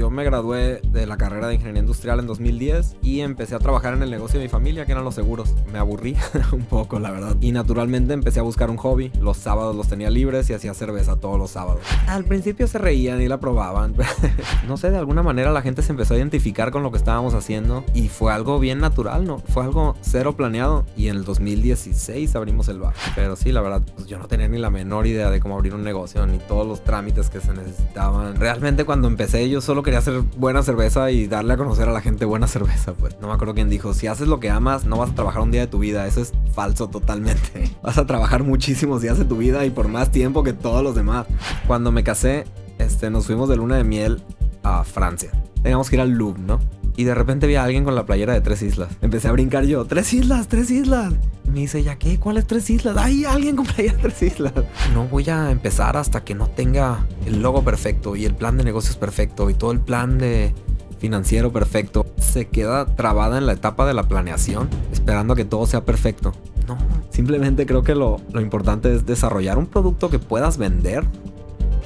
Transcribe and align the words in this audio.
yo 0.00 0.08
me 0.08 0.24
gradué 0.24 0.80
de 0.82 1.04
la 1.04 1.18
carrera 1.18 1.46
de 1.46 1.56
ingeniería 1.56 1.80
industrial 1.80 2.20
en 2.20 2.26
2010 2.26 2.96
y 3.02 3.20
empecé 3.20 3.54
a 3.54 3.58
trabajar 3.58 3.92
en 3.92 4.02
el 4.02 4.10
negocio 4.10 4.40
de 4.40 4.46
mi 4.46 4.48
familia, 4.48 4.86
que 4.86 4.92
eran 4.92 5.04
los 5.04 5.14
seguros. 5.14 5.54
Me 5.70 5.78
aburrí 5.78 6.16
un 6.52 6.64
poco, 6.64 6.98
la 6.98 7.10
verdad. 7.10 7.36
Y 7.42 7.52
naturalmente 7.52 8.14
empecé 8.14 8.40
a 8.40 8.42
buscar 8.42 8.70
un 8.70 8.78
hobby. 8.78 9.12
Los 9.20 9.36
sábados 9.36 9.76
los 9.76 9.88
tenía 9.88 10.08
libres 10.08 10.48
y 10.48 10.54
hacía 10.54 10.72
cerveza 10.72 11.16
todos 11.16 11.38
los 11.38 11.50
sábados. 11.50 11.82
Al 12.06 12.24
principio 12.24 12.66
se 12.66 12.78
reían 12.78 13.20
y 13.20 13.28
la 13.28 13.40
probaban. 13.40 13.94
no 14.66 14.78
sé, 14.78 14.90
de 14.90 14.96
alguna 14.96 15.22
manera 15.22 15.52
la 15.52 15.60
gente 15.60 15.82
se 15.82 15.92
empezó 15.92 16.14
a 16.14 16.16
identificar 16.16 16.70
con 16.70 16.82
lo 16.82 16.90
que 16.90 16.96
estábamos 16.96 17.34
haciendo 17.34 17.84
y 17.92 18.08
fue 18.08 18.32
algo 18.32 18.58
bien 18.58 18.78
natural, 18.78 19.26
¿no? 19.26 19.40
Fue 19.50 19.64
algo 19.64 19.96
cero 20.00 20.34
planeado 20.34 20.86
y 20.96 21.08
en 21.08 21.16
el 21.16 21.24
2016 21.24 22.34
abrimos 22.36 22.68
el 22.68 22.78
bar. 22.78 22.94
Pero 23.14 23.36
sí, 23.36 23.52
la 23.52 23.60
verdad, 23.60 23.82
pues 23.96 24.06
yo 24.06 24.18
no 24.18 24.28
tenía 24.28 24.48
ni 24.48 24.56
la 24.56 24.70
menor 24.70 25.06
idea 25.06 25.28
de 25.28 25.40
cómo 25.40 25.56
abrir 25.56 25.74
un 25.74 25.84
negocio 25.84 26.26
ni 26.26 26.38
todos 26.38 26.66
los 26.66 26.82
trámites 26.84 27.28
que 27.28 27.42
se 27.42 27.52
necesitaban. 27.52 28.36
Realmente 28.36 28.86
cuando 28.86 29.06
empecé 29.06 29.46
yo 29.50 29.60
solo 29.60 29.82
quería 29.90 29.98
hacer 29.98 30.20
buena 30.36 30.62
cerveza 30.62 31.10
y 31.10 31.26
darle 31.26 31.54
a 31.54 31.56
conocer 31.56 31.88
a 31.88 31.92
la 31.92 32.00
gente 32.00 32.24
buena 32.24 32.46
cerveza, 32.46 32.92
pues. 32.92 33.16
No 33.20 33.26
me 33.26 33.34
acuerdo 33.34 33.54
quién 33.54 33.68
dijo, 33.68 33.92
si 33.92 34.06
haces 34.06 34.28
lo 34.28 34.38
que 34.38 34.48
amas, 34.48 34.84
no 34.84 34.96
vas 34.96 35.10
a 35.10 35.14
trabajar 35.16 35.42
un 35.42 35.50
día 35.50 35.62
de 35.62 35.66
tu 35.66 35.80
vida. 35.80 36.06
Eso 36.06 36.20
es 36.20 36.32
falso 36.54 36.88
totalmente. 36.88 37.68
Vas 37.82 37.98
a 37.98 38.06
trabajar 38.06 38.44
muchísimos 38.44 39.02
días 39.02 39.18
de 39.18 39.24
tu 39.24 39.36
vida 39.36 39.66
y 39.66 39.70
por 39.70 39.88
más 39.88 40.12
tiempo 40.12 40.44
que 40.44 40.52
todos 40.52 40.84
los 40.84 40.94
demás. 40.94 41.26
Cuando 41.66 41.90
me 41.90 42.04
casé, 42.04 42.44
este, 42.78 43.10
nos 43.10 43.26
fuimos 43.26 43.48
de 43.48 43.56
luna 43.56 43.78
de 43.78 43.82
miel 43.82 44.22
a 44.62 44.84
Francia. 44.84 45.32
Teníamos 45.60 45.90
que 45.90 45.96
ir 45.96 46.02
al 46.02 46.10
Louvre, 46.10 46.40
¿no? 46.40 46.60
Y 46.96 47.04
de 47.04 47.14
repente 47.14 47.46
vi 47.46 47.54
a 47.54 47.64
alguien 47.64 47.84
con 47.84 47.94
la 47.94 48.04
playera 48.04 48.34
de 48.34 48.40
tres 48.40 48.62
islas. 48.62 48.90
Empecé 49.00 49.28
a 49.28 49.32
brincar 49.32 49.64
yo, 49.64 49.84
tres 49.84 50.12
islas, 50.12 50.48
tres 50.48 50.70
islas. 50.70 51.14
Y 51.46 51.50
me 51.50 51.60
dice, 51.60 51.82
¿ya 51.82 51.96
qué? 51.96 52.18
¿Cuáles 52.18 52.46
tres 52.46 52.68
islas? 52.68 52.96
¡Ay, 52.98 53.24
alguien 53.24 53.56
con 53.56 53.66
playera 53.66 53.96
de 53.96 54.02
tres 54.02 54.22
islas! 54.22 54.52
No 54.94 55.06
voy 55.06 55.28
a 55.30 55.50
empezar 55.50 55.96
hasta 55.96 56.22
que 56.24 56.34
no 56.34 56.48
tenga 56.48 57.06
el 57.26 57.42
logo 57.42 57.62
perfecto 57.64 58.16
y 58.16 58.24
el 58.24 58.34
plan 58.34 58.56
de 58.56 58.64
negocios 58.64 58.96
perfecto 58.96 59.48
y 59.50 59.54
todo 59.54 59.72
el 59.72 59.80
plan 59.80 60.18
de 60.18 60.54
financiero 60.98 61.52
perfecto. 61.52 62.06
Se 62.18 62.48
queda 62.48 62.94
trabada 62.94 63.38
en 63.38 63.46
la 63.46 63.52
etapa 63.52 63.86
de 63.86 63.94
la 63.94 64.04
planeación, 64.04 64.68
esperando 64.92 65.32
a 65.32 65.36
que 65.36 65.44
todo 65.44 65.66
sea 65.66 65.84
perfecto. 65.84 66.32
No, 66.68 66.76
simplemente 67.10 67.66
creo 67.66 67.82
que 67.82 67.94
lo, 67.94 68.20
lo 68.32 68.40
importante 68.40 68.94
es 68.94 69.06
desarrollar 69.06 69.58
un 69.58 69.66
producto 69.66 70.10
que 70.10 70.18
puedas 70.18 70.58
vender 70.58 71.04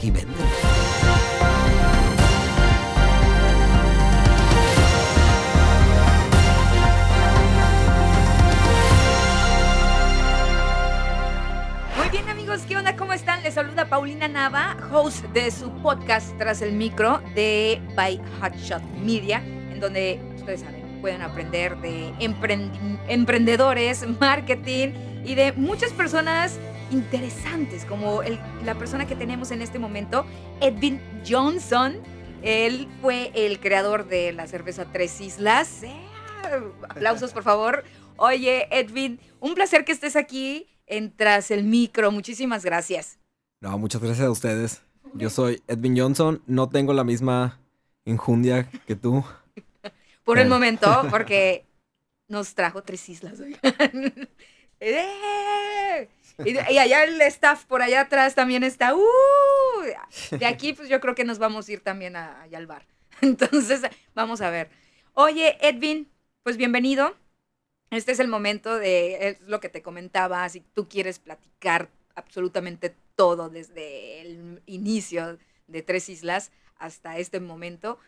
y 0.02 0.10
vender. 0.10 0.83
Les 13.44 13.52
saluda 13.52 13.90
Paulina 13.90 14.26
Nava, 14.26 14.74
host 14.90 15.22
de 15.34 15.50
su 15.50 15.70
podcast 15.82 16.34
Tras 16.38 16.62
el 16.62 16.72
Micro 16.72 17.18
de 17.34 17.78
By 17.94 18.18
Hotshot 18.40 18.82
Media, 19.04 19.42
en 19.70 19.80
donde 19.80 20.18
ustedes 20.34 20.62
saben, 20.62 20.98
pueden 21.02 21.20
aprender 21.20 21.76
de 21.82 22.10
emprendedores, 23.06 24.06
marketing 24.18 24.94
y 25.26 25.34
de 25.34 25.52
muchas 25.52 25.92
personas 25.92 26.58
interesantes, 26.90 27.84
como 27.84 28.22
la 28.64 28.74
persona 28.76 29.06
que 29.06 29.14
tenemos 29.14 29.50
en 29.50 29.60
este 29.60 29.78
momento, 29.78 30.24
Edwin 30.62 30.98
Johnson. 31.28 31.98
Él 32.40 32.88
fue 33.02 33.30
el 33.34 33.60
creador 33.60 34.08
de 34.08 34.32
la 34.32 34.46
cerveza 34.46 34.86
Tres 34.90 35.20
Islas. 35.20 35.82
¡Eh! 35.82 35.92
Aplausos, 36.88 37.34
por 37.34 37.42
favor. 37.42 37.84
Oye, 38.16 38.68
Edwin, 38.70 39.20
un 39.38 39.52
placer 39.52 39.84
que 39.84 39.92
estés 39.92 40.16
aquí 40.16 40.66
en 40.86 41.14
Tras 41.14 41.50
el 41.50 41.64
Micro. 41.64 42.10
Muchísimas 42.10 42.64
gracias. 42.64 43.18
No, 43.64 43.78
muchas 43.78 44.02
gracias 44.02 44.26
a 44.26 44.30
ustedes. 44.30 44.82
Yo 45.14 45.30
soy 45.30 45.62
Edwin 45.68 45.98
Johnson, 45.98 46.42
no 46.46 46.68
tengo 46.68 46.92
la 46.92 47.02
misma 47.02 47.58
enjundia 48.04 48.68
que 48.86 48.94
tú. 48.94 49.24
Por 50.22 50.38
el 50.38 50.48
Eh. 50.48 50.50
momento, 50.50 50.86
porque 51.10 51.64
nos 52.28 52.54
trajo 52.54 52.82
tres 52.82 53.08
islas. 53.08 53.40
¡Eh! 54.80 56.08
Y 56.44 56.58
allá 56.58 57.04
el 57.04 57.18
staff 57.22 57.64
por 57.64 57.80
allá 57.80 58.02
atrás 58.02 58.34
también 58.34 58.64
está. 58.64 58.94
¡Uh! 58.94 59.00
De 60.38 60.44
aquí, 60.44 60.74
pues 60.74 60.90
yo 60.90 61.00
creo 61.00 61.14
que 61.14 61.24
nos 61.24 61.38
vamos 61.38 61.66
a 61.66 61.72
ir 61.72 61.80
también 61.80 62.16
a- 62.16 62.42
allá 62.42 62.58
al 62.58 62.66
bar. 62.66 62.84
Entonces, 63.22 63.80
vamos 64.14 64.42
a 64.42 64.50
ver. 64.50 64.68
Oye, 65.14 65.56
Edwin, 65.66 66.10
pues 66.42 66.58
bienvenido. 66.58 67.16
Este 67.88 68.12
es 68.12 68.20
el 68.20 68.28
momento 68.28 68.76
de, 68.78 69.26
es 69.28 69.40
lo 69.40 69.58
que 69.60 69.70
te 69.70 69.80
comentaba, 69.80 70.46
si 70.50 70.60
tú 70.60 70.86
quieres 70.86 71.18
platicar 71.18 71.88
absolutamente 72.14 72.94
todo 73.16 73.48
desde 73.50 74.20
el 74.20 74.62
inicio 74.66 75.38
de 75.66 75.82
Tres 75.82 76.08
Islas 76.08 76.50
hasta 76.76 77.18
este 77.18 77.40
momento, 77.40 77.98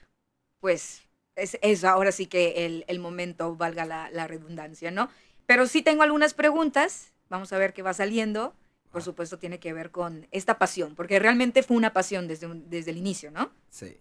pues 0.60 1.02
es, 1.36 1.58
es 1.62 1.84
ahora 1.84 2.12
sí 2.12 2.26
que 2.26 2.66
el, 2.66 2.84
el 2.88 2.98
momento, 2.98 3.56
valga 3.56 3.84
la, 3.84 4.10
la 4.10 4.26
redundancia, 4.26 4.90
¿no? 4.90 5.08
Pero 5.46 5.66
sí 5.66 5.82
tengo 5.82 6.02
algunas 6.02 6.34
preguntas, 6.34 7.12
vamos 7.28 7.52
a 7.52 7.58
ver 7.58 7.72
qué 7.72 7.82
va 7.82 7.94
saliendo. 7.94 8.54
Por 8.90 9.02
Ah. 9.02 9.04
supuesto, 9.04 9.38
tiene 9.38 9.58
que 9.58 9.72
ver 9.74 9.90
con 9.90 10.26
esta 10.30 10.58
pasión, 10.58 10.94
porque 10.94 11.18
realmente 11.18 11.62
fue 11.62 11.76
una 11.76 11.92
pasión 11.92 12.28
desde, 12.28 12.46
un- 12.46 12.70
desde 12.70 12.92
el 12.92 12.96
inicio, 12.96 13.30
¿no? 13.30 13.50
Sí. 13.68 13.98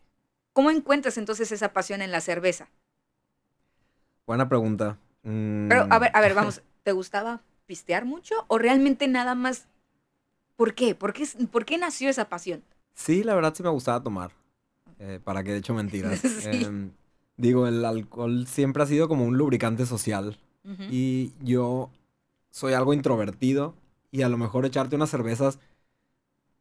¿Cómo 0.53 0.71
encuentras 0.71 1.17
entonces 1.17 1.51
esa 1.51 1.73
pasión 1.73 2.01
en 2.01 2.11
la 2.11 2.21
cerveza? 2.21 2.69
Buena 4.25 4.47
pregunta. 4.47 4.97
Mm, 5.23 5.67
Pero, 5.67 5.87
a 5.89 5.99
ver, 5.99 6.11
a 6.13 6.21
ver, 6.21 6.33
vamos, 6.33 6.61
¿te 6.83 6.91
gustaba 6.93 7.41
pistear 7.65 8.05
mucho 8.05 8.45
o 8.47 8.57
realmente 8.57 9.07
nada 9.07 9.35
más? 9.35 9.67
¿Por 10.55 10.73
qué? 10.73 10.95
¿Por 10.95 11.13
qué, 11.13 11.25
por 11.51 11.65
qué 11.65 11.77
nació 11.77 12.09
esa 12.09 12.29
pasión? 12.29 12.63
Sí, 12.93 13.23
la 13.23 13.35
verdad 13.35 13.53
sí 13.55 13.63
me 13.63 13.69
gustaba 13.69 14.01
tomar. 14.01 14.31
Eh, 14.99 15.19
para 15.23 15.43
que 15.43 15.51
de 15.51 15.57
hecho 15.57 15.73
mentiras. 15.73 16.19
Sí. 16.23 16.63
Em, 16.63 16.91
digo, 17.37 17.67
el 17.67 17.83
alcohol 17.83 18.47
siempre 18.47 18.83
ha 18.83 18.85
sido 18.85 19.07
como 19.07 19.25
un 19.25 19.37
lubricante 19.37 19.85
social. 19.85 20.37
Y 20.89 21.31
yo 21.43 21.91
soy 22.49 22.73
algo 22.73 22.93
introvertido. 22.93 23.75
Y 24.11 24.23
a 24.23 24.29
lo 24.29 24.37
mejor 24.37 24.65
echarte 24.65 24.95
unas 24.95 25.09
cervezas 25.09 25.59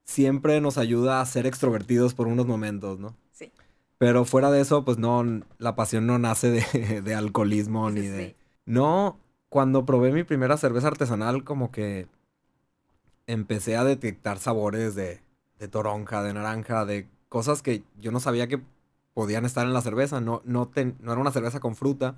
siempre 0.04 0.60
nos 0.60 0.76
ayuda 0.76 1.20
a 1.20 1.26
ser 1.26 1.46
extrovertidos 1.46 2.14
por 2.14 2.26
unos 2.26 2.46
momentos, 2.46 2.98
¿no? 2.98 3.16
Sí. 3.32 3.50
Pero 3.98 4.24
fuera 4.24 4.50
de 4.50 4.60
eso, 4.60 4.84
pues 4.84 4.98
no, 4.98 5.24
la 5.58 5.76
pasión 5.76 6.06
no 6.06 6.18
nace 6.18 6.50
de, 6.50 7.00
de 7.02 7.14
alcoholismo 7.14 7.88
Sí, 7.90 7.94
ni 8.00 8.06
de... 8.08 8.26
sí. 8.26 8.36
No, 8.66 9.18
cuando 9.48 9.86
probé 9.86 10.12
mi 10.12 10.24
primera 10.24 10.56
cerveza 10.56 10.88
artesanal, 10.88 11.44
como 11.44 11.70
que 11.70 12.08
empecé 13.26 13.76
a 13.76 13.84
detectar 13.84 14.38
sabores 14.38 14.94
de, 14.94 15.20
de 15.58 15.68
toronja, 15.68 16.22
de 16.22 16.34
naranja, 16.34 16.84
de 16.84 17.08
cosas 17.28 17.62
que 17.62 17.82
yo 17.98 18.12
no 18.12 18.20
sabía 18.20 18.46
que 18.48 18.60
podían 19.14 19.44
estar 19.44 19.66
en 19.66 19.72
la 19.72 19.80
cerveza. 19.80 20.20
No, 20.20 20.42
no, 20.44 20.68
ten- 20.68 20.96
no 21.00 21.12
era 21.12 21.20
una 21.20 21.30
cerveza 21.32 21.60
con 21.60 21.74
fruta. 21.76 22.16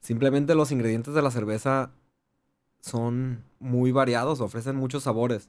Simplemente 0.00 0.54
los 0.54 0.72
ingredientes 0.72 1.14
de 1.14 1.22
la 1.22 1.30
cerveza 1.30 1.90
son 2.80 3.44
muy 3.60 3.92
variados, 3.92 4.40
ofrecen 4.40 4.76
muchos 4.76 5.04
sabores. 5.04 5.48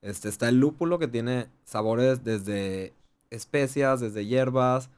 Este, 0.00 0.28
está 0.28 0.48
el 0.48 0.58
lúpulo 0.58 0.98
que 0.98 1.08
tiene 1.08 1.48
sabores 1.64 2.24
desde 2.24 2.92
especias, 3.30 4.00
desde 4.00 4.26
hierbas, 4.26 4.90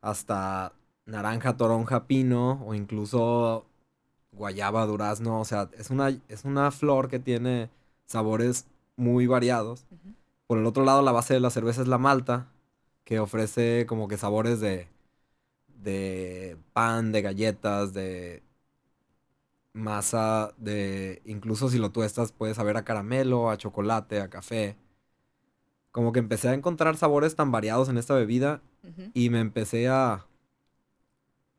hasta 0.00 0.72
naranja, 1.06 1.56
toronja, 1.56 2.06
pino 2.06 2.62
o 2.64 2.74
incluso 2.74 3.64
guayaba, 4.32 4.86
durazno. 4.86 5.40
O 5.40 5.44
sea, 5.44 5.68
es 5.78 5.90
una, 5.90 6.10
es 6.28 6.44
una 6.44 6.70
flor 6.70 7.08
que 7.08 7.18
tiene 7.18 7.70
sabores 8.06 8.66
muy 8.96 9.26
variados. 9.26 9.86
Por 10.46 10.58
el 10.58 10.66
otro 10.66 10.84
lado, 10.84 11.02
la 11.02 11.12
base 11.12 11.34
de 11.34 11.40
la 11.40 11.50
cerveza 11.50 11.82
es 11.82 11.88
la 11.88 11.98
malta, 11.98 12.48
que 13.04 13.18
ofrece 13.18 13.86
como 13.86 14.08
que 14.08 14.16
sabores 14.16 14.60
de, 14.60 14.88
de 15.66 16.56
pan, 16.72 17.12
de 17.12 17.22
galletas, 17.22 17.92
de 17.94 18.42
masa, 19.72 20.52
de 20.58 21.22
incluso 21.24 21.68
si 21.68 21.78
lo 21.78 21.90
tuestas 21.90 22.32
puede 22.32 22.54
saber 22.54 22.76
a 22.76 22.84
caramelo, 22.84 23.50
a 23.50 23.56
chocolate, 23.56 24.20
a 24.20 24.28
café. 24.28 24.76
Como 25.90 26.12
que 26.12 26.20
empecé 26.20 26.48
a 26.48 26.54
encontrar 26.54 26.96
sabores 26.96 27.36
tan 27.36 27.52
variados 27.52 27.88
en 27.88 27.98
esta 27.98 28.14
bebida 28.14 28.62
y 29.14 29.30
me 29.30 29.40
empecé 29.40 29.88
a, 29.88 30.26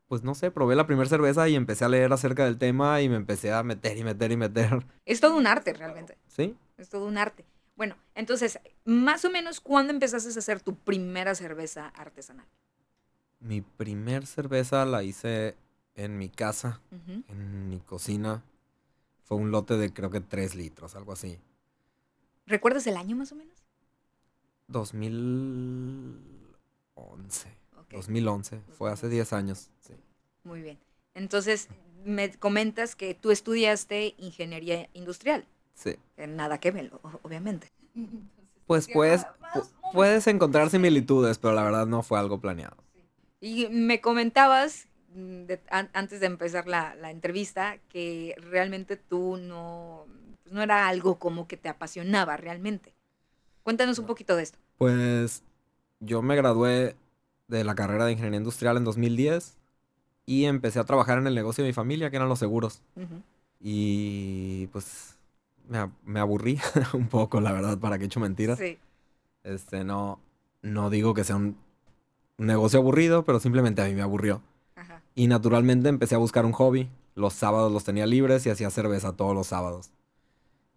pues 0.07 0.23
no 0.23 0.33
sé, 0.35 0.51
probé 0.51 0.75
la 0.75 0.87
primera 0.87 1.07
cerveza 1.07 1.47
y 1.49 1.55
empecé 1.55 1.85
a 1.85 1.89
leer 1.89 2.11
acerca 2.13 2.45
del 2.45 2.57
tema 2.57 3.01
y 3.01 3.09
me 3.09 3.15
empecé 3.15 3.53
a 3.53 3.63
meter 3.63 3.97
y 3.97 4.03
meter 4.03 4.31
y 4.31 4.37
meter. 4.37 4.85
Es 5.05 5.21
todo 5.21 5.37
un 5.37 5.47
arte 5.47 5.73
realmente. 5.73 6.17
¿Sí? 6.27 6.55
Es 6.83 6.89
todo 6.89 7.07
un 7.07 7.17
arte. 7.17 7.45
Bueno, 7.77 7.95
entonces, 8.13 8.59
más 8.83 9.23
o 9.23 9.29
menos, 9.29 9.61
¿cuándo 9.61 9.93
empezaste 9.93 10.27
a 10.29 10.37
hacer 10.37 10.59
tu 10.59 10.75
primera 10.75 11.33
cerveza 11.33 11.87
artesanal? 11.87 12.45
Mi 13.39 13.61
primer 13.61 14.27
cerveza 14.27 14.85
la 14.85 15.01
hice 15.01 15.55
en 15.95 16.17
mi 16.17 16.27
casa, 16.27 16.81
en 17.29 17.69
mi 17.69 17.79
cocina. 17.79 18.43
Fue 19.23 19.37
un 19.37 19.51
lote 19.51 19.77
de 19.77 19.93
creo 19.93 20.09
que 20.09 20.19
3 20.19 20.55
litros, 20.55 20.95
algo 20.95 21.13
así. 21.13 21.39
¿Recuerdas 22.47 22.85
el 22.87 22.97
año 22.97 23.15
más 23.15 23.31
o 23.31 23.35
menos? 23.35 23.63
2011. 24.67 27.47
Ok, 27.77 27.93
2011. 27.93 28.59
Fue 28.77 28.91
hace 28.91 29.07
10 29.07 29.31
años. 29.31 29.69
Sí. 29.79 29.93
muy 30.43 30.61
bien. 30.61 30.77
Entonces, 31.13 31.69
me 32.03 32.29
comentas 32.33 32.97
que 32.97 33.13
tú 33.13 33.31
estudiaste 33.31 34.15
ingeniería 34.17 34.89
industrial. 34.93 35.45
Sí. 35.73 35.95
Que 36.15 36.27
Nada 36.27 36.57
que 36.59 36.71
ver, 36.71 36.91
o- 36.93 37.19
obviamente. 37.23 37.67
Pues 38.65 38.87
puedes, 38.87 39.25
pu- 39.53 39.69
puedes 39.91 40.25
encontrar 40.27 40.69
similitudes, 40.69 41.37
pero 41.37 41.53
la 41.53 41.63
verdad 41.63 41.85
no 41.85 42.01
fue 42.01 42.17
algo 42.17 42.39
planeado. 42.39 42.77
Y 43.41 43.67
me 43.67 43.99
comentabas 43.99 44.87
mm, 45.13 45.43
de- 45.43 45.59
an- 45.69 45.89
antes 45.93 46.21
de 46.21 46.27
empezar 46.27 46.65
la, 46.65 46.95
la 46.95 47.11
entrevista 47.11 47.77
que 47.89 48.35
realmente 48.39 48.95
tú 48.95 49.35
no, 49.35 50.05
pues 50.43 50.53
no 50.55 50.61
era 50.61 50.87
algo 50.87 51.19
como 51.19 51.45
que 51.45 51.57
te 51.57 51.67
apasionaba 51.67 52.37
realmente. 52.37 52.93
Cuéntanos 53.63 53.99
un 53.99 54.05
poquito 54.05 54.37
de 54.37 54.43
esto. 54.43 54.57
Pues 54.77 55.43
yo 55.99 56.21
me 56.21 56.37
gradué 56.37 56.95
de 57.49 57.63
la 57.65 57.75
carrera 57.75 58.05
de 58.05 58.13
ingeniería 58.13 58.37
industrial 58.39 58.77
en 58.77 58.85
2010 58.85 59.57
y 60.25 60.45
empecé 60.45 60.79
a 60.79 60.85
trabajar 60.85 61.17
en 61.17 61.27
el 61.27 61.35
negocio 61.35 61.65
de 61.65 61.69
mi 61.69 61.73
familia, 61.73 62.09
que 62.09 62.15
eran 62.15 62.29
los 62.29 62.39
seguros. 62.39 62.81
Y 63.59 64.67
pues 64.67 65.12
me, 65.67 65.89
me 66.03 66.19
aburrí 66.19 66.59
un 66.93 67.07
poco, 67.07 67.41
la 67.41 67.51
verdad, 67.51 67.77
para 67.77 67.97
que 67.97 68.05
he 68.05 68.07
hecho 68.07 68.19
mentiras. 68.19 68.59
Sí. 68.59 68.77
Este, 69.43 69.83
no, 69.83 70.19
no 70.61 70.89
digo 70.89 71.13
que 71.13 71.23
sea 71.23 71.35
un, 71.35 71.57
negocio 72.37 72.79
aburrido, 72.79 73.23
pero 73.23 73.39
simplemente 73.39 73.81
a 73.81 73.85
mí 73.85 73.93
me 73.93 74.01
aburrió. 74.01 74.41
Ajá. 74.75 75.01
Y 75.15 75.27
naturalmente 75.27 75.89
empecé 75.89 76.15
a 76.15 76.19
buscar 76.19 76.45
un 76.45 76.51
hobby. 76.51 76.89
Los 77.15 77.33
sábados 77.33 77.71
los 77.71 77.83
tenía 77.83 78.07
libres 78.07 78.45
y 78.45 78.49
hacía 78.49 78.69
cerveza 78.69 79.13
todos 79.13 79.35
los 79.35 79.47
sábados. 79.47 79.91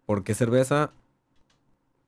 ¿Por 0.05 0.23
qué 0.23 0.35
cerveza? 0.35 0.93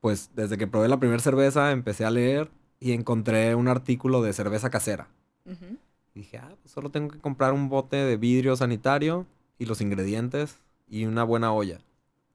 Pues 0.00 0.30
desde 0.34 0.58
que 0.58 0.66
probé 0.66 0.88
la 0.88 1.00
primera 1.00 1.20
cerveza 1.20 1.72
empecé 1.72 2.04
a 2.04 2.10
leer 2.10 2.50
y 2.78 2.92
encontré 2.92 3.54
un 3.54 3.68
artículo 3.68 4.22
de 4.22 4.32
cerveza 4.32 4.70
casera. 4.70 5.08
Y 6.14 6.20
dije, 6.20 6.36
ah, 6.38 6.54
pues 6.60 6.72
solo 6.72 6.90
tengo 6.90 7.08
que 7.08 7.18
comprar 7.18 7.54
un 7.54 7.70
bote 7.70 7.96
de 7.96 8.18
vidrio 8.18 8.54
sanitario 8.54 9.26
y 9.58 9.64
los 9.64 9.80
ingredientes 9.80 10.58
y 10.86 11.06
una 11.06 11.24
buena 11.24 11.52
olla. 11.52 11.80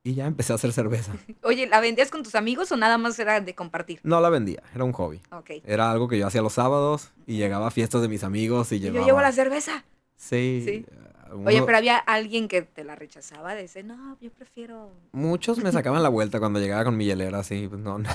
Y 0.06 0.16
ya 0.16 0.26
empecé 0.28 0.52
a 0.52 0.56
hacer 0.58 0.74
cerveza. 0.74 1.14
Oye, 1.44 1.66
¿la 1.68 1.80
vendías 1.80 2.12
con 2.12 2.24
tus 2.24 2.36
amigos 2.36 2.72
o 2.74 2.78
nada 2.78 2.98
más 2.98 3.18
era 3.20 3.40
de 3.40 3.56
compartir? 3.56 4.02
No 4.04 4.20
la 4.20 4.30
vendía, 4.30 4.62
era 4.76 4.84
un 4.84 4.92
hobby. 4.92 5.22
Ok. 5.32 5.52
Era 5.66 5.92
algo 5.92 6.10
que 6.10 6.18
yo 6.20 6.28
hacía 6.28 6.42
los 6.42 6.54
sábados 6.54 7.12
y 7.26 7.38
llegaba 7.38 7.68
a 7.68 7.72
fiestas 7.72 8.02
de 8.02 8.10
mis 8.10 8.24
amigos 8.26 8.72
y 8.74 8.76
Y 8.76 8.80
llevaba... 8.80 9.00
Yo 9.02 9.06
llevo 9.06 9.22
la 9.22 9.32
cerveza. 9.32 9.86
Sí. 10.18 10.62
Sí. 10.66 10.86
eh, 10.90 11.34
Oye, 11.46 11.62
pero 11.64 11.78
había 11.78 11.98
alguien 11.98 12.48
que 12.50 12.62
te 12.64 12.84
la 12.84 12.96
rechazaba, 12.96 13.56
de 13.56 13.64
ese, 13.64 13.84
no, 13.84 14.18
yo 14.20 14.30
prefiero... 14.32 14.92
Muchos 15.14 15.60
me 15.60 15.72
sacaban 15.72 16.04
la 16.04 16.10
vuelta 16.10 16.40
cuando 16.40 16.60
llegaba 16.60 16.84
con 16.84 16.98
mi 16.98 17.06
hielera, 17.06 17.40
así, 17.40 17.68
pues 17.70 17.80
no. 17.82 17.98
no. 17.98 18.10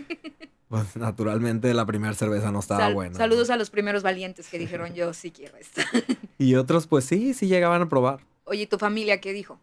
pues 0.68 0.96
naturalmente 0.96 1.72
la 1.74 1.84
primera 1.84 2.14
cerveza 2.14 2.50
no 2.52 2.60
estaba 2.60 2.80
Sal- 2.80 2.94
buena. 2.94 3.16
Saludos 3.16 3.50
a 3.50 3.56
los 3.56 3.68
primeros 3.68 4.02
valientes 4.02 4.48
que 4.48 4.58
dijeron, 4.58 4.94
yo 4.94 5.12
sí 5.12 5.30
quiero 5.30 5.58
esto. 5.58 5.82
Y 6.38 6.54
otros, 6.54 6.86
pues 6.86 7.04
sí, 7.04 7.34
sí 7.34 7.48
llegaban 7.48 7.82
a 7.82 7.88
probar. 7.90 8.20
Oye, 8.44 8.66
¿tu 8.66 8.78
familia 8.78 9.20
qué 9.20 9.32
dijo? 9.34 9.60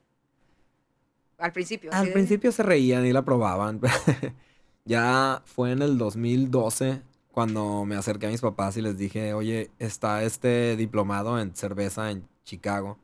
Al 1.38 1.52
principio. 1.52 1.92
Al 1.94 2.06
de- 2.08 2.12
principio 2.12 2.52
se 2.52 2.64
reían 2.64 3.06
y 3.06 3.12
la 3.14 3.24
probaban. 3.26 3.82
ya 4.86 5.42
fue 5.46 5.72
en 5.72 5.82
el 5.82 5.98
2012 5.98 7.02
cuando 7.32 7.84
me 7.86 7.96
acerqué 7.96 8.28
a 8.28 8.30
mis 8.30 8.42
papás 8.42 8.78
y 8.78 8.82
les 8.82 8.98
dije, 8.98 9.34
oye, 9.34 9.70
está 9.80 10.24
este 10.24 10.76
diplomado 10.78 11.40
en 11.40 11.56
cerveza 11.56 12.12
en 12.12 12.28
Chicago. 12.46 12.98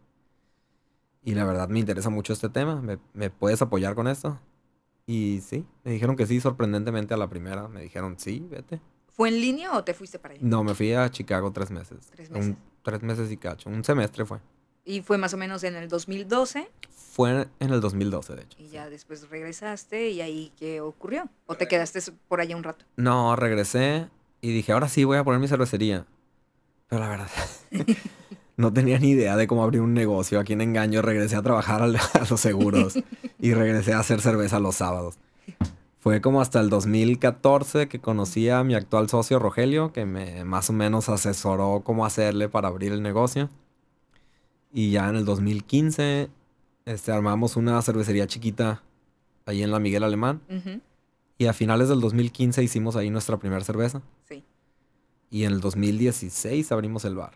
Y 1.23 1.35
la 1.35 1.43
verdad 1.45 1.67
me 1.69 1.79
interesa 1.79 2.09
mucho 2.09 2.33
este 2.33 2.49
tema. 2.49 2.81
¿Me, 2.81 2.97
me 3.13 3.29
puedes 3.29 3.61
apoyar 3.61 3.93
con 3.95 4.07
esto? 4.07 4.39
Y 5.05 5.41
sí, 5.41 5.65
me 5.83 5.91
dijeron 5.91 6.15
que 6.15 6.25
sí, 6.25 6.39
sorprendentemente 6.39 7.13
a 7.13 7.17
la 7.17 7.27
primera. 7.29 7.67
Me 7.67 7.81
dijeron, 7.81 8.15
sí, 8.17 8.45
vete. 8.49 8.79
¿Fue 9.09 9.27
en 9.29 9.41
línea 9.41 9.73
o 9.73 9.83
te 9.83 9.93
fuiste 9.93 10.17
para 10.19 10.33
allá? 10.35 10.41
No, 10.43 10.63
me 10.63 10.73
fui 10.73 10.93
a 10.93 11.09
Chicago 11.11 11.51
tres 11.51 11.69
meses. 11.69 12.07
Tres 12.11 12.29
Un- 12.29 12.35
meses. 12.37 12.55
tres 12.81 13.03
meses 13.03 13.31
y 13.31 13.37
cacho. 13.37 13.69
Un 13.69 13.83
semestre 13.83 14.25
fue. 14.25 14.39
Y 14.85 15.01
fue 15.01 15.17
más 15.17 15.33
o 15.33 15.37
menos 15.37 15.63
en 15.63 15.75
el 15.75 15.87
2012 15.89 16.67
Fue 17.13 17.47
en 17.59 17.69
el 17.73 17.81
2012, 17.81 18.35
de 18.35 18.41
hecho. 18.43 18.57
y 18.59 18.69
ya 18.69 18.89
después 18.89 19.29
regresaste 19.29 20.09
y 20.09 20.21
ahí 20.21 20.51
qué 20.57 20.81
ocurrió. 20.81 21.29
¿O 21.45 21.55
te 21.55 21.67
quedaste 21.67 21.99
por 22.27 22.41
allá 22.41 22.55
un 22.55 22.63
rato? 22.63 22.85
No, 22.95 23.35
regresé 23.35 24.07
y 24.41 24.51
dije, 24.53 24.71
ahora 24.71 24.89
sí 24.89 25.03
voy 25.03 25.17
a 25.17 25.23
poner 25.23 25.39
mi 25.39 25.47
cervecería. 25.47 26.05
Pero 26.87 27.01
la 27.03 27.09
verdad, 27.09 27.27
no 28.57 28.73
tenía 28.73 28.97
ni 28.99 29.11
idea 29.11 29.35
de 29.37 29.47
cómo 29.47 29.63
abrir 29.63 29.81
un 29.81 29.93
negocio. 29.93 30.39
Aquí 30.39 30.53
en 30.53 30.61
Engaño 30.61 31.01
regresé 31.01 31.35
a 31.35 31.41
trabajar 31.41 31.81
al- 31.81 31.95
a 32.13 32.25
los 32.29 32.39
seguros 32.39 32.95
y 33.39 33.53
regresé 33.53 33.93
a 33.93 33.99
hacer 33.99 34.21
cerveza 34.21 34.59
los 34.59 34.75
sábados. 34.75 35.17
Fue 35.99 36.19
como 36.21 36.41
hasta 36.41 36.59
el 36.59 36.69
2014 36.69 37.87
que 37.87 37.99
conocí 37.99 38.49
a 38.49 38.63
mi 38.63 38.73
actual 38.73 39.07
socio 39.09 39.37
Rogelio, 39.37 39.93
que 39.93 40.05
me 40.05 40.43
más 40.45 40.69
o 40.71 40.73
menos 40.73 41.09
asesoró 41.09 41.81
cómo 41.85 42.05
hacerle 42.07 42.49
para 42.49 42.69
abrir 42.69 42.91
el 42.91 43.03
negocio. 43.03 43.49
Y 44.73 44.91
ya 44.91 45.09
en 45.09 45.15
el 45.15 45.25
2015 45.25 46.29
este, 46.85 47.11
armamos 47.11 47.55
una 47.55 47.81
cervecería 47.81 48.27
chiquita 48.27 48.83
ahí 49.45 49.63
en 49.63 49.71
la 49.71 49.79
Miguel 49.79 50.03
Alemán. 50.03 50.41
Y 51.37 51.47
a 51.47 51.53
finales 51.53 51.89
del 51.89 52.01
2015 52.01 52.63
hicimos 52.63 52.95
ahí 52.95 53.09
nuestra 53.09 53.37
primera 53.37 53.63
cerveza. 53.63 54.01
Sí. 54.27 54.43
Y 55.29 55.45
en 55.45 55.53
el 55.53 55.61
2016 55.61 56.71
abrimos 56.71 57.05
el 57.05 57.15
bar. 57.15 57.33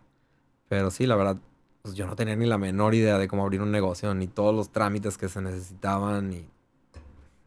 Pero 0.68 0.92
sí, 0.92 1.06
la 1.06 1.16
verdad, 1.16 1.38
pues 1.82 1.96
yo 1.96 2.06
no 2.08 2.16
tenía 2.16 2.36
ni 2.36 2.46
la 2.46 2.58
menor 2.58 2.96
idea 2.96 3.18
de 3.18 3.28
cómo 3.28 3.44
abrir 3.44 3.62
un 3.62 3.72
negocio, 3.72 4.14
ni 4.14 4.28
todos 4.28 4.54
los 4.54 4.72
trámites 4.72 5.18
que 5.18 5.30
se 5.30 5.42
necesitaban, 5.42 6.30
ni 6.30 6.46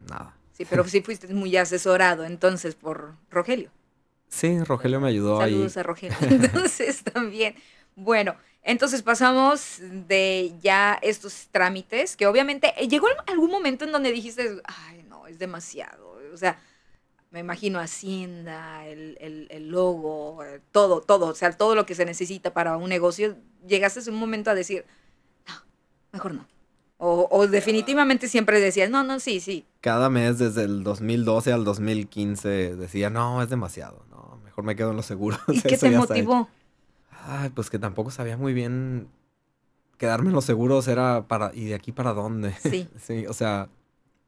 nada. 0.09 0.35
Sí, 0.53 0.65
pero 0.69 0.83
sí 0.85 1.01
fuiste 1.01 1.33
muy 1.33 1.55
asesorado 1.55 2.25
entonces 2.25 2.75
por 2.75 3.15
Rogelio. 3.29 3.71
Sí, 4.27 4.59
Rogelio 4.59 4.99
me 4.99 5.07
ayudó 5.07 5.41
ahí. 5.41 5.53
Saludos 5.53 5.77
a 5.77 5.83
Rogelio. 5.83 6.17
Entonces 6.21 7.03
también. 7.03 7.55
Bueno, 7.95 8.35
entonces 8.71 9.01
pasamos 9.01 9.77
de 9.81 10.53
ya 10.61 10.97
estos 11.01 11.47
trámites, 11.51 12.15
que 12.15 12.27
obviamente 12.27 12.73
eh, 12.77 12.87
llegó 12.87 13.07
algún 13.27 13.51
momento 13.51 13.85
en 13.85 13.91
donde 13.91 14.11
dijiste, 14.11 14.61
ay, 14.65 15.03
no, 15.09 15.27
es 15.27 15.39
demasiado. 15.39 16.17
O 16.33 16.37
sea, 16.37 16.59
me 17.31 17.39
imagino 17.39 17.79
Hacienda, 17.79 18.85
el, 18.87 19.17
el- 19.19 19.47
el 19.51 19.69
logo, 19.69 20.43
eh, 20.43 20.61
todo, 20.71 21.01
todo, 21.01 21.27
o 21.27 21.35
sea, 21.35 21.51
todo 21.51 21.75
lo 21.75 21.85
que 21.85 21.95
se 21.95 22.05
necesita 22.05 22.53
para 22.53 22.77
un 22.77 22.89
negocio. 22.89 23.35
Llegaste 23.67 23.99
en 24.01 24.13
un 24.13 24.19
momento 24.19 24.49
a 24.51 24.55
decir, 24.55 24.85
no, 25.47 25.53
mejor 26.11 26.33
no. 26.33 26.47
O, 26.97 27.27
o 27.31 27.47
definitivamente 27.47 28.27
siempre 28.27 28.59
decías, 28.59 28.89
no, 28.89 29.03
no, 29.03 29.19
sí, 29.19 29.39
sí. 29.39 29.65
Cada 29.81 30.09
mes 30.09 30.37
desde 30.37 30.63
el 30.63 30.83
2012 30.83 31.53
al 31.53 31.63
2015 31.63 32.75
decía, 32.75 33.09
no, 33.09 33.41
es 33.41 33.49
demasiado, 33.49 34.05
no, 34.09 34.39
mejor 34.43 34.63
me 34.65 34.75
quedo 34.75 34.91
en 34.91 34.97
los 34.97 35.05
seguros. 35.05 35.39
¿Y 35.47 35.61
qué 35.61 35.77
te 35.77 35.89
ya 35.91 35.99
está 35.99 36.17
hecho". 36.17 36.27
motivó? 36.27 36.49
Ay, 37.25 37.49
pues 37.49 37.69
que 37.69 37.79
tampoco 37.79 38.11
sabía 38.11 38.37
muy 38.37 38.53
bien 38.53 39.09
quedarme 39.97 40.29
en 40.29 40.35
los 40.35 40.45
seguros 40.45 40.87
era 40.87 41.27
para, 41.27 41.51
¿y 41.53 41.65
de 41.65 41.75
aquí 41.75 41.91
para 41.91 42.13
dónde? 42.13 42.53
Sí. 42.53 42.87
Sí, 42.99 43.25
o 43.27 43.33
sea, 43.33 43.69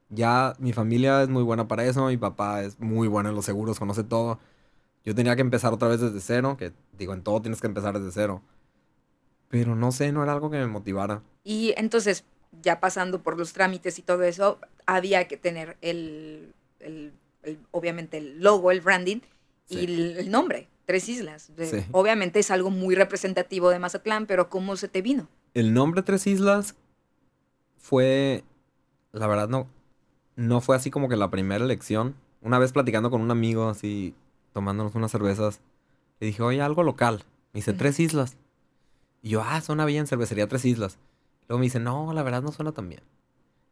ya 0.10 0.54
mi 0.60 0.74
familia 0.74 1.22
es 1.24 1.30
muy 1.30 1.44
buena 1.44 1.68
para 1.68 1.86
eso, 1.86 2.08
mi 2.08 2.18
papá 2.18 2.64
es 2.64 2.80
muy 2.80 3.08
bueno 3.08 3.30
en 3.30 3.36
los 3.36 3.46
seguros, 3.46 3.80
conoce 3.80 4.04
todo. 4.04 4.40
Yo 5.06 5.16
tenía 5.16 5.36
que 5.36 5.42
empezar 5.42 5.74
otra 5.74 5.88
vez 5.88 6.00
desde 6.02 6.20
cero, 6.22 6.58
que 6.60 6.74
digo, 6.98 7.14
en 7.14 7.24
todo 7.24 7.42
tienes 7.42 7.62
que 7.62 7.68
empezar 7.68 7.98
desde 7.98 8.12
cero. 8.12 8.42
Pero 9.50 9.76
no 9.76 9.92
sé, 9.92 10.12
no 10.12 10.24
era 10.24 10.34
algo 10.34 10.50
que 10.50 10.58
me 10.58 10.68
motivara. 10.68 11.22
Y 11.44 11.74
entonces, 11.78 12.24
ya 12.62 12.80
pasando 12.80 13.22
por 13.22 13.38
los 13.38 13.54
trámites 13.54 14.00
y 14.00 14.02
todo 14.02 14.24
eso, 14.24 14.60
había 14.86 15.28
que 15.28 15.38
tener 15.38 15.78
el, 15.82 16.54
el- 16.80 17.14
el- 17.44 17.60
obviamente, 17.72 18.18
el 18.18 18.42
logo, 18.42 18.72
el 18.72 18.82
branding 18.82 19.18
y 19.70 19.74
Sí. 19.76 19.84
el, 19.86 20.18
el 20.18 20.32
nombre, 20.32 20.68
Tres 20.92 21.08
Islas. 21.08 21.52
Sí. 21.58 21.86
Obviamente 21.92 22.40
es 22.40 22.52
algo 22.52 22.70
muy 22.70 22.96
representativo 22.96 23.70
de 23.70 23.80
Mazatlán, 23.80 24.26
pero 24.26 24.50
¿cómo 24.50 24.76
se 24.76 24.90
te 24.90 25.02
vino? 25.02 25.30
El 25.54 25.74
nombre 25.74 26.02
Tres 26.04 26.28
Islas 26.28 26.76
fue, 27.78 28.44
la 29.14 29.28
verdad, 29.28 29.48
no, 29.48 29.68
no 30.36 30.60
fue 30.60 30.76
así 30.76 30.92
como 30.92 31.08
que 31.08 31.16
la 31.16 31.30
primera 31.32 31.64
elección. 31.64 32.16
Una 32.42 32.60
vez 32.60 32.74
platicando 32.74 33.10
con 33.10 33.22
un 33.22 33.32
amigo, 33.32 33.70
así, 33.70 34.14
tomándonos 34.52 34.94
unas 34.96 35.12
cervezas, 35.12 35.62
le 36.20 36.28
dije, 36.28 36.42
oye, 36.44 36.62
algo 36.62 36.84
local. 36.84 37.24
Me 37.54 37.60
dice. 37.60 37.72
Tres 37.74 38.00
Islas. 38.00 38.36
Y 39.22 39.30
yo, 39.30 39.42
ah, 39.46 39.62
suena 39.62 39.86
bien, 39.86 40.08
cervecería 40.08 40.48
Tres 40.48 40.66
Islas. 40.66 40.98
Luego 41.48 41.60
me 41.60 41.66
dice, 41.68 41.80
no, 41.80 42.12
la 42.14 42.24
verdad 42.24 42.42
no 42.42 42.52
suena 42.52 42.72
tan 42.74 42.90
bien. 42.90 43.02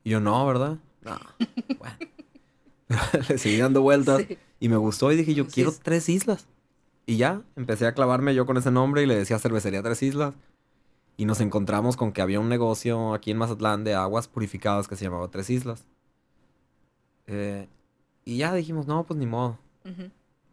Y 0.04 0.12
yo, 0.12 0.20
no, 0.22 0.46
¿verdad? 0.46 0.78
No. 1.02 1.20
Bueno. 1.80 1.98
le 3.30 3.38
seguí 3.38 3.58
dando 3.58 3.82
vueltas 3.82 4.24
Sí. 4.28 4.38
y 4.60 4.70
me 4.70 4.78
gustó 4.78 5.12
y 5.12 5.16
dije, 5.18 5.34
yo 5.36 5.48
quiero 5.48 5.70
es. 5.70 5.80
Tres 5.80 6.10
Islas. 6.10 6.48
Y 7.06 7.18
ya, 7.18 7.42
empecé 7.56 7.88
a 7.88 7.94
clavarme 7.94 8.36
yo 8.36 8.46
con 8.46 8.58
ese 8.58 8.72
nombre 8.72 9.04
y 9.04 9.06
le 9.06 9.16
decía 9.16 9.40
cervecería 9.40 9.82
Tres 9.82 10.04
Islas. 10.04 10.36
Y 11.18 11.26
nos 11.26 11.42
encontramos 11.42 11.98
con 11.98 12.14
que 12.14 12.22
había 12.22 12.40
un 12.40 12.50
negocio 12.50 13.14
aquí 13.14 13.32
en 13.32 13.38
Mazatlán 13.38 13.84
de 13.84 13.94
aguas 13.94 14.28
purificadas 14.28 14.88
que 14.88 14.96
se 14.96 15.06
llamaba 15.06 15.30
Tres 15.30 15.50
Islas. 15.50 15.86
Eh, 17.28 17.68
y 18.26 18.38
ya 18.38 18.54
dijimos, 18.54 18.88
no, 18.88 19.04
pues 19.04 19.20
ni 19.20 19.26
modo. 19.26 19.58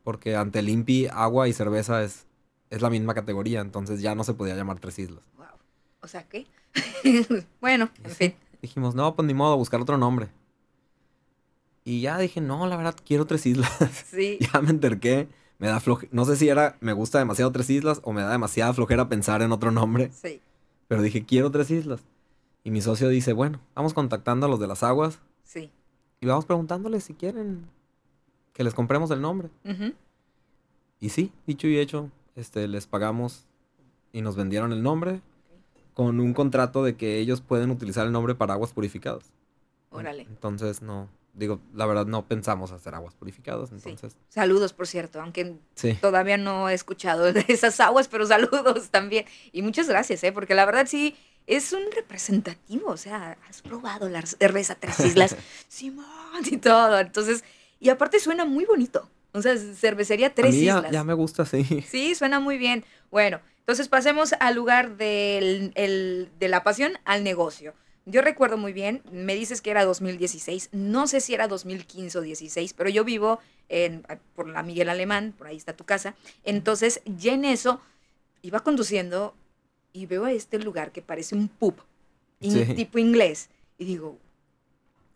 Porque 0.03 0.35
ante 0.35 0.61
el 0.61 0.69
INPI, 0.69 1.09
agua 1.13 1.47
y 1.47 1.53
cerveza 1.53 2.03
es, 2.03 2.27
es 2.71 2.83
la 2.83 2.91
misma 2.91 3.15
categoría. 3.15 3.61
Entonces 3.61 4.01
ya 4.01 4.15
no 4.15 4.25
se 4.25 4.35
podía 4.35 4.57
llamar 4.57 4.81
Tres 4.81 4.99
Islas. 4.99 5.23
Wow. 5.37 5.47
O 6.01 6.09
sea, 6.09 6.25
¿qué? 6.25 6.47
bueno, 7.61 7.91
en 8.03 8.11
fin. 8.11 8.35
Dijimos, 8.63 8.95
no, 8.95 9.15
pues 9.15 9.27
ni 9.27 9.35
modo, 9.35 9.57
buscar 9.57 9.81
otro 9.81 9.99
nombre. 9.99 10.29
Y 11.85 12.01
ya 12.01 12.19
dije, 12.19 12.41
no, 12.41 12.67
la 12.67 12.77
verdad, 12.77 12.97
quiero 13.07 13.27
Tres 13.27 13.47
Islas. 13.47 13.71
Sí. 14.11 14.39
ya 14.53 14.61
me 14.61 14.71
enterqué. 14.71 15.29
Me 15.59 15.69
da 15.69 15.81
floje... 15.81 16.09
No 16.13 16.25
sé 16.25 16.37
si 16.37 16.49
era, 16.49 16.77
me 16.81 16.93
gusta 16.93 17.19
demasiado 17.19 17.51
Tres 17.53 17.71
Islas 17.71 18.01
o 18.05 18.13
me 18.13 18.23
da 18.23 18.31
demasiada 18.31 18.73
flojera 18.75 19.09
pensar 19.09 19.43
en 19.43 19.53
otro 19.53 19.71
nombre. 19.71 20.11
Sí. 20.13 20.41
Pero 20.89 21.03
dije, 21.03 21.25
quiero 21.25 21.51
Tres 21.51 21.71
Islas. 21.71 22.01
Y 22.63 22.71
mi 22.71 22.81
socio 22.81 23.09
dice, 23.09 23.33
bueno, 23.33 23.61
vamos 23.75 23.95
contactando 23.95 24.47
a 24.47 24.49
los 24.49 24.59
de 24.61 24.67
las 24.67 24.83
aguas 24.83 25.21
Sí. 25.45 25.71
y 26.21 26.27
vamos 26.27 26.45
preguntándoles 26.47 27.05
si 27.05 27.15
quieren 27.15 27.67
que 28.53 28.65
les 28.65 28.75
compremos 28.75 29.11
el 29.13 29.21
nombre. 29.21 29.49
Ujú. 29.65 29.93
Y 30.99 31.11
sí, 31.11 31.31
dicho 31.47 31.69
y 31.69 31.79
hecho, 31.79 32.11
este, 32.35 32.67
les 32.69 32.87
pagamos 32.87 33.47
y 34.13 34.23
nos 34.23 34.35
vendieron 34.35 34.73
el 34.73 34.83
nombre 34.83 35.21
con 35.95 36.21
un 36.21 36.35
contrato 36.35 36.83
de 36.83 36.97
que 36.97 37.19
ellos 37.19 37.41
pueden 37.41 37.71
utilizar 37.71 38.05
el 38.07 38.13
nombre 38.13 38.35
para 38.35 38.55
aguas 38.55 38.73
purificadas. 38.73 39.31
Órale. 39.91 40.23
Entonces, 40.23 40.83
no, 40.83 41.09
digo, 41.37 41.61
la 41.75 41.87
verdad 41.87 42.07
no 42.07 42.27
pensamos 42.27 42.73
hacer 42.73 42.95
aguas 42.95 43.15
purificadas, 43.15 43.69
Sí. 43.69 43.75
entonces, 43.77 44.17
Saludos, 44.29 44.73
por 44.73 44.87
cierto, 44.87 45.21
aunque 45.21 45.55
sí. 45.75 45.95
todavía 46.01 46.37
no 46.39 46.69
he 46.69 46.75
escuchado 46.75 47.33
de 47.33 47.45
esas 47.49 47.79
aguas, 47.81 48.09
pero 48.09 48.27
saludos 48.27 48.89
también. 48.91 49.27
Y 49.53 49.63
muchas 49.63 49.89
gracias, 49.89 50.25
¿eh? 50.25 50.33
porque 50.33 50.55
la 50.55 50.65
verdad 50.65 50.87
sí 50.89 51.15
es 51.47 51.73
un 51.73 51.83
representativo. 51.95 52.89
O 52.91 52.97
sea, 52.97 53.37
has 53.49 53.63
probado 53.63 54.09
la 54.09 54.23
cerveza 54.23 54.75
Tres 54.75 54.99
Islas, 55.01 55.37
Simón 55.69 56.07
y 56.51 56.57
todo. 56.57 56.99
Entonces, 56.99 57.45
y 57.79 57.91
aparte 57.91 58.19
suena 58.19 58.45
muy 58.45 58.65
bonito. 58.65 59.09
O 59.33 59.43
sea, 59.43 59.55
cervecería 59.57 60.29
A 60.29 60.35
Tres 60.35 60.55
mí 60.55 60.65
ya, 60.65 60.77
Islas. 60.79 60.91
ya 60.93 61.05
me 61.05 61.13
gusta, 61.15 61.45
sí. 61.45 61.63
Sí, 61.87 62.15
suena 62.15 62.41
muy 62.41 62.57
bien. 62.57 62.85
Bueno, 63.11 63.41
entonces 63.59 63.89
pasemos 63.89 64.33
al 64.41 64.55
lugar 64.55 64.97
del, 64.97 65.73
el- 65.75 66.31
de 66.39 66.49
la 66.49 66.63
pasión 66.65 66.95
al 67.05 67.23
negocio. 67.23 67.75
Yo 68.09 68.23
recuerdo 68.23 68.57
muy 68.57 68.73
bien, 68.73 69.03
me 69.11 69.35
dices 69.35 69.61
que 69.61 69.71
era 69.73 69.85
2016, 69.85 70.69
no 70.73 71.09
sé 71.09 71.21
si 71.21 71.35
era 71.35 71.49
2015 71.49 72.19
o 72.19 72.21
16, 72.21 72.73
pero 72.75 72.89
yo 72.89 73.05
vivo 73.05 73.41
en, 73.69 74.07
por 74.37 74.49
la 74.49 74.63
Miguel 74.63 74.89
Alemán, 74.89 75.35
por 75.37 75.49
ahí 75.49 75.57
está 75.57 75.73
tu 75.73 75.85
casa. 75.85 76.15
Entonces, 76.45 77.01
ya 77.05 77.33
en 77.33 77.45
eso, 77.45 77.81
iba 78.43 78.61
conduciendo 78.61 79.35
y 79.93 80.07
veo 80.07 80.25
a 80.25 80.31
este 80.33 80.59
lugar 80.61 80.93
que 80.93 81.03
parece 81.03 81.35
un 81.35 81.49
pub, 81.49 81.75
in- 82.41 82.77
tipo 82.77 82.99
inglés, 83.01 83.49
y 83.77 83.85
digo, 83.87 84.17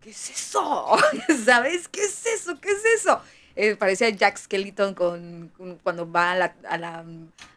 ¿qué 0.01 0.11
es 0.11 0.31
eso? 0.31 0.87
¿Sabes? 1.45 1.87
¿Qué 1.87 2.03
es 2.03 2.27
eso? 2.27 2.61
¿Qué 2.61 2.71
es 2.73 2.85
eso? 2.97 3.21
Eh, 3.55 3.77
parecía 3.77 4.09
Jack 4.09 4.37
Skellington 4.37 4.95
con, 4.95 5.53
con- 5.57 5.77
cuando 5.77 6.11
va 6.11 6.33
a 6.33 6.35
la, 6.37 6.57
a, 6.69 6.77
la, 6.77 7.05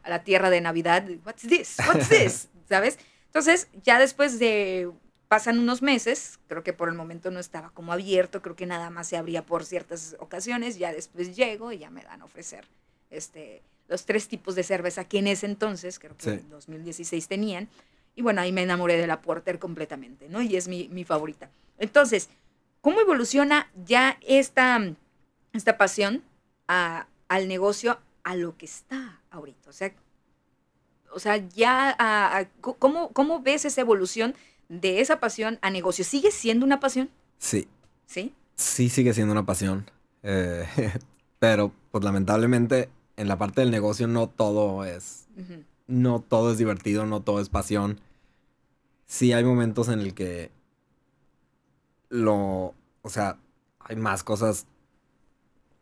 a 0.04 0.10
la 0.10 0.24
tierra 0.24 0.52
de 0.52 0.62
Navidad. 0.62 1.08
What's 1.26 1.42
this? 1.48 1.78
What's 1.88 2.10
this? 2.10 2.50
¿Sabes? 2.70 3.00
Entonces, 3.28 3.68
ya 3.84 3.98
después 3.98 4.38
de 4.38 4.92
pasan 5.34 5.58
unos 5.58 5.82
meses, 5.82 6.38
creo 6.48 6.62
que 6.64 6.74
por 6.74 6.90
el 6.90 6.94
momento 6.94 7.32
no 7.32 7.40
estaba 7.40 7.72
como 7.72 7.92
abierto, 7.92 8.44
creo 8.44 8.56
que 8.56 8.68
nada 8.68 8.92
más 8.92 9.08
se 9.08 9.18
abría 9.18 9.44
por 9.44 9.66
ciertas 9.66 10.16
ocasiones, 10.20 10.78
ya 10.78 10.94
después 10.94 11.36
llego 11.36 11.72
y 11.72 11.80
ya 11.80 11.90
me 11.90 12.04
dan 12.04 12.22
a 12.22 12.26
ofrecer 12.26 12.68
este 13.10 13.64
los 13.88 14.06
tres 14.06 14.28
tipos 14.28 14.54
de 14.54 14.62
cerveza 14.62 15.06
que 15.06 15.18
en 15.18 15.26
ese 15.26 15.48
entonces, 15.48 15.98
creo 15.98 16.16
que 16.16 16.24
Sí. 16.24 16.30
en 16.30 16.50
2016 16.52 17.28
tenían. 17.28 17.68
Y 18.16 18.22
bueno, 18.22 18.42
ahí 18.42 18.52
me 18.52 18.62
enamoré 18.62 18.96
de 18.98 19.08
la 19.08 19.22
Porter 19.24 19.58
completamente, 19.58 20.30
¿no? 20.30 20.40
Y 20.44 20.56
es 20.56 20.68
mi, 20.68 20.88
mi 20.90 21.04
favorita. 21.04 21.50
Entonces, 21.80 22.30
¿cómo 22.82 23.02
evoluciona 23.02 23.72
ya 23.86 24.20
esta, 24.22 24.80
esta 25.52 25.78
pasión 25.80 26.22
a- 26.68 27.08
al 27.28 27.48
negocio, 27.48 27.98
a 28.24 28.36
lo 28.36 28.56
que 28.56 28.66
está 28.68 29.20
ahorita? 29.32 29.72
O 29.72 29.74
sea, 29.74 29.92
o 31.12 31.20
sea 31.20 31.38
ya, 31.38 31.90
a- 31.98 32.38
a- 32.38 32.46
¿cómo, 32.62 33.12
¿cómo 33.14 33.42
ves 33.42 33.66
esa 33.66 33.82
evolución 33.82 34.36
de 34.70 35.02
esa 35.02 35.20
pasión 35.20 35.60
a 35.62 35.70
negocio? 35.70 36.04
¿Sigue 36.04 36.32
siendo 36.32 36.66
una 36.66 36.80
pasión? 36.80 37.10
Sí, 37.38 37.68
¿Sí? 38.06 38.34
sí 38.56 38.90
sigue 38.90 39.14
siendo 39.14 39.32
una 39.32 39.46
pasión. 39.46 39.90
eh, 40.24 40.66
pero, 41.40 41.72
pues 41.92 42.04
lamentablemente, 42.04 42.90
en 43.18 43.28
la 43.28 43.38
parte 43.38 43.62
del 43.62 43.72
negocio 43.72 44.08
no 44.08 44.28
todo 44.30 44.86
es 44.86 45.28
no 45.88 46.22
todo 46.22 46.52
es 46.52 46.58
divertido, 46.58 47.06
no 47.06 47.22
todo 47.22 47.40
es 47.42 47.50
pasión. 47.50 48.00
Sí 49.06 49.34
hay 49.34 49.44
momentos 49.44 49.90
en 49.90 50.00
el 50.00 50.14
que 50.14 50.50
lo, 52.10 52.74
o 53.02 53.10
sea, 53.10 53.38
hay 53.80 53.96
más 53.96 54.24
cosas 54.24 54.66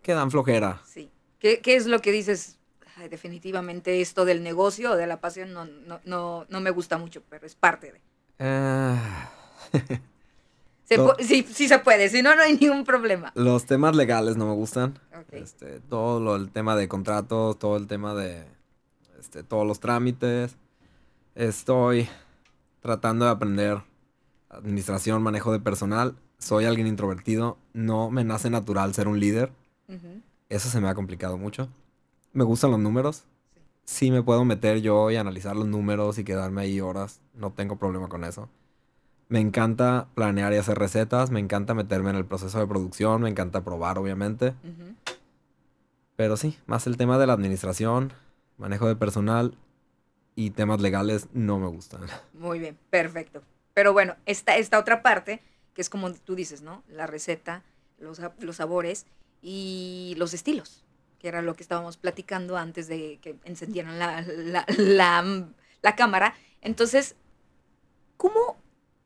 que 0.01 0.13
dan 0.13 0.31
flojera. 0.31 0.81
Sí. 0.85 1.09
¿Qué, 1.39 1.59
qué 1.59 1.75
es 1.75 1.85
lo 1.85 1.99
que 2.01 2.11
dices? 2.11 2.57
Ay, 2.97 3.09
definitivamente 3.09 4.01
esto 4.01 4.25
del 4.25 4.43
negocio 4.43 4.91
o 4.91 4.95
de 4.95 5.07
la 5.07 5.21
pasión 5.21 5.53
no, 5.53 5.65
no, 5.65 6.01
no, 6.05 6.45
no 6.49 6.61
me 6.61 6.71
gusta 6.71 6.97
mucho, 6.97 7.23
pero 7.29 7.45
es 7.45 7.55
parte 7.55 7.91
de... 7.91 8.01
Ah, 8.39 9.29
Se 10.85 10.97
sí, 11.23 11.45
sí 11.51 11.67
se 11.67 11.79
puede, 11.79 12.09
si 12.09 12.21
no, 12.21 12.35
no 12.35 12.41
hay 12.41 12.57
ningún 12.57 12.83
problema. 12.83 13.31
los 13.35 13.65
temas 13.65 13.95
legales 13.95 14.37
no 14.37 14.45
me 14.47 14.53
gustan. 14.53 14.99
Este, 15.31 15.79
todo 15.79 16.19
lo, 16.19 16.35
el 16.35 16.49
tema 16.51 16.75
de 16.75 16.87
contratos, 16.87 17.57
todo 17.57 17.77
el 17.77 17.87
tema 17.87 18.13
de 18.13 18.45
este, 19.19 19.43
todos 19.43 19.65
los 19.65 19.79
trámites. 19.79 20.57
Estoy 21.35 22.09
tratando 22.81 23.25
de 23.25 23.31
aprender 23.31 23.81
administración, 24.49 25.23
manejo 25.23 25.53
de 25.53 25.59
personal. 25.59 26.15
Soy 26.39 26.65
alguien 26.65 26.87
introvertido. 26.87 27.57
No 27.73 28.09
me 28.09 28.23
nace 28.25 28.49
natural 28.49 28.93
ser 28.93 29.07
un 29.07 29.19
líder. 29.19 29.51
Eso 30.49 30.67
se 30.69 30.81
me 30.81 30.89
ha 30.89 30.95
complicado 30.95 31.37
mucho. 31.37 31.69
Me 32.33 32.43
gustan 32.43 32.71
los 32.71 32.79
números. 32.79 33.23
Sí 33.85 34.11
me 34.11 34.23
puedo 34.23 34.43
meter 34.43 34.81
yo 34.81 35.09
y 35.11 35.15
analizar 35.15 35.55
los 35.55 35.67
números 35.67 36.17
y 36.17 36.23
quedarme 36.25 36.61
ahí 36.61 36.81
horas. 36.81 37.20
No 37.33 37.51
tengo 37.51 37.77
problema 37.77 38.07
con 38.09 38.23
eso. 38.23 38.49
Me 39.29 39.39
encanta 39.39 40.07
planear 40.13 40.51
y 40.53 40.57
hacer 40.57 40.77
recetas. 40.77 41.31
Me 41.31 41.39
encanta 41.39 41.73
meterme 41.73 42.09
en 42.09 42.17
el 42.17 42.25
proceso 42.25 42.59
de 42.59 42.67
producción. 42.67 43.21
Me 43.21 43.29
encanta 43.29 43.63
probar, 43.63 43.97
obviamente. 43.97 44.53
Pero 46.15 46.37
sí, 46.37 46.57
más 46.65 46.85
el 46.87 46.97
tema 46.97 47.17
de 47.17 47.27
la 47.27 47.33
administración, 47.33 48.13
manejo 48.57 48.87
de 48.87 48.95
personal 48.95 49.55
y 50.35 50.51
temas 50.51 50.81
legales 50.81 51.27
no 51.33 51.59
me 51.59 51.67
gustan. 51.67 52.01
Muy 52.33 52.59
bien, 52.59 52.77
perfecto. 52.89 53.41
Pero 53.73 53.93
bueno, 53.93 54.15
esta, 54.25 54.57
esta 54.57 54.77
otra 54.77 55.01
parte, 55.01 55.41
que 55.73 55.81
es 55.81 55.89
como 55.89 56.11
tú 56.13 56.35
dices, 56.35 56.61
¿no? 56.61 56.83
La 56.89 57.07
receta, 57.07 57.63
los, 57.97 58.21
los 58.39 58.57
sabores 58.57 59.05
y 59.41 60.13
los 60.17 60.33
estilos, 60.33 60.83
que 61.19 61.29
era 61.29 61.41
lo 61.41 61.55
que 61.55 61.63
estábamos 61.63 61.97
platicando 61.97 62.57
antes 62.57 62.87
de 62.87 63.17
que 63.21 63.37
encendieran 63.45 63.97
la, 63.97 64.21
la, 64.21 64.65
la- 64.77 65.47
la 65.81 65.95
cámara. 65.95 66.35
Entonces, 66.61 67.15
¿cómo, 68.17 68.57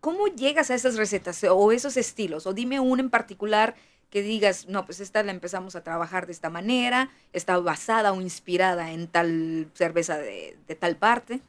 ¿cómo 0.01 0.27
llegas 0.27 0.71
a 0.71 0.75
esas 0.75 0.97
recetas 0.97 1.43
o 1.49 1.71
esos 1.71 1.97
estilos? 1.97 2.47
O 2.47 2.53
dime 2.53 2.79
uno 2.79 3.01
en 3.01 3.09
particular 3.09 3.75
que 4.09 4.21
digas, 4.21 4.67
no, 4.67 4.85
pues 4.85 4.99
esta 4.99 5.23
la 5.23 5.31
empezamos 5.31 5.75
a 5.75 5.83
trabajar 5.83 6.25
de 6.25 6.31
esta 6.31 6.49
manera, 6.49 7.09
está 7.33 7.57
basada 7.59 8.13
o 8.13 8.21
inspirada 8.21 8.91
en 8.91 9.07
tal 9.07 9.69
cerveza 9.73 10.17
de, 10.17 10.57
de 10.67 10.75
tal 10.75 10.95
parte. 10.95 11.41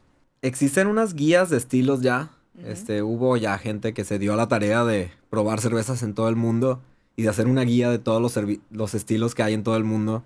Existen 0.43 0.87
unas 0.87 1.15
guías 1.15 1.51
de 1.51 1.59
estilos 1.59 2.01
ya. 2.03 2.31
Este, 2.65 3.03
hubo 3.03 3.37
ya 3.37 3.59
gente 3.59 3.93
que 3.93 4.05
se 4.05 4.19
dio 4.19 4.33
a 4.33 4.37
la 4.37 4.49
tarea 4.49 4.83
de 4.85 5.13
probar 5.29 5.61
cervezas 5.61 6.03
en 6.03 6.15
todo 6.15 6.29
el 6.29 6.37
mundo 6.37 6.81
y 7.15 7.23
de 7.23 7.29
hacer 7.29 7.47
una 7.47 7.63
guía 7.63 7.91
de 7.91 7.99
todos 7.99 8.23
los, 8.23 8.47
los 8.71 8.95
estilos 8.95 9.35
que 9.35 9.43
hay 9.43 9.55
en 9.55 9.63
todo 9.63 9.77
el 9.77 9.85
mundo. 9.85 10.25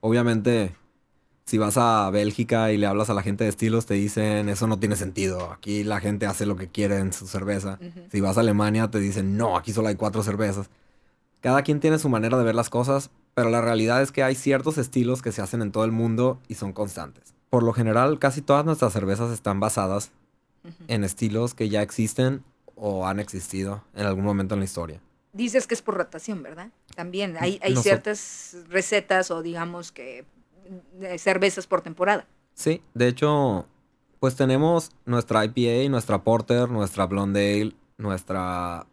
Obviamente, 0.00 0.74
si 1.52 1.58
vas 1.58 1.76
a 1.76 2.08
Bélgica 2.08 2.72
y 2.72 2.78
le 2.78 2.86
hablas 2.86 3.10
a 3.10 3.12
la 3.14 3.22
gente 3.22 3.44
de 3.44 3.50
estilos, 3.50 3.84
te 3.84 3.92
dicen, 3.92 4.48
eso 4.48 4.66
no 4.66 4.78
tiene 4.78 4.96
sentido. 4.96 5.52
Aquí 5.52 5.84
la 5.84 6.00
gente 6.00 6.24
hace 6.24 6.46
lo 6.46 6.56
que 6.56 6.68
quiere 6.68 6.96
en 6.96 7.12
su 7.12 7.26
cerveza. 7.26 7.78
Ujú. 7.78 8.06
Si 8.10 8.22
vas 8.22 8.38
a 8.38 8.40
Alemania, 8.40 8.90
te 8.90 8.98
dicen, 9.00 9.36
no, 9.36 9.58
aquí 9.58 9.70
solo 9.74 9.88
hay 9.88 9.96
cuatro 9.96 10.22
cervezas. 10.22 10.70
Cada 11.42 11.60
quien 11.60 11.78
tiene 11.78 11.98
su 11.98 12.08
manera 12.08 12.38
de 12.38 12.44
ver 12.44 12.54
las 12.54 12.70
cosas, 12.70 13.10
pero 13.34 13.50
la 13.50 13.60
realidad 13.60 14.00
es 14.00 14.12
que 14.12 14.22
hay 14.22 14.34
ciertos 14.34 14.78
estilos 14.78 15.20
que 15.20 15.30
se 15.30 15.42
hacen 15.42 15.60
en 15.60 15.72
todo 15.72 15.84
el 15.84 15.92
mundo 15.92 16.40
y 16.48 16.54
son 16.54 16.72
constantes. 16.72 17.34
Por 17.50 17.64
lo 17.64 17.74
general, 17.74 18.18
casi 18.18 18.40
todas 18.40 18.64
nuestras 18.64 18.94
cervezas 18.94 19.30
están 19.30 19.60
basadas 19.60 20.10
Ujú. 20.64 20.84
en 20.88 21.04
estilos 21.04 21.52
que 21.52 21.68
ya 21.68 21.82
existen 21.82 22.42
o 22.76 23.06
han 23.06 23.20
existido 23.20 23.84
en 23.94 24.06
algún 24.06 24.24
momento 24.24 24.54
en 24.54 24.60
la 24.60 24.64
historia. 24.64 25.02
Dices 25.34 25.66
que 25.66 25.74
es 25.74 25.82
por 25.82 25.96
rotación, 25.98 26.42
¿verdad? 26.42 26.68
También 26.94 27.36
hay, 27.38 27.58
hay 27.62 27.74
No 27.74 27.82
ciertas 27.82 28.56
recetas 28.70 29.30
o 29.30 29.42
digamos 29.42 29.92
que 29.92 30.24
de 30.98 31.18
cervezas 31.18 31.66
por 31.66 31.82
temporada. 31.82 32.26
Sí, 32.54 32.82
de 32.94 33.08
hecho, 33.08 33.66
pues 34.20 34.36
tenemos 34.36 34.90
nuestra 35.04 35.44
IPA, 35.44 35.90
nuestra 35.90 36.22
Porter, 36.22 36.68
nuestra 36.70 37.06
Blonde 37.06 37.60
Ale, 37.60 37.76
nuestra 37.98 38.86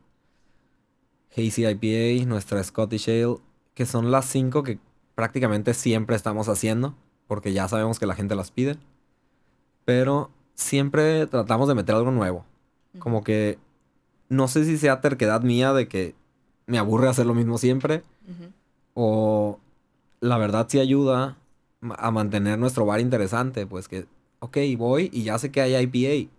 Hazy 1.36 1.66
IPA, 1.68 2.26
nuestra 2.26 2.64
Scottish 2.64 3.10
Ale, 3.10 3.38
que 3.74 3.86
son 3.86 4.12
las 4.12 4.26
cinco 4.26 4.64
que 4.64 4.80
prácticamente 5.16 5.74
siempre 5.74 6.16
estamos 6.16 6.50
haciendo, 6.50 6.96
porque 7.28 7.54
ya 7.54 7.68
sabemos 7.68 8.00
que 8.00 8.06
la 8.06 8.16
gente 8.16 8.36
las 8.36 8.52
pide. 8.52 8.78
Pero 9.86 10.32
siempre 10.56 11.28
tratamos 11.28 11.68
de 11.68 11.76
meter 11.76 11.96
algo 11.96 12.12
nuevo. 12.12 12.46
Como 13.00 13.24
que 13.24 13.60
no 14.30 14.48
sé 14.48 14.66
si 14.66 14.78
sea 14.78 15.02
terquedad 15.02 15.42
mía 15.42 15.74
de 15.74 15.88
que 15.88 16.16
me 16.66 16.78
aburre 16.78 17.10
hacer 17.10 17.26
lo 17.26 17.34
mismo 17.34 17.58
siempre, 17.58 18.04
o 18.94 19.60
la 20.20 20.38
verdad 20.38 20.68
sí 20.70 20.80
ayuda 20.80 21.38
a 21.98 22.12
mantener 22.12 22.60
nuestro 22.60 22.86
bar 22.86 23.00
interesante, 23.00 23.66
pues 23.66 23.88
que, 23.88 24.06
ok, 24.40 24.58
voy 24.78 25.10
y 25.14 25.24
ya 25.24 25.38
sé 25.40 25.52
que 25.52 25.62
hay 25.62 25.76
IPA, 25.76 26.30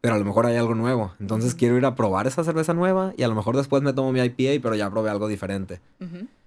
pero 0.00 0.14
a 0.14 0.18
lo 0.18 0.24
mejor 0.24 0.46
hay 0.46 0.56
algo 0.56 0.74
nuevo. 0.74 1.14
Entonces 1.20 1.54
quiero 1.54 1.76
ir 1.76 1.84
a 1.86 1.94
probar 1.94 2.26
esa 2.26 2.44
cerveza 2.44 2.74
nueva 2.74 3.12
y 3.16 3.22
a 3.22 3.28
lo 3.28 3.34
mejor 3.34 3.56
después 3.56 3.82
me 3.82 3.92
tomo 3.92 4.12
mi 4.12 4.20
IPA, 4.20 4.60
pero 4.62 4.74
ya 4.74 4.90
probé 4.90 5.10
algo 5.10 5.28
diferente. 5.28 5.80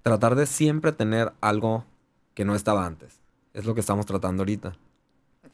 Tratar 0.04 0.36
de 0.36 0.46
siempre 0.46 0.92
tener 0.92 1.32
algo 1.42 1.86
que 2.34 2.46
no 2.46 2.56
estaba 2.56 2.86
antes. 2.86 3.20
Es 3.54 3.66
lo 3.66 3.74
que 3.74 3.82
estamos 3.82 4.06
tratando 4.06 4.42
ahorita. 4.42 4.74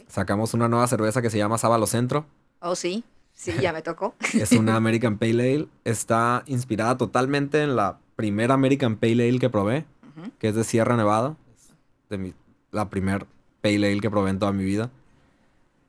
Sacamos 0.07 0.53
una 0.53 0.67
nueva 0.69 0.87
cerveza 0.87 1.21
que 1.21 1.29
se 1.29 1.37
llama 1.37 1.57
Sábalo 1.57 1.85
Centro. 1.87 2.25
Oh, 2.61 2.75
sí, 2.75 3.03
sí, 3.33 3.51
ya 3.59 3.73
me 3.73 3.81
tocó. 3.81 4.13
Es 4.33 4.51
una 4.53 4.75
American 4.77 5.17
Pale 5.17 5.55
Ale. 5.55 5.67
Está 5.83 6.43
inspirada 6.45 6.97
totalmente 6.97 7.61
en 7.61 7.75
la 7.75 7.99
primera 8.15 8.53
American 8.53 8.95
Pale 8.97 9.27
Ale 9.27 9.39
que 9.39 9.49
probé. 9.49 9.85
Que 10.39 10.47
es 10.49 10.55
de 10.55 10.63
Sierra 10.63 10.95
Nevada. 10.97 11.35
Es 11.57 11.69
de 12.09 12.17
mi- 12.17 12.33
la 12.71 12.89
primer 12.89 13.25
pale 13.61 13.91
ale 13.91 13.99
que 13.99 14.09
probé 14.09 14.31
en 14.31 14.39
toda 14.39 14.51
mi 14.51 14.63
vida, 14.63 14.89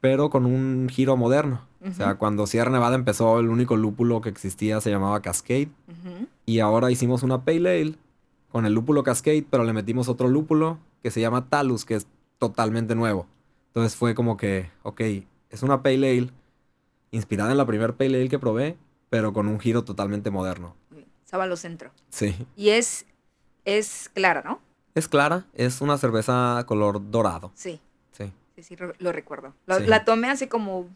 pero 0.01 0.31
con 0.31 0.47
un 0.47 0.89
giro 0.91 1.17
moderno. 1.17 1.67
O 1.87 1.93
sea, 1.93 2.17
cuando 2.17 2.47
Sierra 2.47 2.71
Nevada 2.71 2.97
empezó, 2.97 3.39
el 3.39 3.49
único 3.49 3.77
lúpulo 3.77 4.21
que 4.21 4.29
existía 4.29 4.81
se 4.81 4.91
llamaba 4.91 5.23
Cascade. 5.23 5.69
Y 6.45 6.59
ahora 6.59 6.91
hicimos 6.91 7.23
una 7.23 7.45
Pale 7.45 7.81
Ale 7.81 7.95
con 8.51 8.67
el 8.67 8.73
lúpulo 8.73 9.05
Cascade, 9.05 9.47
pero 9.49 9.65
le 9.65 9.73
metimos 9.73 10.09
otro 10.09 10.29
lúpulo 10.29 10.79
que 11.03 11.11
se 11.11 11.21
llama 11.21 11.49
Talus, 11.49 11.85
que 11.85 11.95
es 11.95 12.07
totalmente 12.39 12.95
nuevo. 12.95 13.27
Entonces 13.69 13.97
fue 13.97 14.15
como 14.15 14.37
que, 14.37 14.71
ok, 14.83 15.01
es 15.51 15.63
una 15.63 15.83
Pale 15.83 16.19
Ale 16.19 16.31
inspirada 17.13 17.53
en 17.53 17.59
la 17.59 17.67
primer 17.67 17.95
Pale 17.95 18.17
Ale 18.17 18.29
que 18.29 18.39
probé, 18.39 18.77
pero 19.09 19.33
con 19.33 19.47
un 19.47 19.61
giro 19.61 19.85
totalmente 19.85 20.31
moderno. 20.31 20.75
Sábalo 21.25 21.57
Centro. 21.57 21.91
Sí. 22.09 22.35
Y 22.57 22.71
es, 22.71 23.07
es 23.65 24.11
clara, 24.15 24.43
¿no? 24.43 24.61
Es 24.99 25.09
clara, 25.09 25.45
es 25.55 25.81
una 25.81 25.97
cerveza 25.99 26.63
color 26.67 27.11
dorado. 27.11 27.53
Sí, 27.55 27.81
Sí. 28.13 28.33
sí, 28.57 28.63
sí, 28.63 28.77
lo, 28.99 29.13
recuerdo. 29.13 29.55
Sí. 29.69 29.85
La 29.87 30.05
tomé 30.05 30.29
hace 30.29 30.49
como 30.49 30.89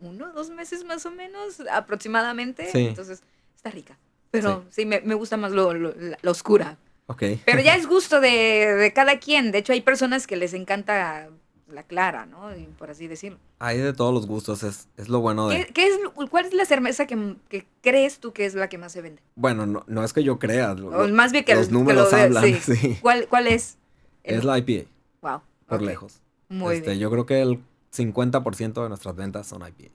uno, 0.00 0.32
dos 0.32 0.50
meses 0.50 0.84
más 0.84 1.04
o 1.06 1.10
menos, 1.10 1.62
aproximadamente. 1.70 2.70
Sí. 2.72 2.86
Entonces, 2.86 3.22
está 3.54 3.70
rica. 3.70 3.96
Pero 4.30 4.64
sí, 4.70 4.86
me, 4.86 5.00
me 5.02 5.14
gusta 5.14 5.36
más 5.36 5.52
lo, 5.52 5.74
lo- 5.74 5.94
la, 5.94 6.16
la 6.22 6.30
oscura. 6.30 6.78
Ok. 7.06 7.22
Pero 7.44 7.60
ya 7.60 7.76
es 7.76 7.86
gusto 7.96 8.20
de, 8.20 8.28
de 8.76 8.92
cada 8.92 9.18
quien. 9.18 9.52
De 9.52 9.58
hecho, 9.58 9.72
hay 9.74 9.82
personas 9.82 10.26
que 10.26 10.36
les 10.36 10.54
encanta 10.54 11.28
la 11.72 11.82
clara, 11.82 12.26
¿no? 12.26 12.54
Y 12.56 12.64
por 12.78 12.90
así 12.90 13.08
decirlo. 13.08 13.38
Hay 13.58 13.78
de 13.78 13.92
todos 13.92 14.12
los 14.14 14.26
gustos, 14.26 14.62
es, 14.62 14.88
es 14.96 15.08
lo 15.08 15.20
bueno 15.20 15.48
de... 15.48 15.66
¿Qué, 15.66 15.72
qué 15.72 15.86
es, 15.88 15.98
¿Cuál 16.30 16.44
es 16.46 16.52
la 16.54 16.64
cerveza 16.64 17.06
que, 17.06 17.36
que 17.48 17.66
crees 17.82 18.18
tú 18.18 18.32
que 18.32 18.44
es 18.44 18.54
la 18.54 18.68
que 18.68 18.78
más 18.78 18.92
se 18.92 19.00
vende? 19.02 19.22
Bueno, 19.34 19.66
no, 19.66 19.84
no 19.86 20.04
es 20.04 20.12
que 20.12 20.22
yo 20.22 20.38
crea, 20.38 20.74
lo- 20.74 20.88
O 20.90 21.08
más 21.08 21.32
bien 21.32 21.44
que 21.44 21.54
los 21.54 21.66
que 21.68 21.72
números 21.72 22.10
lo 22.10 22.16
ve- 22.16 22.22
hablan, 22.22 22.44
sí. 22.44 22.54
sí. 22.76 22.98
¿Cuál, 23.00 23.26
¿Cuál 23.28 23.46
es? 23.48 23.76
El- 24.24 24.36
es 24.38 24.44
la 24.44 24.58
IPA, 24.58 24.88
Wow. 25.22 25.40
por 25.66 25.82
lejos. 25.82 26.20
Muy 26.48 26.76
Este, 26.76 26.90
bien. 26.90 27.00
Yo 27.00 27.10
creo 27.10 27.26
que 27.26 27.40
el 27.40 27.58
50% 27.92 28.82
de 28.82 28.88
nuestras 28.88 29.16
ventas 29.16 29.46
son 29.46 29.62
IPA. 29.66 29.90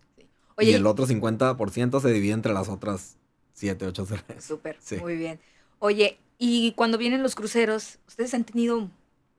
Oye, 0.56 0.72
y 0.72 0.74
el 0.74 0.88
otro 0.88 1.06
50% 1.06 2.02
se 2.02 2.12
divide 2.12 2.34
entre 2.34 2.52
las 2.54 2.68
otras 2.70 3.18
7, 3.54 3.86
8 3.86 4.06
cervezas. 4.06 4.44
Súper, 4.44 4.78
muy 5.02 5.16
bien. 5.16 5.40
Oye, 5.80 6.18
y 6.40 6.72
cuando 6.74 6.98
vienen 6.98 7.22
los 7.24 7.36
cruceros, 7.36 8.00
ustedes 8.08 8.34
han 8.34 8.44
tenido 8.44 8.90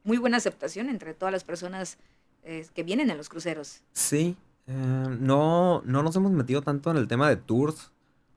muy 0.04 0.16
buena 0.18 0.36
aceptación 0.36 0.88
entre 0.88 1.14
todas 1.14 1.32
las 1.32 1.42
personas 1.44 1.98
eh, 2.48 2.66
que 2.74 2.82
vienen 2.82 3.10
en 3.10 3.18
los 3.18 3.28
cruceros. 3.28 3.82
Sí, 3.92 4.34
eh, 4.66 4.72
no, 5.20 5.82
no 5.84 6.02
nos 6.02 6.16
hemos 6.16 6.32
metido 6.32 6.62
tanto 6.62 6.90
en 6.90 6.96
el 6.96 7.06
tema 7.06 7.28
de 7.28 7.36
tours, 7.36 7.92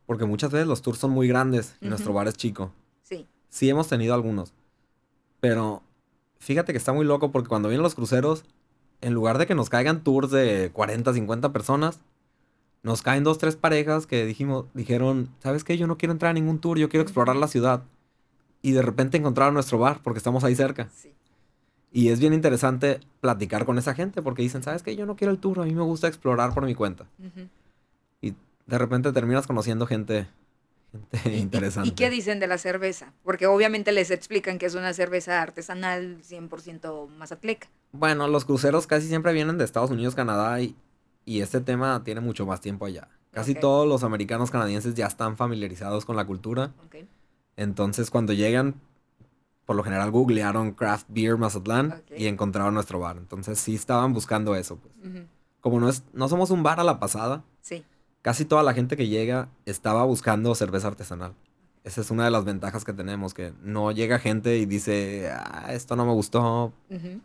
porque 0.06 0.26
muchas 0.26 0.52
veces 0.52 0.68
los 0.68 0.82
tours 0.82 1.00
son 1.00 1.12
muy 1.12 1.30
grandes 1.30 1.78
y 1.80 1.88
nuestro 1.88 2.12
bar 2.12 2.28
es 2.28 2.36
chico. 2.36 2.74
Sí. 3.04 3.26
Sí 3.48 3.70
hemos 3.70 3.88
tenido 3.88 4.14
algunos, 4.14 4.54
pero 5.40 5.82
fíjate 6.40 6.74
que 6.74 6.78
está 6.78 6.92
muy 6.92 7.06
loco 7.06 7.32
porque 7.32 7.48
cuando 7.48 7.70
vienen 7.70 7.84
los 7.84 7.96
cruceros, 7.96 8.44
en 9.00 9.14
lugar 9.14 9.38
de 9.38 9.48
que 9.48 9.56
nos 9.56 9.70
caigan 9.70 10.04
tours 10.04 10.30
de 10.30 10.72
40, 10.74 11.14
50 11.14 11.54
personas, 11.54 12.02
nos 12.84 13.02
caen 13.04 13.24
dos, 13.24 13.38
tres 13.38 13.56
parejas 13.56 14.08
que 14.08 14.26
dijimos, 14.26 14.66
dijeron, 14.74 15.30
¿sabes 15.40 15.64
qué? 15.64 15.78
Yo 15.78 15.88
no 15.88 15.98
quiero 15.98 16.12
entrar 16.12 16.32
a 16.32 16.34
ningún 16.34 16.60
tour, 16.60 16.78
yo 16.78 16.90
quiero 16.90 17.04
explorar 17.04 17.38
la 17.38 17.48
ciudad. 17.48 17.84
Y 18.62 18.74
de 18.74 18.82
repente 18.82 19.18
encontraron 19.18 19.54
nuestro 19.54 19.78
bar 19.78 20.02
porque 20.04 20.18
estamos 20.18 20.44
ahí 20.44 20.56
cerca. 20.56 20.90
Sí. 20.94 21.14
Y 21.92 22.10
es 22.10 22.20
bien 22.20 22.34
interesante 22.34 23.00
platicar 23.20 23.66
con 23.66 23.78
esa 23.78 23.94
gente 23.94 24.22
porque 24.22 24.42
dicen, 24.42 24.64
¿sabes 24.64 24.82
qué? 24.82 24.96
Yo 24.96 25.06
no 25.06 25.16
quiero 25.16 25.32
el 25.34 25.40
tour, 25.40 25.60
a 25.60 25.66
mí 25.66 25.74
me 25.76 25.82
gusta 25.82 26.08
explorar 26.08 26.54
por 26.54 26.66
mi 26.66 26.74
cuenta. 26.74 27.06
Y 28.22 28.34
de 28.66 28.78
repente 28.78 29.12
terminas 29.12 29.46
conociendo 29.46 29.86
gente, 29.86 30.28
gente 31.12 31.30
¿Y- 31.30 31.38
y- 31.38 31.42
interesante. 31.42 31.90
¿Y, 31.90 31.92
qué 31.92 32.10
dicen 32.10 32.40
de 32.40 32.48
la 32.48 32.58
cerveza? 32.58 33.12
Porque 33.24 33.46
obviamente 33.48 33.92
les 33.92 34.10
explican 34.10 34.58
que 34.58 34.68
es 34.68 34.76
una 34.76 34.94
cerveza 34.94 35.42
artesanal 35.42 36.20
100% 36.24 37.08
mazatleca. 37.18 37.68
Bueno, 37.92 38.28
los 38.30 38.46
cruceros 38.46 38.88
casi 38.88 39.08
siempre 39.08 39.34
vienen 39.34 39.58
de 39.58 39.66
Estados 39.66 39.92
Unidos, 39.92 40.16
Canadá 40.16 40.62
y, 40.62 40.76
y 41.26 41.42
este 41.42 41.60
tema 41.60 42.04
tiene 42.06 42.22
mucho 42.22 42.46
más 42.46 42.62
tiempo 42.62 42.86
allá. 42.86 43.10
Casi 43.32 43.56
todos 43.56 43.88
los 43.88 44.04
americanos 44.04 44.52
canadienses 44.52 44.94
ya 44.94 45.08
están 45.08 45.36
familiarizados 45.38 46.06
con 46.06 46.16
la 46.16 46.26
cultura. 46.26 46.72
Entonces 47.58 48.10
cuando 48.10 48.34
llegan, 48.34 48.76
por 49.66 49.76
lo 49.76 49.84
general 49.84 50.12
googlearon 50.12 50.72
Craft 50.72 51.08
Beer 51.10 51.38
Mazatlán 51.38 52.04
y 52.16 52.28
encontraron 52.28 52.74
nuestro 52.74 53.00
bar. 53.00 53.18
Entonces 53.18 53.60
sí 53.60 53.76
estaban 53.76 54.14
buscando 54.14 54.56
eso. 54.56 54.78
Pues. 54.78 54.94
Como 55.62 55.80
no, 55.80 55.90
es, 55.90 56.04
no 56.14 56.28
somos 56.28 56.50
un 56.52 56.64
bar 56.64 56.80
a 56.80 56.84
la 56.84 57.00
pasada, 57.00 57.44
Sí. 57.62 57.86
casi 58.22 58.46
toda 58.46 58.64
la 58.64 58.74
gente 58.74 58.98
que 58.98 59.08
llega 59.08 59.50
estaba 59.66 60.04
buscando 60.04 60.54
cerveza 60.56 60.88
artesanal. 60.88 61.34
Esa 61.84 62.02
es 62.02 62.12
una 62.12 62.26
de 62.26 62.32
las 62.32 62.44
ventajas 62.46 62.84
que 62.84 62.94
tenemos, 62.94 63.34
que 63.34 63.54
no 63.64 63.92
llega 63.92 64.20
gente 64.20 64.58
y 64.58 64.66
dice, 64.66 65.32
ah, 65.34 65.68
esto 65.74 65.96
no 65.96 66.06
me 66.06 66.12
gustó. 66.14 66.74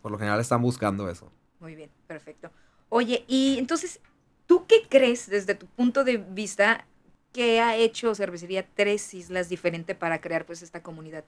Por 0.03 0.12
lo 0.12 0.18
general 0.18 0.40
están 0.40 0.62
buscando 0.62 1.11
eso. 1.11 1.31
Muy 1.61 1.75
bien, 1.75 1.90
perfecto. 2.07 2.51
Oye, 2.88 3.25
y 3.29 3.59
entonces, 3.59 4.01
¿tú 4.46 4.64
qué 4.66 4.77
crees 4.88 5.29
desde 5.29 5.55
tu 5.55 5.66
punto 5.66 6.05
de 6.05 6.18
vista 6.18 6.87
que 7.33 7.61
ha 7.61 7.77
hecho 7.77 8.14
Cervecería 8.14 8.66
Tres 8.75 9.12
Islas 9.12 9.49
diferente 9.51 9.94
para 9.94 10.20
crear 10.22 10.46
pues 10.46 10.62
esta 10.62 10.83
comunidad 10.83 11.25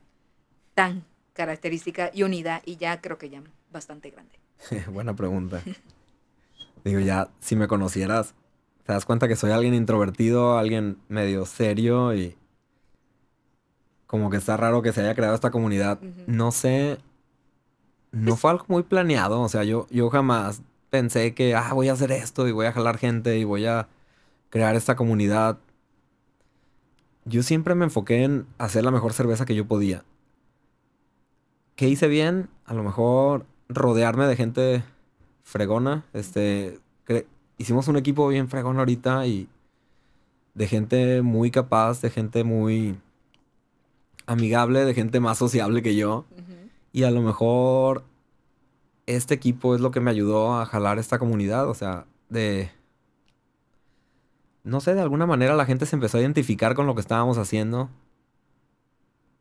tan 0.79 1.03
característica 1.33 2.13
y 2.15 2.23
unida 2.23 2.63
y 2.65 2.77
ya 2.77 3.01
creo 3.01 3.19
que 3.19 3.29
ya 3.29 3.43
bastante 3.73 4.11
grande? 4.11 4.39
Buena 4.93 5.17
pregunta. 5.17 5.61
Digo, 6.85 7.01
ya, 7.01 7.31
si 7.41 7.57
me 7.57 7.67
conocieras, 7.67 8.37
te 8.85 8.93
das 8.93 9.05
cuenta 9.05 9.27
que 9.27 9.35
soy 9.35 9.51
alguien 9.51 9.75
introvertido, 9.75 10.57
alguien 10.57 10.99
medio 11.09 11.47
serio 11.47 12.15
y 12.15 12.37
como 14.07 14.31
que 14.31 14.37
está 14.37 14.57
raro 14.57 14.81
que 14.81 14.93
se 14.93 15.01
haya 15.01 15.17
creado 15.17 15.35
esta 15.35 15.51
comunidad. 15.51 15.99
No 16.29 16.53
sé, 16.53 16.99
no 18.13 18.37
fue 18.37 18.53
algo 18.53 18.65
muy 18.69 18.85
planeado, 18.85 19.41
o 19.41 19.49
sea, 19.49 19.65
yo, 19.65 19.89
yo 19.91 20.11
jamás 20.11 20.63
pensé 20.91 21.35
que, 21.35 21.57
ah, 21.57 21.73
voy 21.73 21.89
a 21.89 21.95
hacer 21.95 22.13
esto 22.13 22.47
y 22.47 22.53
voy 22.53 22.67
a 22.67 22.73
jalar 22.73 22.99
gente 22.99 23.37
y 23.37 23.43
voy 23.43 23.67
a 23.67 23.89
crear 24.49 24.77
esta 24.77 24.95
comunidad. 24.95 25.59
Yo 27.25 27.43
siempre 27.43 27.75
me 27.75 27.85
enfoqué 27.85 28.23
en 28.23 28.47
hacer 28.59 28.85
la 28.85 28.93
mejor 28.93 29.13
cerveza 29.13 29.45
que 29.45 29.57
yo 29.57 29.67
podía. 29.67 30.05
¿Qué 31.79 31.89
hice 31.89 32.09
bien? 32.09 32.49
A 32.65 32.75
lo 32.75 32.83
mejor 32.83 33.47
rodearme 33.69 34.27
de 34.27 34.35
gente 34.35 34.83
fregona. 35.45 36.05
Este, 36.13 36.81
hicimos 37.57 37.87
un 37.87 37.97
equipo 37.97 38.27
bien 38.27 38.49
fregón 38.49 38.81
ahorita 38.81 39.25
y 39.29 39.47
de 40.55 40.67
gente 40.67 41.23
muy 41.23 41.53
capaz, 41.53 42.01
de 42.01 42.11
gente 42.11 42.43
muy 42.43 42.99
amigable, 44.27 44.85
de 44.85 44.93
gente 44.93 45.21
más 45.21 45.39
sociable 45.39 45.81
que 45.81 45.95
yo. 45.95 46.25
Y 46.93 47.05
a 47.05 47.13
lo 47.13 47.23
mejor 47.23 48.03
este 49.07 49.35
equipo 49.35 49.77
es 49.77 49.81
lo 49.81 49.93
que 49.93 50.01
me 50.01 50.11
ayudó 50.11 50.57
a 50.57 50.67
jalar 50.67 50.99
esta 50.99 51.21
comunidad. 51.21 51.69
O 51.69 51.75
sea, 51.75 52.07
de... 52.29 52.73
No 54.65 54.81
sé, 54.81 54.95
de 54.95 55.01
alguna 55.01 55.27
manera 55.27 55.55
la 55.55 55.65
gente 55.65 55.87
se 55.87 55.95
empezó 55.95 56.19
a 56.19 56.23
identificar 56.23 56.75
con 56.75 56.89
lo 56.89 56.97
que 56.97 57.03
estábamos 57.03 57.39
haciendo. 57.39 57.89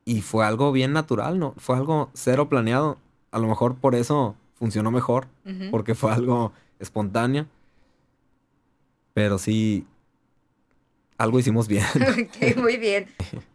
Y 0.08 0.22
fue 0.22 0.46
algo 0.46 0.72
bien 0.72 0.94
natural, 0.94 1.38
¿no? 1.38 1.54
Fue 1.58 1.76
algo 1.76 2.10
cero 2.14 2.48
planeado. 2.48 2.98
A 3.32 3.40
lo 3.40 3.48
mejor 3.50 3.76
por 3.76 3.94
eso 3.94 4.36
funcionó 4.56 4.90
mejor, 4.90 5.28
Ujú. 5.46 5.70
porque 5.70 5.96
fue 5.96 6.14
algo 6.14 6.54
espontáneo. 6.80 7.46
Pero 9.14 9.38
sí, 9.38 9.86
algo 11.18 11.40
hicimos 11.40 11.68
bien. 11.68 11.84
Ok, 12.00 12.56
muy 12.58 12.78
bien. 12.78 13.08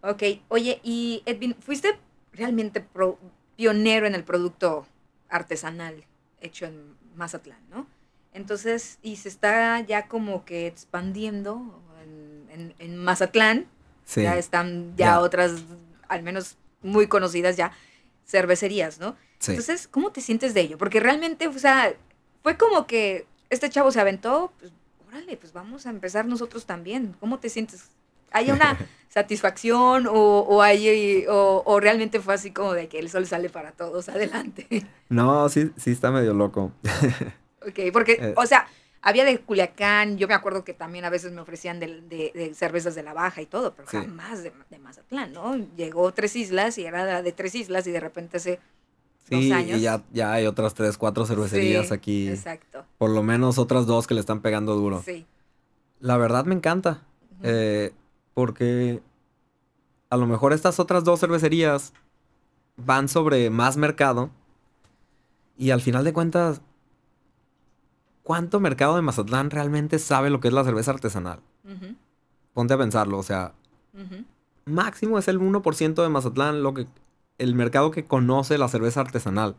Ok, 0.03 0.23
oye, 0.49 0.79
y 0.83 1.23
Edwin, 1.25 1.55
fuiste 1.59 1.99
realmente 2.35 2.81
pro- 2.83 3.19
pionero 3.57 4.07
en 4.07 4.15
el 4.15 4.25
producto 4.25 4.87
artesanal 5.31 6.05
hecho 6.41 6.67
en 6.67 6.97
Mazatlán, 7.17 7.61
¿no? 7.71 7.87
Entonces, 8.35 8.99
y 9.03 9.17
se 9.17 9.29
está 9.31 9.81
ya 9.81 10.07
como 10.09 10.45
que 10.45 10.67
expandiendo 10.67 11.81
en, 12.03 12.45
en- 12.61 12.75
en 12.79 12.99
Mazatlán. 12.99 13.67
Sí. 14.05 14.23
Ya 14.23 14.37
están 14.37 14.91
ya 14.97 15.07
Ya. 15.07 15.21
otras, 15.21 15.53
al 16.13 16.23
menos 16.23 16.57
muy 16.83 17.07
conocidas 17.07 17.57
ya, 17.57 17.73
cervecerías, 18.27 18.99
¿no? 18.99 19.17
Sí. 19.39 19.53
Entonces, 19.53 19.89
¿cómo 19.89 20.13
te 20.13 20.21
sientes 20.21 20.55
de 20.55 20.61
ello? 20.63 20.79
Porque 20.79 21.01
realmente, 21.01 21.49
o 21.49 21.53
sea, 21.59 21.93
fue 22.43 22.57
como 22.57 22.87
que 22.87 23.27
este 23.51 23.69
chavo 23.71 23.91
se 23.91 24.01
aventó, 24.01 24.53
pues, 24.59 24.73
órale, 25.09 25.37
pues 25.37 25.53
vamos 25.53 25.87
a 25.87 25.91
empezar 25.91 26.27
nosotros 26.27 26.65
también. 26.67 27.15
¿Cómo 27.21 27.39
te 27.39 27.49
sientes? 27.49 27.91
¿Hay 28.31 28.51
una 28.51 28.79
satisfacción 29.09 30.07
o, 30.07 30.13
o, 30.15 30.63
hay, 30.63 31.27
o, 31.29 31.63
o 31.67 31.81
realmente 31.81 32.21
fue 32.21 32.35
así 32.35 32.51
como 32.51 32.73
de 32.73 32.89
que 32.89 32.99
el 32.99 33.11
sol 33.11 33.27
sale 33.27 33.49
para 33.51 33.73
todos, 33.73 34.09
adelante? 34.09 34.87
No, 35.09 35.49
sí, 35.49 35.71
sí 35.77 35.91
está 35.91 36.11
medio 36.11 36.35
loco. 36.35 36.73
ok, 37.67 37.93
porque, 37.93 38.13
Eh. 38.21 38.35
o 38.37 38.47
sea, 38.47 38.67
había 39.03 39.25
de 39.25 39.39
Culiacán, 39.39 40.17
yo 40.17 40.29
me 40.29 40.35
acuerdo 40.35 40.65
que 40.65 40.75
también 40.75 41.05
a 41.05 41.11
veces 41.11 41.33
me 41.33 41.41
ofrecían 41.41 41.81
de, 41.81 42.01
de- 42.03 42.31
de 42.35 42.55
cervezas 42.55 42.95
de 42.95 43.03
la 43.03 43.13
Baja 43.13 43.43
y 43.43 43.47
todo, 43.47 43.75
pero 43.75 43.89
Sí. 43.89 43.97
jamás 43.99 44.43
de, 44.43 44.53
de 44.71 44.79
Mazatlán, 44.79 45.33
¿no? 45.33 45.57
Llegó 45.77 46.13
Tres 46.13 46.37
Islas 46.37 46.79
y 46.79 46.85
era 46.87 47.21
de 47.23 47.33
Tres 47.33 47.55
Islas 47.55 47.87
y 47.87 47.91
de 47.91 48.01
repente 48.01 48.37
hace 48.39 48.61
dos 49.29 49.41
Sí, 49.43 49.53
años. 49.53 49.79
y 49.79 49.83
ya, 49.83 50.03
ya 50.13 50.33
hay 50.33 50.47
otras 50.47 50.75
tres, 50.75 50.97
cuatro 50.99 51.27
cervecerías 51.27 51.89
Sí, 51.89 51.95
aquí. 51.95 52.29
Exacto. 52.29 52.85
Por 52.99 53.11
lo 53.11 53.23
menos 53.23 53.59
otras 53.59 53.87
dos 53.87 54.07
que 54.07 54.15
le 54.15 54.21
están 54.21 54.41
pegando 54.41 54.75
duro. 54.77 55.03
Sí. 55.05 55.27
La 56.01 56.17
verdad 56.17 56.45
me 56.45 56.55
encanta. 56.55 57.03
Eh, 57.43 57.93
porque 58.35 59.01
a 60.11 60.17
lo 60.17 60.27
mejor 60.27 60.53
estas 60.53 60.79
otras 60.81 61.03
dos 61.05 61.19
cervecerías 61.21 61.93
van 62.77 63.09
sobre 63.09 63.51
más 63.51 63.77
mercado. 63.77 64.31
Y 65.59 65.71
al 65.71 65.81
final 65.81 66.05
de 66.05 66.13
cuentas, 66.13 66.61
¿cuánto 68.23 68.61
mercado 68.61 68.97
de 68.97 69.03
Mazatlán 69.03 69.51
realmente 69.51 69.99
sabe 69.99 70.31
lo 70.31 70.41
que 70.41 70.49
es 70.49 70.55
la 70.55 70.65
cerveza 70.65 70.91
artesanal? 70.93 71.41
Ponte 72.53 72.75
a 72.75 72.79
pensarlo, 72.79 73.19
o 73.19 73.23
sea, 73.23 73.55
máximo 74.65 75.19
es 75.19 75.29
el 75.29 75.41
1% 75.41 76.03
de 76.03 76.09
Mazatlán 76.09 76.63
lo 76.63 76.75
que 76.75 76.87
el 77.39 77.55
mercado 77.55 77.91
que 77.91 78.05
conoce 78.05 78.59
la 78.59 78.69
cerveza 78.69 79.01
artesanal. 79.01 79.57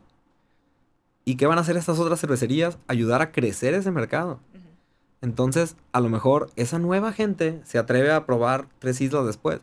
¿Y 1.24 1.36
qué 1.36 1.46
van 1.46 1.58
a 1.58 1.62
hacer 1.62 1.76
estas 1.76 1.98
otras 1.98 2.20
cervecerías? 2.20 2.78
Ayudar 2.86 3.22
a 3.22 3.32
crecer 3.32 3.74
ese 3.74 3.90
mercado. 3.90 4.40
Entonces, 5.20 5.76
a 5.92 6.00
lo 6.00 6.10
mejor 6.10 6.50
esa 6.56 6.78
nueva 6.78 7.12
gente 7.12 7.60
se 7.64 7.78
atreve 7.78 8.12
a 8.12 8.26
probar 8.26 8.68
Tres 8.78 9.00
Islas 9.00 9.24
después. 9.24 9.60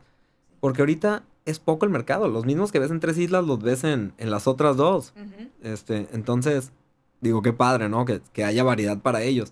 Porque 0.60 0.82
ahorita 0.82 1.24
es 1.46 1.60
poco 1.60 1.86
el 1.86 1.92
mercado. 1.92 2.28
Los 2.28 2.46
mismos 2.46 2.72
que 2.72 2.80
ves 2.80 2.90
en 2.90 3.00
Tres 3.00 3.18
Islas 3.18 3.46
los 3.46 3.62
ves 3.62 3.84
en, 3.84 4.14
en 4.18 4.32
las 4.32 4.48
otras 4.48 4.76
dos. 4.76 5.14
Este, 5.62 6.08
entonces, 6.14 6.72
digo, 7.22 7.42
qué 7.42 7.54
padre, 7.54 7.90
¿no? 7.90 8.06
Que, 8.06 8.22
que 8.34 8.44
haya 8.44 8.64
variedad 8.64 8.98
para 9.00 9.22
ellos. 9.22 9.52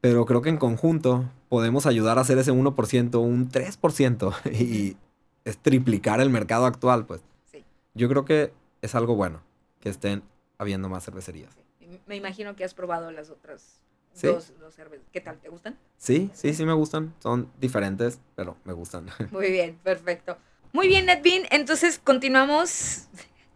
Pero 0.00 0.26
creo 0.26 0.42
que 0.42 0.50
en 0.50 0.58
conjunto 0.58 1.30
podemos 1.48 1.86
ayudar 1.86 2.18
a 2.18 2.20
hacer 2.20 2.38
ese 2.38 2.52
1%, 2.52 3.20
un 3.20 3.50
3% 3.50 4.52
y 4.52 4.96
es 5.44 5.58
triplicar 5.58 6.20
el 6.20 6.30
mercado 6.30 6.66
actual, 6.66 7.06
pues. 7.06 7.22
Sí. 7.50 7.64
Yo 7.94 8.08
creo 8.08 8.24
que 8.24 8.52
es 8.82 8.94
algo 8.94 9.14
bueno 9.16 9.42
que 9.80 9.88
estén 9.88 10.22
habiendo 10.58 10.88
más 10.88 11.04
cervecerías. 11.04 11.52
Sí. 11.78 12.00
Me 12.06 12.16
imagino 12.16 12.56
que 12.56 12.64
has 12.64 12.74
probado 12.74 13.10
las 13.10 13.30
otras 13.30 13.80
Sí. 14.12 14.28
dos, 14.28 14.52
dos. 14.58 14.74
¿Qué 15.12 15.20
tal? 15.20 15.38
¿Te 15.38 15.50
gustan? 15.50 15.78
Sí, 15.98 16.30
sí, 16.32 16.54
sí 16.54 16.64
me 16.64 16.72
gustan. 16.72 17.14
Son 17.22 17.50
diferentes, 17.60 18.18
pero 18.34 18.56
me 18.64 18.72
gustan. 18.72 19.06
Muy 19.30 19.50
bien, 19.50 19.78
perfecto. 19.82 20.38
Muy 20.72 20.88
bien, 20.88 21.08
Edwin. 21.10 21.42
Entonces 21.50 22.00
continuamos 22.02 23.08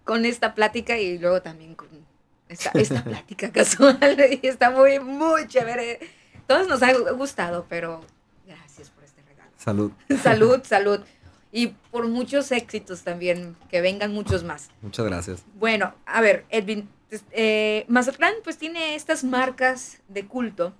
con 0.05 0.27
esta 0.27 0.55
plática 0.55 0.99
y 0.99 1.19
luego 1.19 1.41
también 1.41 1.75
con 1.75 1.89
esta, 2.51 2.71
esta 2.75 3.05
plática 3.05 3.51
casual. 3.51 3.99
Y 4.43 4.47
está 4.47 4.71
muy, 4.71 4.99
muy 5.01 5.47
chévere. 5.47 6.01
Todos 6.47 6.69
nos 6.69 6.83
ha 6.83 6.93
gustado, 7.13 7.67
pero 7.69 8.01
gracias 8.47 8.91
por 8.91 9.05
este 9.05 9.23
regalo. 9.23 9.51
Salud. 9.57 9.93
Salud, 10.23 10.61
salud. 10.65 11.01
Y 11.53 11.69
por 11.91 12.07
muchos 12.07 12.53
éxitos 12.53 13.03
también, 13.03 13.57
que 13.69 13.81
vengan 13.81 14.13
muchos 14.13 14.45
más. 14.45 14.69
Muchas 14.83 15.07
gracias. 15.07 15.43
Bueno, 15.55 15.95
a 16.07 16.21
ver, 16.21 16.45
Edwin, 16.49 16.89
pues, 17.09 17.25
eh, 17.33 17.85
Mazatlán 17.89 18.35
pues 18.45 18.57
tiene 18.57 18.95
estas 18.95 19.25
marcas 19.25 19.99
de 20.09 20.27
culto 20.27 20.73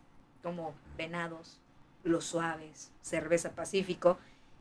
como 0.45 0.75
Venados, 0.97 1.59
Los 2.05 2.25
Suaves, 2.25 2.93
Cerveza 3.03 3.51
Pacífico 3.51 4.17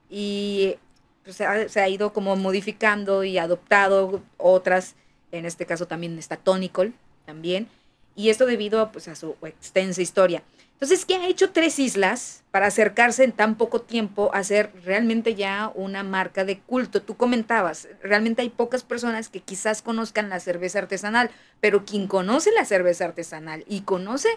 y 0.10 0.78
pues, 1.24 1.36
se, 1.36 1.46
ha, 1.46 1.70
se 1.70 1.80
ha 1.80 1.88
ido 1.88 2.12
como 2.12 2.36
modificando 2.36 3.24
y 3.24 3.38
adoptado 3.38 4.24
otras, 4.38 4.96
en 5.32 5.46
este 5.46 5.66
caso 5.66 5.88
también 5.88 6.18
está 6.18 6.38
Tonicol 6.38 6.94
también, 7.26 7.68
y 8.16 8.30
esto 8.30 8.46
debido 8.46 8.92
pues, 8.92 9.08
a 9.08 9.16
su 9.16 9.36
extensa 9.44 10.02
historia. 10.02 10.44
Entonces, 10.74 11.04
¿qué 11.06 11.16
ha 11.16 11.28
hecho 11.28 11.52
Tres 11.52 11.78
Islas 11.78 12.44
para 12.52 12.68
acercarse 12.68 13.26
en 13.26 13.34
tan 13.34 13.56
poco 13.56 13.82
tiempo 13.82 14.32
a 14.34 14.44
ser 14.46 14.72
realmente 14.86 15.36
ya 15.36 15.72
una 15.76 16.04
marca 16.04 16.46
de 16.46 16.60
culto? 16.60 17.02
Tú 17.02 17.18
comentabas, 17.18 17.90
realmente 18.02 18.42
hay 18.44 18.50
pocas 18.50 18.84
personas 18.84 19.28
que 19.28 19.42
quizás 19.42 19.82
conozcan 19.82 20.30
la 20.30 20.40
cerveza 20.40 20.80
artesanal, 20.80 21.32
pero 21.60 21.84
quien 21.84 22.08
conoce 22.08 22.52
la 22.54 22.64
cerveza 22.64 23.04
artesanal 23.06 23.66
y 23.68 23.82
conoce 23.82 24.30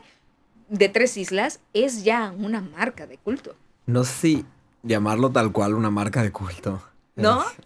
de 0.68 0.88
Tres 0.88 1.16
Islas 1.16 1.60
es 1.74 2.02
ya 2.02 2.32
una 2.36 2.60
marca 2.60 3.06
de 3.06 3.18
culto. 3.18 3.54
No 3.86 4.02
sé 4.02 4.12
si 4.12 4.44
llamarlo 4.82 5.30
tal 5.30 5.52
cual 5.52 5.74
una 5.74 5.90
marca 5.90 6.22
de 6.24 6.32
culto. 6.32 6.82
¿No? 7.14 7.42
Es- 7.42 7.56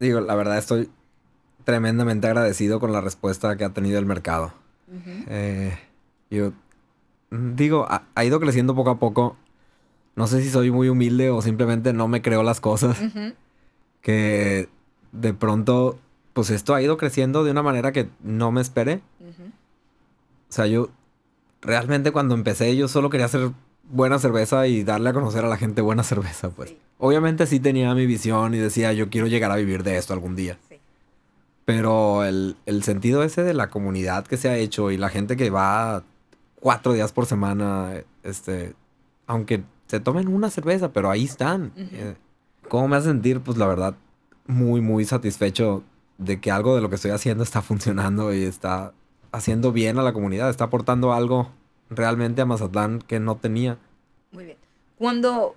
digo, 0.00 0.20
la 0.20 0.34
verdad 0.34 0.58
estoy 0.58 0.90
tremendamente 1.64 2.26
agradecido 2.26 2.80
con 2.80 2.92
la 2.92 3.00
respuesta 3.00 3.56
que 3.56 3.64
ha 3.64 3.70
tenido 3.70 3.98
el 3.98 4.06
mercado. 4.06 4.52
Eh, 5.28 5.76
yo 6.30 6.52
digo, 7.30 7.86
ha, 7.88 8.04
ha 8.14 8.24
ido 8.24 8.38
creciendo 8.40 8.74
poco 8.74 8.90
a 8.90 8.98
poco. 8.98 9.36
No 10.16 10.26
sé 10.26 10.42
si 10.42 10.50
soy 10.50 10.70
muy 10.70 10.88
humilde 10.88 11.30
o 11.30 11.42
simplemente 11.42 11.92
no 11.92 12.06
me 12.06 12.22
creo 12.22 12.42
las 12.42 12.60
cosas. 12.60 12.98
Que 14.00 14.68
de 15.12 15.34
pronto, 15.34 15.98
pues 16.32 16.50
esto 16.50 16.74
ha 16.74 16.82
ido 16.82 16.96
creciendo 16.96 17.42
de 17.44 17.50
una 17.50 17.62
manera 17.62 17.92
que 17.92 18.08
no 18.22 18.52
me 18.52 18.60
esperé. 18.60 19.00
O 20.48 20.52
sea, 20.54 20.66
yo 20.66 20.90
realmente 21.62 22.12
cuando 22.12 22.34
empecé 22.34 22.76
yo 22.76 22.86
solo 22.86 23.10
quería 23.10 23.26
hacer 23.26 23.50
buena 23.90 24.18
cerveza 24.18 24.66
y 24.66 24.84
darle 24.84 25.10
a 25.10 25.12
conocer 25.12 25.44
a 25.44 25.48
la 25.48 25.56
gente 25.56 25.82
buena 25.82 26.02
cerveza, 26.02 26.50
pues. 26.50 26.70
Sí. 26.70 26.78
Obviamente 26.98 27.46
sí 27.46 27.58
tenía 27.58 27.94
mi 27.94 28.06
visión 28.06 28.54
y 28.54 28.58
decía, 28.58 28.92
yo 28.92 29.10
quiero 29.10 29.26
llegar 29.26 29.50
a 29.50 29.56
vivir 29.56 29.82
de 29.82 29.96
esto 29.96 30.12
algún 30.12 30.36
día. 30.36 30.58
Sí. 30.68 30.73
Pero 31.64 32.24
el, 32.24 32.56
el 32.66 32.82
sentido 32.82 33.22
ese 33.22 33.42
de 33.42 33.54
la 33.54 33.70
comunidad 33.70 34.26
que 34.26 34.36
se 34.36 34.48
ha 34.48 34.56
hecho 34.56 34.90
y 34.90 34.98
la 34.98 35.08
gente 35.08 35.36
que 35.36 35.50
va 35.50 36.04
cuatro 36.64 36.92
días 36.92 37.12
por 37.12 37.26
semana, 37.26 37.92
este, 38.22 38.74
aunque 39.26 39.64
se 39.86 40.00
tomen 40.00 40.28
una 40.28 40.50
cerveza, 40.50 40.92
pero 40.92 41.10
ahí 41.10 41.24
están. 41.24 41.72
Eh, 41.76 42.16
¿Cómo 42.68 42.88
me 42.88 42.96
hace 42.96 43.08
sentir? 43.08 43.40
Pues 43.40 43.58
la 43.58 43.66
verdad, 43.66 43.94
muy, 44.46 44.80
muy 44.80 45.04
satisfecho 45.04 45.84
de 46.18 46.40
que 46.40 46.50
algo 46.50 46.74
de 46.74 46.80
lo 46.80 46.88
que 46.88 46.96
estoy 46.96 47.10
haciendo 47.10 47.44
está 47.44 47.62
funcionando 47.62 48.32
y 48.32 48.44
está 48.44 48.92
haciendo 49.32 49.72
bien 49.72 49.98
a 49.98 50.02
la 50.02 50.12
comunidad, 50.12 50.48
está 50.48 50.64
aportando 50.64 51.12
algo 51.12 51.50
realmente 51.90 52.40
a 52.40 52.46
Mazatlán 52.46 53.00
que 53.00 53.20
no 53.20 53.36
tenía. 53.36 53.78
Muy 54.32 54.44
bien. 54.44 54.58
Cuando, 54.96 55.56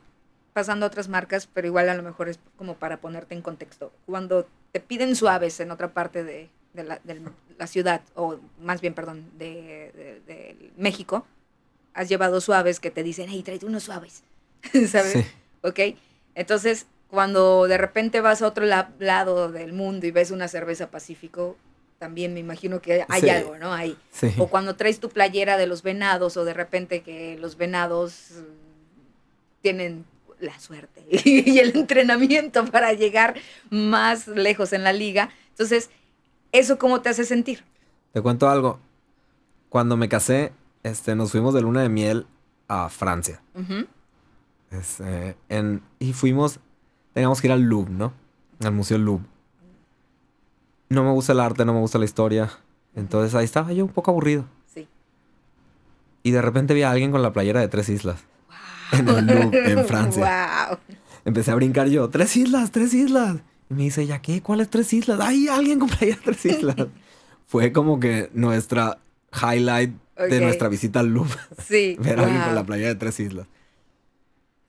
pasando 0.54 0.86
a 0.86 0.88
otras 0.88 1.10
marcas, 1.10 1.48
pero 1.48 1.68
igual 1.68 1.88
a 1.90 1.96
lo 1.96 2.04
mejor 2.04 2.28
es 2.28 2.40
como 2.58 2.76
para 2.76 3.00
ponerte 3.00 3.36
en 3.36 3.42
contexto, 3.42 3.92
cuando 4.06 4.48
te 4.72 4.80
piden 4.80 5.16
suaves 5.16 5.60
en 5.60 5.72
otra 5.72 5.94
parte 5.94 6.24
de, 6.24 6.50
de 6.74 6.84
la, 6.84 7.00
de 7.04 7.22
la 7.58 7.68
ciudad, 7.68 8.02
o 8.16 8.38
más 8.62 8.82
bien, 8.82 8.94
perdón, 8.94 9.26
de, 9.38 9.92
de- 10.28 10.72
México, 10.78 11.26
has 11.94 12.10
llevado 12.10 12.40
suaves 12.42 12.80
que 12.80 12.92
te 12.92 13.02
dicen, 13.04 13.28
hey, 13.30 13.42
tráete 13.44 13.66
unos 13.66 13.84
suaves, 13.84 14.24
¿sabes? 14.90 15.14
Sí. 15.14 15.26
¿Ok? 15.64 15.80
Entonces, 16.36 16.86
cuando 17.10 17.68
de 17.68 17.78
repente 17.78 18.22
vas 18.22 18.42
a 18.42 18.48
otro 18.48 18.66
la- 18.66 18.92
lado 19.00 19.52
del 19.52 19.74
mundo 19.74 20.06
y 20.06 20.12
ves 20.12 20.30
una 20.32 20.48
cerveza 20.48 20.92
Pacífico, 20.92 21.56
también 21.98 22.34
me 22.36 22.40
imagino 22.40 22.80
que 22.80 23.04
hay 23.10 23.22
Sí. 23.22 23.30
algo, 23.32 23.58
¿no? 23.58 23.74
Ahí. 23.74 23.98
Sí. 24.12 24.32
O 24.38 24.48
cuando 24.48 24.76
traes 24.76 25.00
tu 25.00 25.10
playera 25.10 25.58
de 25.58 25.66
los 25.66 25.82
venados 25.82 26.38
o 26.38 26.46
de 26.46 26.54
repente 26.54 27.02
que 27.02 27.38
los 27.40 27.58
venados 27.58 28.34
mm, 28.34 29.62
tienen 29.64 30.06
la 30.40 30.60
suerte 30.60 31.06
y 31.10 31.60
el 31.60 31.76
entrenamiento 31.76 32.66
para 32.66 32.94
llegar 32.94 33.36
más 33.70 34.28
lejos 34.28 34.74
en 34.74 34.84
la 34.84 34.94
liga. 34.94 35.30
Entonces, 35.50 35.90
¿eso 36.52 36.78
cómo 36.78 37.02
te 37.02 37.10
hace 37.10 37.24
sentir? 37.24 37.64
Te 38.14 38.22
cuento 38.22 38.50
algo. 38.50 38.80
Cuando 39.70 39.98
me 39.98 40.10
casé, 40.10 40.54
este, 40.84 41.16
nos 41.16 41.32
fuimos 41.32 41.54
de 41.54 41.62
luna 41.62 41.82
de 41.82 41.90
miel 41.90 42.26
a 42.68 42.90
Francia. 42.90 43.42
Este, 44.72 45.36
en, 45.50 45.82
y 46.00 46.14
fuimos, 46.14 46.60
teníamos 47.14 47.42
que 47.42 47.48
ir 47.48 47.54
al 47.54 47.62
Louvre, 47.62 47.92
¿no? 47.92 48.14
Al 48.64 48.72
Museo 48.72 48.98
Louvre. 48.98 49.26
No 50.90 51.04
me 51.04 51.12
gusta 51.12 51.34
el 51.34 51.40
arte, 51.40 51.66
no 51.66 51.74
me 51.74 51.80
gusta 51.80 52.00
la 52.00 52.06
historia. 52.06 52.50
Entonces 52.96 53.36
ahí 53.36 53.46
estaba 53.46 53.74
yo 53.74 53.86
un 53.86 53.92
poco 53.92 54.12
aburrido. 54.12 54.46
Sí. 54.74 54.88
Y 56.24 56.32
de 56.32 56.42
repente 56.42 56.74
vi 56.74 56.84
a 56.84 56.92
alguien 56.92 57.12
con 57.12 57.22
la 57.22 57.34
playera 57.34 57.60
de 57.60 57.68
tres 57.68 57.90
islas. 57.90 58.24
En 58.92 59.08
el 59.08 59.26
Louvre, 59.26 59.72
en 59.72 59.86
Francia. 59.86 60.70
Wow. 60.70 60.78
Empecé 61.26 61.52
a 61.52 61.56
brincar 61.56 61.88
yo, 61.90 62.10
tres 62.10 62.36
islas, 62.38 62.72
tres 62.72 62.94
islas. 62.94 63.38
Y 63.70 63.74
me 63.74 63.84
dice, 63.84 64.06
¿ya 64.06 64.22
qué? 64.22 64.42
¿Cuáles 64.42 64.70
tres 64.70 64.94
islas? 64.94 65.20
¡Ay, 65.22 65.48
alguien 65.48 65.80
con 65.80 65.90
playera 65.90 66.18
de 66.18 66.24
tres 66.24 66.46
islas! 66.46 66.76
Fue 67.48 67.72
como 67.72 68.00
que 68.00 68.30
nuestra 68.34 69.00
highlight 69.34 69.94
de 70.18 70.42
nuestra 70.42 70.70
visita 70.70 71.02
al 71.02 71.08
Louvre. 71.08 71.38
Sí. 71.58 71.98
ver 72.02 72.20
a 72.20 72.24
alguien 72.24 72.40
con 72.40 72.50
wow. 72.50 72.56
la 72.56 72.66
playera 72.66 72.90
de 72.90 72.96
tres 72.96 73.20
islas. 73.20 73.48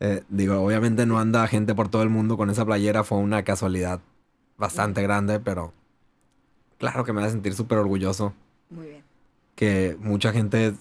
Eh, 0.00 0.22
digo, 0.28 0.60
obviamente 0.60 1.06
no 1.06 1.18
anda 1.18 1.46
gente 1.48 1.74
por 1.74 1.88
todo 1.88 2.02
el 2.02 2.08
mundo 2.08 2.36
con 2.36 2.50
esa 2.50 2.64
playera, 2.64 3.02
fue 3.02 3.18
una 3.18 3.42
casualidad 3.42 4.00
bastante 4.56 5.02
grande, 5.02 5.40
pero 5.40 5.72
claro 6.78 7.04
que 7.04 7.12
me 7.12 7.20
hace 7.20 7.32
sentir 7.32 7.54
súper 7.54 7.78
orgulloso 7.78 8.32
Muy 8.70 8.86
bien. 8.86 9.02
que 9.56 9.96
mucha 10.00 10.32
gente 10.32 10.74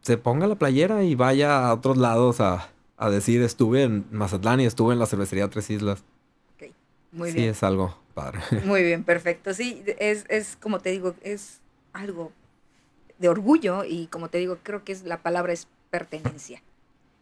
se 0.00 0.16
ponga 0.16 0.46
la 0.46 0.54
playera 0.54 1.02
y 1.02 1.16
vaya 1.16 1.66
a 1.66 1.74
otros 1.74 1.96
lados 1.96 2.40
a, 2.40 2.71
a 3.04 3.10
decir 3.10 3.42
estuve 3.42 3.82
en 3.82 4.04
Mazatlán 4.10 4.60
y 4.60 4.66
estuve 4.66 4.92
en 4.92 4.98
la 4.98 5.06
cervecería 5.06 5.48
Tres 5.48 5.70
Islas. 5.70 6.04
ok, 6.56 6.70
Muy 7.12 7.30
sí, 7.30 7.38
bien. 7.38 7.50
es 7.50 7.62
algo 7.62 7.96
padre. 8.14 8.40
Muy 8.64 8.82
bien, 8.82 9.04
perfecto. 9.04 9.52
Sí, 9.54 9.82
es, 9.98 10.24
es 10.28 10.56
como 10.60 10.78
te 10.80 10.90
digo, 10.90 11.14
es 11.22 11.60
algo 11.92 12.32
de 13.18 13.28
orgullo 13.28 13.84
y 13.84 14.06
como 14.06 14.28
te 14.28 14.38
digo, 14.38 14.58
creo 14.62 14.84
que 14.84 14.92
es 14.92 15.02
la 15.04 15.22
palabra 15.22 15.52
es 15.52 15.68
pertenencia. 15.90 16.62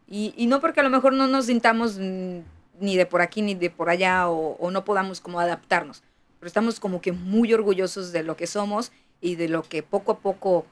Y, 0.07 0.33
y 0.35 0.47
no 0.47 0.59
porque 0.59 0.81
a 0.81 0.83
lo 0.83 0.89
mejor 0.89 1.13
no 1.13 1.27
nos 1.27 1.45
sintamos 1.45 1.97
ni 1.97 2.97
de 2.97 3.05
por 3.05 3.21
aquí 3.21 3.41
ni 3.41 3.55
de 3.55 3.69
por 3.69 3.89
allá 3.89 4.29
o, 4.29 4.57
o 4.57 4.71
no 4.71 4.83
podamos 4.83 5.21
como 5.21 5.39
adaptarnos, 5.39 6.03
pero 6.39 6.47
estamos 6.47 6.79
como 6.79 7.01
que 7.01 7.11
muy 7.11 7.53
orgullosos 7.53 8.11
de 8.11 8.23
lo 8.23 8.35
que 8.35 8.47
somos 8.47 8.91
y 9.21 9.35
de 9.35 9.47
lo 9.47 9.63
que 9.63 9.83
poco 9.83 10.13
a 10.13 10.17
poco 10.19 10.65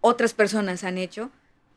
otras 0.00 0.34
personas 0.34 0.84
han 0.84 0.98
hecho, 0.98 1.30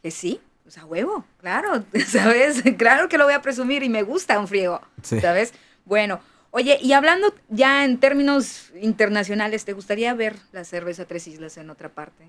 que 0.04 0.12
sí, 0.12 0.40
o 0.70 0.72
sea, 0.72 0.86
huevo, 0.86 1.26
claro, 1.42 1.84
¿sabes? 2.08 2.62
Claro 2.78 3.10
que 3.10 3.18
lo 3.18 3.24
voy 3.24 3.34
a 3.34 3.42
presumir 3.42 3.82
y 3.82 3.90
me 3.90 4.04
gusta 4.04 4.40
un 4.40 4.48
friego. 4.48 4.80
Sí. 5.02 5.20
¿sabes? 5.20 5.52
Bueno, 5.84 6.20
oye, 6.52 6.78
y 6.80 6.94
hablando 6.94 7.34
ya 7.50 7.86
en 7.86 8.00
términos 8.00 8.72
internacionales, 8.80 9.66
¿te 9.66 9.74
gustaría 9.74 10.14
ver 10.14 10.36
la 10.52 10.64
cerveza 10.64 11.06
Tres 11.06 11.28
Islas 11.28 11.58
en 11.58 11.72
otra 11.72 11.90
parte? 11.90 12.24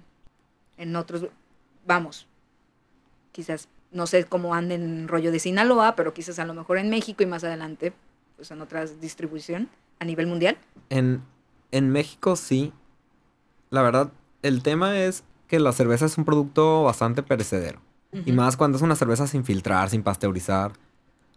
En 0.79 0.97
otros, 0.97 1.27
vamos, 1.87 2.27
quizás, 3.31 3.69
no 3.93 4.07
sé 4.07 4.25
cómo 4.25 4.55
anden 4.55 4.85
en 4.85 5.09
rollo 5.09 5.33
de 5.33 5.39
Sinaloa, 5.39 5.95
pero 5.95 6.15
quizás 6.15 6.39
a 6.39 6.47
lo 6.47 6.55
mejor 6.55 6.79
en 6.79 6.89
México 6.89 7.23
y 7.23 7.27
más 7.27 7.45
adelante, 7.45 7.93
pues 8.37 8.51
en 8.51 8.63
otras 8.63 9.03
distribución 9.03 9.69
a 9.99 10.07
nivel 10.07 10.27
mundial. 10.27 10.57
En, 10.89 11.23
en 11.73 11.91
México 11.91 12.37
sí. 12.37 12.73
La 13.69 13.83
verdad, 13.83 14.11
el 14.41 14.63
tema 14.63 14.99
es 14.99 15.25
que 15.47 15.61
la 15.61 15.73
cerveza 15.73 16.07
es 16.07 16.17
un 16.17 16.25
producto 16.25 16.85
bastante 16.85 17.23
perecedero. 17.23 17.83
Y 18.13 18.33
más 18.33 18.57
cuando 18.57 18.77
es 18.77 18.83
una 18.83 18.97
cerveza 18.97 19.27
sin 19.27 19.45
filtrar, 19.45 19.89
sin 19.89 20.03
pasteurizar. 20.03 20.73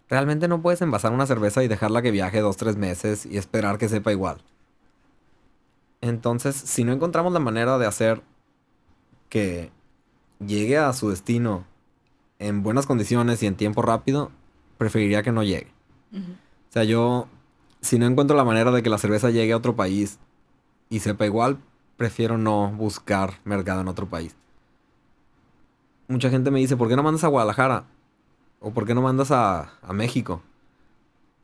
Realmente 0.09 0.47
no 0.47 0.61
puedes 0.61 0.81
envasar 0.81 1.11
una 1.11 1.27
cerveza 1.27 1.63
y 1.63 1.67
dejarla 1.67 2.01
que 2.01 2.11
viaje 2.11 2.39
dos, 2.39 2.57
tres 2.57 2.77
meses 2.77 3.25
y 3.25 3.37
esperar 3.37 3.77
que 3.77 3.89
sepa 3.89 4.11
igual. 4.11 4.37
Entonces, 6.01 6.55
si 6.55 6.83
no 6.83 6.91
encontramos 6.91 7.31
la 7.31 7.39
manera 7.39 7.77
de 7.77 7.85
hacer 7.85 8.21
que 9.29 9.71
llegue 10.45 10.77
a 10.77 10.91
su 10.93 11.09
destino 11.09 11.65
en 12.39 12.63
buenas 12.63 12.85
condiciones 12.85 13.41
y 13.41 13.47
en 13.47 13.55
tiempo 13.55 13.81
rápido, 13.81 14.31
preferiría 14.77 15.23
que 15.23 15.31
no 15.31 15.43
llegue. 15.43 15.71
O 16.11 16.71
sea, 16.71 16.83
yo, 16.83 17.27
si 17.81 17.97
no 17.97 18.05
encuentro 18.05 18.35
la 18.35 18.43
manera 18.43 18.71
de 18.71 18.83
que 18.83 18.89
la 18.89 18.97
cerveza 18.97 19.29
llegue 19.29 19.53
a 19.53 19.57
otro 19.57 19.75
país 19.75 20.19
y 20.89 20.99
sepa 20.99 21.25
igual, 21.25 21.59
prefiero 21.97 22.37
no 22.37 22.71
buscar 22.71 23.39
mercado 23.45 23.81
en 23.81 23.87
otro 23.87 24.07
país. 24.07 24.35
Mucha 26.07 26.29
gente 26.29 26.51
me 26.51 26.59
dice, 26.59 26.75
¿por 26.77 26.87
qué 26.89 26.95
no 26.95 27.03
mandas 27.03 27.23
a 27.23 27.27
Guadalajara? 27.27 27.85
¿O 28.59 28.71
por 28.71 28.85
qué 28.85 28.93
no 28.93 29.01
mandas 29.01 29.31
a, 29.31 29.73
a 29.81 29.93
México? 29.93 30.41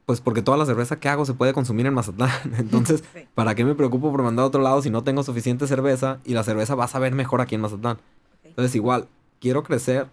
Pues 0.06 0.22
porque 0.22 0.42
toda 0.42 0.58
la 0.58 0.66
cerveza 0.66 1.00
que 1.00 1.08
hago 1.10 1.26
se 1.26 1.34
puede 1.34 1.54
consumir 1.54 1.86
en 1.86 1.94
Mazatlán. 1.94 2.32
Entonces, 2.58 3.04
Sí. 3.14 3.28
¿para 3.36 3.56
qué 3.56 3.64
me 3.66 3.76
preocupo 3.76 4.12
por 4.12 4.24
mandar 4.24 4.44
a 4.44 4.48
otro 4.48 4.62
lado 4.62 4.82
si 4.82 4.90
no 4.90 5.04
tengo 5.04 5.24
suficiente 5.24 5.68
cerveza 5.68 6.20
y 6.26 6.34
la 6.34 6.44
cerveza 6.44 6.76
va 6.76 6.86
a 6.86 6.88
saber 6.90 7.14
mejor 7.14 7.42
aquí 7.42 7.56
en 7.56 7.62
Mazatlán? 7.62 7.98
Entonces, 8.44 8.76
igual, 8.76 9.08
quiero 9.40 9.64
crecer, 9.64 10.08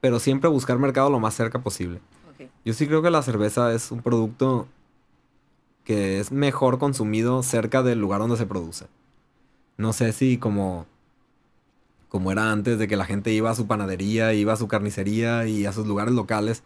pero 0.00 0.18
siempre 0.18 0.50
buscar 0.50 0.78
mercado 0.78 1.10
lo 1.10 1.20
más 1.20 1.34
cerca 1.34 1.60
posible. 1.60 2.00
Yo 2.64 2.72
sí 2.74 2.86
creo 2.86 3.02
que 3.02 3.10
la 3.10 3.22
cerveza 3.22 3.72
es 3.72 3.90
un 3.90 4.02
producto 4.02 4.66
que 5.84 6.20
es 6.20 6.30
mejor 6.32 6.78
consumido 6.78 7.42
cerca 7.42 7.82
del 7.82 7.98
lugar 8.00 8.20
donde 8.20 8.36
se 8.36 8.46
produce. 8.46 8.86
No 9.76 9.92
sé 9.92 10.12
si 10.12 10.36
como, 10.38 10.86
como 12.08 12.32
era 12.32 12.50
antes 12.50 12.78
de 12.78 12.88
que 12.88 12.96
la 12.96 13.04
gente 13.04 13.32
iba 13.32 13.50
a 13.50 13.54
su 13.54 13.66
panadería, 13.66 14.32
iba 14.32 14.52
a 14.52 14.56
su 14.56 14.68
carnicería 14.68 15.46
y 15.46 15.66
a 15.66 15.72
sus 15.72 15.86
lugares 15.86 16.14
locales. 16.14 16.62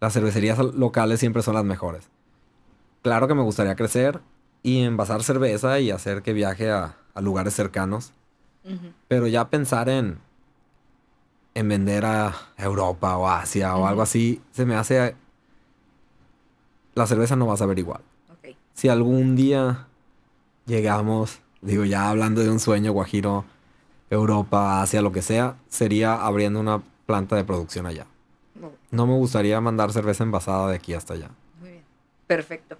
Las 0.00 0.12
cervecerías 0.12 0.58
locales 0.58 1.20
siempre 1.20 1.42
son 1.42 1.54
las 1.54 1.64
mejores. 1.64 2.08
Claro 3.02 3.28
que 3.28 3.34
me 3.34 3.42
gustaría 3.42 3.76
crecer 3.76 4.20
y 4.62 4.80
envasar 4.80 5.22
cerveza 5.22 5.78
y 5.80 5.90
hacer 5.90 6.22
que 6.22 6.32
viaje 6.32 6.70
a, 6.70 6.96
a 7.14 7.20
lugares 7.20 7.54
cercanos. 7.54 8.12
Pero 9.08 9.26
ya 9.26 9.48
pensar 9.48 9.88
en, 9.88 10.18
en 11.54 11.68
vender 11.68 12.04
a 12.04 12.34
Europa 12.56 13.16
o 13.16 13.28
Asia 13.28 13.76
o 13.76 13.86
algo 13.86 14.02
así, 14.02 14.40
se 14.52 14.66
me 14.66 14.74
hace... 14.74 15.16
La 16.94 17.06
cerveza 17.06 17.36
no 17.36 17.46
va 17.46 17.54
a 17.54 17.56
saber 17.56 17.78
igual. 17.78 18.02
Si 18.74 18.88
algún 18.88 19.36
día 19.36 19.86
llegamos, 20.66 21.40
digo 21.62 21.84
ya 21.84 22.08
hablando 22.08 22.42
de 22.42 22.50
un 22.50 22.60
sueño 22.60 22.92
guajiro, 22.92 23.44
Europa, 24.10 24.82
Asia, 24.82 25.00
lo 25.00 25.12
que 25.12 25.22
sea, 25.22 25.56
sería 25.68 26.14
abriendo 26.14 26.60
una 26.60 26.82
planta 27.06 27.36
de 27.36 27.44
producción 27.44 27.86
allá. 27.86 28.06
No 28.90 29.06
me 29.06 29.14
gustaría 29.14 29.60
mandar 29.60 29.92
cerveza 29.92 30.24
envasada 30.24 30.68
de 30.68 30.76
aquí 30.76 30.94
hasta 30.94 31.14
allá. 31.14 31.30
Muy 31.60 31.70
bien. 31.70 31.84
Perfecto. 32.26 32.76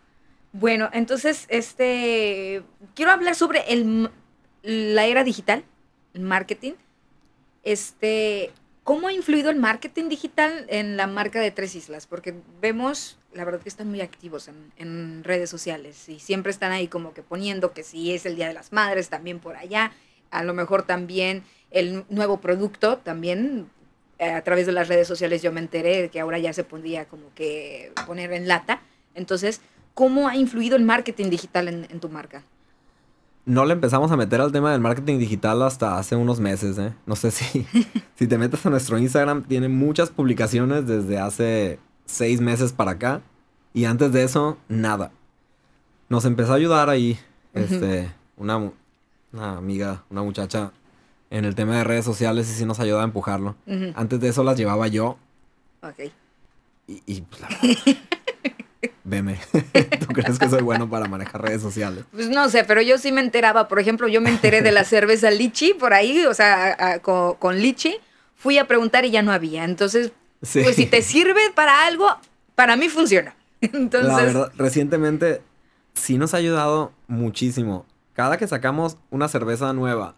Bueno, 0.52 0.90
entonces, 0.92 1.46
este, 1.48 2.62
quiero 2.94 3.12
hablar 3.12 3.36
sobre 3.36 3.72
el, 3.72 4.10
la 4.62 5.06
era 5.06 5.22
digital, 5.22 5.64
el 6.14 6.22
marketing. 6.22 6.72
Este, 7.62 8.50
¿cómo 8.82 9.06
ha 9.06 9.12
influido 9.12 9.50
el 9.50 9.56
marketing 9.56 10.08
digital 10.08 10.66
en 10.68 10.96
la 10.96 11.06
marca 11.06 11.40
de 11.40 11.52
Tres 11.52 11.76
Islas? 11.76 12.08
Porque 12.08 12.34
vemos, 12.60 13.18
la 13.32 13.44
verdad 13.44 13.60
que 13.60 13.68
están 13.68 13.88
muy 13.88 14.00
activos 14.00 14.48
en, 14.48 14.72
en 14.76 15.22
redes 15.22 15.48
sociales 15.48 16.08
y 16.08 16.18
siempre 16.18 16.50
están 16.50 16.72
ahí 16.72 16.88
como 16.88 17.14
que 17.14 17.22
poniendo 17.22 17.72
que 17.72 17.84
si 17.84 18.12
es 18.12 18.26
el 18.26 18.34
Día 18.34 18.48
de 18.48 18.54
las 18.54 18.72
Madres, 18.72 19.08
también 19.08 19.38
por 19.38 19.56
allá. 19.56 19.92
A 20.30 20.44
lo 20.44 20.54
mejor 20.54 20.82
también 20.82 21.42
el 21.70 22.04
nuevo 22.08 22.40
producto, 22.40 22.98
también 22.98 23.68
eh, 24.18 24.30
a 24.30 24.42
través 24.42 24.66
de 24.66 24.72
las 24.72 24.88
redes 24.88 25.08
sociales 25.08 25.42
yo 25.42 25.52
me 25.52 25.60
enteré 25.60 26.02
de 26.02 26.08
que 26.08 26.20
ahora 26.20 26.38
ya 26.38 26.52
se 26.52 26.64
podía 26.64 27.06
como 27.06 27.32
que 27.34 27.92
poner 28.06 28.32
en 28.32 28.48
lata. 28.48 28.82
Entonces, 29.14 29.60
¿cómo 29.94 30.28
ha 30.28 30.36
influido 30.36 30.76
el 30.76 30.84
marketing 30.84 31.30
digital 31.30 31.68
en, 31.68 31.86
en 31.90 32.00
tu 32.00 32.08
marca? 32.08 32.42
No 33.46 33.64
le 33.64 33.72
empezamos 33.72 34.12
a 34.12 34.16
meter 34.16 34.40
al 34.40 34.52
tema 34.52 34.70
del 34.72 34.80
marketing 34.80 35.18
digital 35.18 35.62
hasta 35.62 35.98
hace 35.98 36.14
unos 36.14 36.38
meses, 36.38 36.78
¿eh? 36.78 36.92
No 37.06 37.16
sé 37.16 37.30
si, 37.30 37.66
si 38.14 38.26
te 38.26 38.38
metes 38.38 38.64
a 38.66 38.70
nuestro 38.70 38.98
Instagram, 38.98 39.44
tiene 39.44 39.68
muchas 39.68 40.10
publicaciones 40.10 40.86
desde 40.86 41.18
hace 41.18 41.78
seis 42.04 42.40
meses 42.40 42.72
para 42.72 42.92
acá. 42.92 43.22
Y 43.72 43.86
antes 43.86 44.12
de 44.12 44.24
eso, 44.24 44.58
nada. 44.68 45.12
Nos 46.08 46.24
empezó 46.24 46.52
a 46.52 46.56
ayudar 46.56 46.90
ahí, 46.90 47.18
este, 47.54 48.12
una 48.36 48.72
amiga, 49.32 50.04
una 50.10 50.22
muchacha, 50.22 50.72
en 51.30 51.44
el 51.44 51.54
tema 51.54 51.76
de 51.76 51.84
redes 51.84 52.04
sociales 52.04 52.50
y 52.50 52.54
sí 52.54 52.64
nos 52.64 52.80
ayuda 52.80 53.00
a 53.02 53.04
empujarlo. 53.04 53.54
Antes 53.94 54.20
de 54.20 54.28
eso 54.28 54.42
las 54.44 54.56
llevaba 54.56 54.88
yo 54.88 55.16
Ok. 55.82 56.10
y, 56.88 57.02
y, 57.06 57.20
pues, 57.22 57.40
la 57.40 57.48
verdad, 57.48 57.70
veme. 59.04 59.38
¿Tú 60.00 60.06
crees 60.06 60.38
que 60.38 60.48
soy 60.48 60.62
bueno 60.62 60.88
para 60.90 61.06
manejar 61.06 61.42
redes 61.42 61.62
sociales? 61.62 62.04
Pues 62.12 62.28
no 62.28 62.48
sé, 62.48 62.64
pero 62.64 62.82
yo 62.82 62.98
sí 62.98 63.12
me 63.12 63.20
enteraba. 63.20 63.68
Por 63.68 63.78
ejemplo, 63.78 64.08
yo 64.08 64.20
me 64.20 64.30
enteré 64.30 64.62
de 64.62 64.72
la 64.72 64.84
cerveza 64.84 65.30
Lichi 65.30 65.74
por 65.74 65.92
ahí, 65.94 66.24
o 66.26 66.34
sea, 66.34 66.72
a- 66.78 66.92
a- 66.94 66.98
con, 66.98 67.34
con 67.34 67.58
Lichi. 67.58 67.96
Fui 68.36 68.56
a 68.58 68.66
preguntar 68.66 69.04
y 69.04 69.10
ya 69.10 69.22
no 69.22 69.32
había. 69.32 69.64
Entonces, 69.64 70.12
Sí. 70.42 70.62
pues 70.62 70.74
si 70.76 70.86
te 70.86 71.02
sirve 71.02 71.40
para 71.54 71.86
algo, 71.86 72.08
para 72.54 72.74
mí 72.74 72.88
funciona. 72.88 73.34
Entonces, 73.60 74.08
La 74.10 74.16
verdad, 74.16 74.52
recientemente 74.56 75.42
sí 75.92 76.16
nos 76.16 76.32
ha 76.32 76.38
ayudado 76.38 76.92
muchísimo. 77.08 77.84
Cada 78.12 78.36
que 78.36 78.46
sacamos 78.46 78.96
una 79.10 79.28
cerveza 79.28 79.72
nueva 79.72 80.14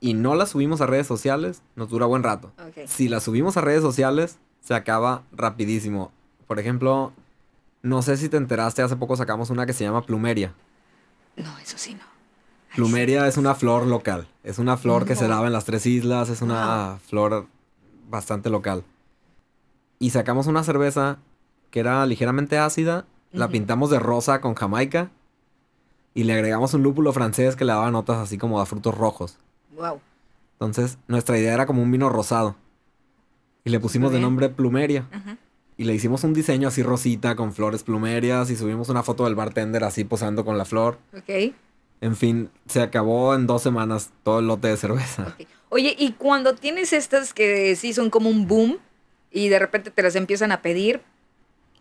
y 0.00 0.14
no 0.14 0.34
la 0.34 0.46
subimos 0.46 0.80
a 0.80 0.86
redes 0.86 1.06
sociales, 1.06 1.62
nos 1.74 1.88
dura 1.88 2.06
buen 2.06 2.22
rato. 2.22 2.52
Si 2.86 3.08
la 3.08 3.20
subimos 3.20 3.56
a 3.56 3.60
redes 3.60 3.82
sociales, 3.82 4.38
se 4.60 4.74
acaba 4.74 5.22
rapidísimo. 5.32 6.12
Por 6.46 6.58
ejemplo, 6.58 7.12
no 7.82 8.02
sé 8.02 8.16
si 8.16 8.28
te 8.28 8.36
enteraste, 8.36 8.82
hace 8.82 8.96
poco 8.96 9.16
sacamos 9.16 9.50
una 9.50 9.66
que 9.66 9.72
se 9.72 9.84
llama 9.84 10.04
Plumeria. 10.04 10.54
No, 11.36 11.56
eso 11.58 11.78
sí 11.78 11.94
no. 11.94 12.00
Ay, 12.70 12.76
Plumeria 12.76 13.26
es 13.26 13.36
una 13.36 13.54
flor 13.54 13.86
local. 13.86 14.28
Es 14.44 14.58
una 14.58 14.76
flor 14.76 15.04
que 15.04 15.16
se 15.16 15.28
daba 15.28 15.46
en 15.46 15.52
las 15.52 15.64
tres 15.64 15.86
islas. 15.86 16.28
Es 16.28 16.42
una 16.42 16.98
flor 17.06 17.46
bastante 18.08 18.50
local. 18.50 18.84
Y 19.98 20.10
sacamos 20.10 20.46
una 20.46 20.64
cerveza 20.64 21.18
que 21.70 21.80
era 21.80 22.04
ligeramente 22.06 22.58
ácida. 22.58 23.06
La 23.32 23.48
pintamos 23.48 23.90
de 23.90 23.98
rosa 23.98 24.40
con 24.40 24.54
jamaica. 24.54 25.10
Y 26.18 26.24
le 26.24 26.32
agregamos 26.32 26.74
un 26.74 26.82
lúpulo 26.82 27.12
francés 27.12 27.54
que 27.54 27.64
le 27.64 27.70
daba 27.70 27.92
notas 27.92 28.16
así 28.16 28.38
como 28.38 28.60
a 28.60 28.66
frutos 28.66 28.92
rojos. 28.98 29.38
Wow. 29.76 30.00
Entonces, 30.54 30.98
nuestra 31.06 31.38
idea 31.38 31.54
era 31.54 31.64
como 31.64 31.80
un 31.80 31.92
vino 31.92 32.08
rosado. 32.08 32.56
Y 33.62 33.70
le 33.70 33.78
pusimos 33.78 34.10
de 34.10 34.18
nombre 34.18 34.48
Plumeria. 34.48 35.06
Ajá. 35.12 35.36
Y 35.76 35.84
le 35.84 35.94
hicimos 35.94 36.24
un 36.24 36.34
diseño 36.34 36.66
así 36.66 36.82
rosita 36.82 37.36
con 37.36 37.52
flores 37.52 37.84
plumerias. 37.84 38.50
Y 38.50 38.56
subimos 38.56 38.88
una 38.88 39.04
foto 39.04 39.26
del 39.26 39.36
bartender 39.36 39.84
así 39.84 40.02
posando 40.02 40.44
con 40.44 40.58
la 40.58 40.64
flor. 40.64 40.98
Ok. 41.16 41.54
En 42.00 42.16
fin, 42.16 42.50
se 42.66 42.82
acabó 42.82 43.36
en 43.36 43.46
dos 43.46 43.62
semanas 43.62 44.10
todo 44.24 44.40
el 44.40 44.48
lote 44.48 44.66
de 44.66 44.76
cerveza. 44.76 45.36
Ok. 45.38 45.46
Oye, 45.68 45.94
y 45.96 46.14
cuando 46.14 46.56
tienes 46.56 46.92
estas 46.92 47.32
que 47.32 47.76
sí 47.76 47.92
son 47.92 48.10
como 48.10 48.28
un 48.28 48.48
boom 48.48 48.78
y 49.30 49.50
de 49.50 49.60
repente 49.60 49.92
te 49.92 50.02
las 50.02 50.16
empiezan 50.16 50.50
a 50.50 50.62
pedir, 50.62 51.00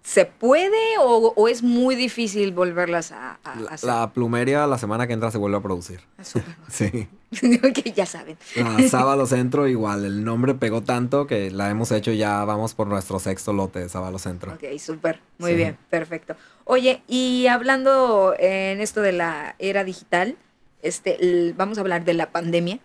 ¿se 0.07 0.23
puede 0.23 0.97
o, 1.01 1.33
o 1.35 1.47
es 1.49 1.63
muy 1.63 1.95
difícil 1.95 2.53
volverlas 2.53 3.11
a, 3.11 3.39
a 3.43 3.59
La, 3.59 3.71
hacer? 3.71 3.87
la 3.89 4.13
plumeria 4.13 4.65
la 4.65 4.77
semana 4.77 5.05
que 5.05 5.11
entra 5.11 5.31
se 5.31 5.37
vuelve 5.37 5.57
a 5.57 5.61
producir. 5.61 5.99
Ah. 6.17 6.23
Sí. 6.69 7.09
ok, 7.57 7.93
ya 7.93 8.05
saben. 8.05 8.37
La 8.55 8.87
Sábalo 8.87 9.25
Centro 9.25 9.67
igual, 9.67 10.05
el 10.05 10.23
nombre 10.23 10.53
pegó 10.53 10.81
tanto 10.81 11.27
que 11.27 11.51
la 11.51 11.69
hemos 11.69 11.91
hecho 11.91 12.13
ya, 12.13 12.45
vamos 12.45 12.73
por 12.73 12.87
nuestro 12.87 13.19
sexto 13.19 13.51
lote 13.51 13.79
de 13.79 13.89
Sábalo 13.89 14.17
Centro. 14.17 14.53
Ok, 14.53 14.63
súper. 14.79 15.19
Muy 15.39 15.51
Sí. 15.51 15.57
bien, 15.57 15.77
perfecto. 15.89 16.37
Oye, 16.63 17.01
y 17.09 17.47
hablando 17.47 18.33
en 18.39 18.79
esto 18.79 19.01
de 19.01 19.11
la 19.11 19.55
era 19.59 19.83
digital, 19.83 20.37
este, 20.81 21.21
l- 21.21 21.53
vamos 21.57 21.77
a 21.77 21.81
hablar 21.81 22.05
de 22.05 22.13
la 22.13 22.31
pandemia. 22.31 22.79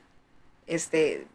Este, 0.66 1.26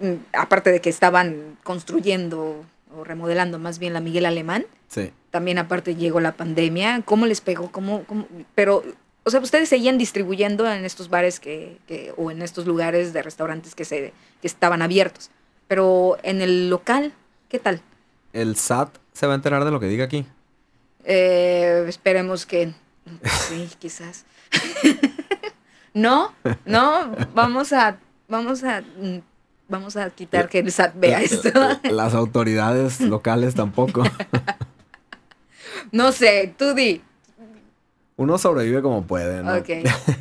mm, 0.00 0.14
aparte 0.32 0.72
de 0.72 0.80
que 0.80 0.88
estaban 0.88 1.58
construyendo 1.62 2.64
o 2.94 3.04
remodelando 3.04 3.58
más 3.58 3.78
bien 3.78 3.92
la 3.92 4.00
Miguel 4.00 4.26
Alemán, 4.26 4.66
Sí. 4.88 5.12
también 5.30 5.58
aparte 5.58 5.94
llegó 5.96 6.20
la 6.20 6.32
pandemia. 6.36 7.02
¿Cómo 7.04 7.26
les 7.26 7.40
pegó? 7.40 7.70
¿Cómo, 7.72 8.04
cómo? 8.04 8.26
Pero, 8.54 8.84
o 9.24 9.30
sea, 9.30 9.40
ustedes 9.40 9.68
seguían 9.68 9.98
distribuyendo 9.98 10.70
en 10.70 10.84
estos 10.84 11.08
bares 11.08 11.40
que, 11.40 11.78
que- 11.86 12.12
o 12.16 12.30
en 12.30 12.42
estos 12.42 12.66
lugares 12.66 13.12
de 13.12 13.22
restaurantes 13.22 13.74
que, 13.74 13.84
se, 13.84 14.12
que 14.40 14.46
estaban 14.46 14.82
abiertos. 14.82 15.30
Pero 15.68 16.16
en 16.22 16.40
el 16.42 16.70
local, 16.70 17.12
¿qué 17.48 17.58
tal? 17.58 17.80
El 18.32 18.54
SAT 18.56 18.96
se 19.12 19.26
va 19.26 19.32
a 19.32 19.36
enterar 19.36 19.64
de 19.64 19.70
lo 19.72 19.80
que 19.80 19.86
diga 19.88 20.04
aquí. 20.04 20.24
Eh, 21.04 21.84
esperemos 21.88 22.46
que 22.46 22.72
sí, 23.48 23.68
quizás. 23.78 24.24
no, 25.94 26.32
no, 26.64 27.12
vamos 27.34 27.72
a, 27.72 27.98
vamos 28.28 28.62
a, 28.64 28.80
mm, 28.82 29.18
vamos 29.68 29.96
a 29.96 30.10
quitar 30.10 30.48
que 30.48 30.60
el 30.60 30.70
SAT 30.70 30.94
vea 30.96 31.22
esto. 31.22 31.50
Las 31.90 32.14
autoridades 32.14 33.00
locales 33.00 33.54
tampoco. 33.54 34.02
No 35.92 36.12
sé, 36.12 36.54
tú 36.56 36.74
di. 36.74 37.02
Uno 38.16 38.38
sobrevive 38.38 38.80
como 38.80 39.06
puede, 39.06 39.42
¿no? 39.42 39.56
Ok, 39.56 39.66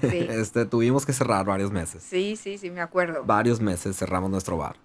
sí. 0.01 0.17
Este, 0.29 0.65
tuvimos 0.65 1.05
que 1.05 1.13
cerrar 1.13 1.45
varios 1.45 1.71
meses. 1.71 2.03
Sí, 2.03 2.35
sí, 2.35 2.57
sí, 2.57 2.69
me 2.69 2.81
acuerdo. 2.81 3.23
Varios 3.23 3.61
meses 3.61 3.97
cerramos 3.97 4.29
nuestro 4.29 4.57
bar. 4.57 4.75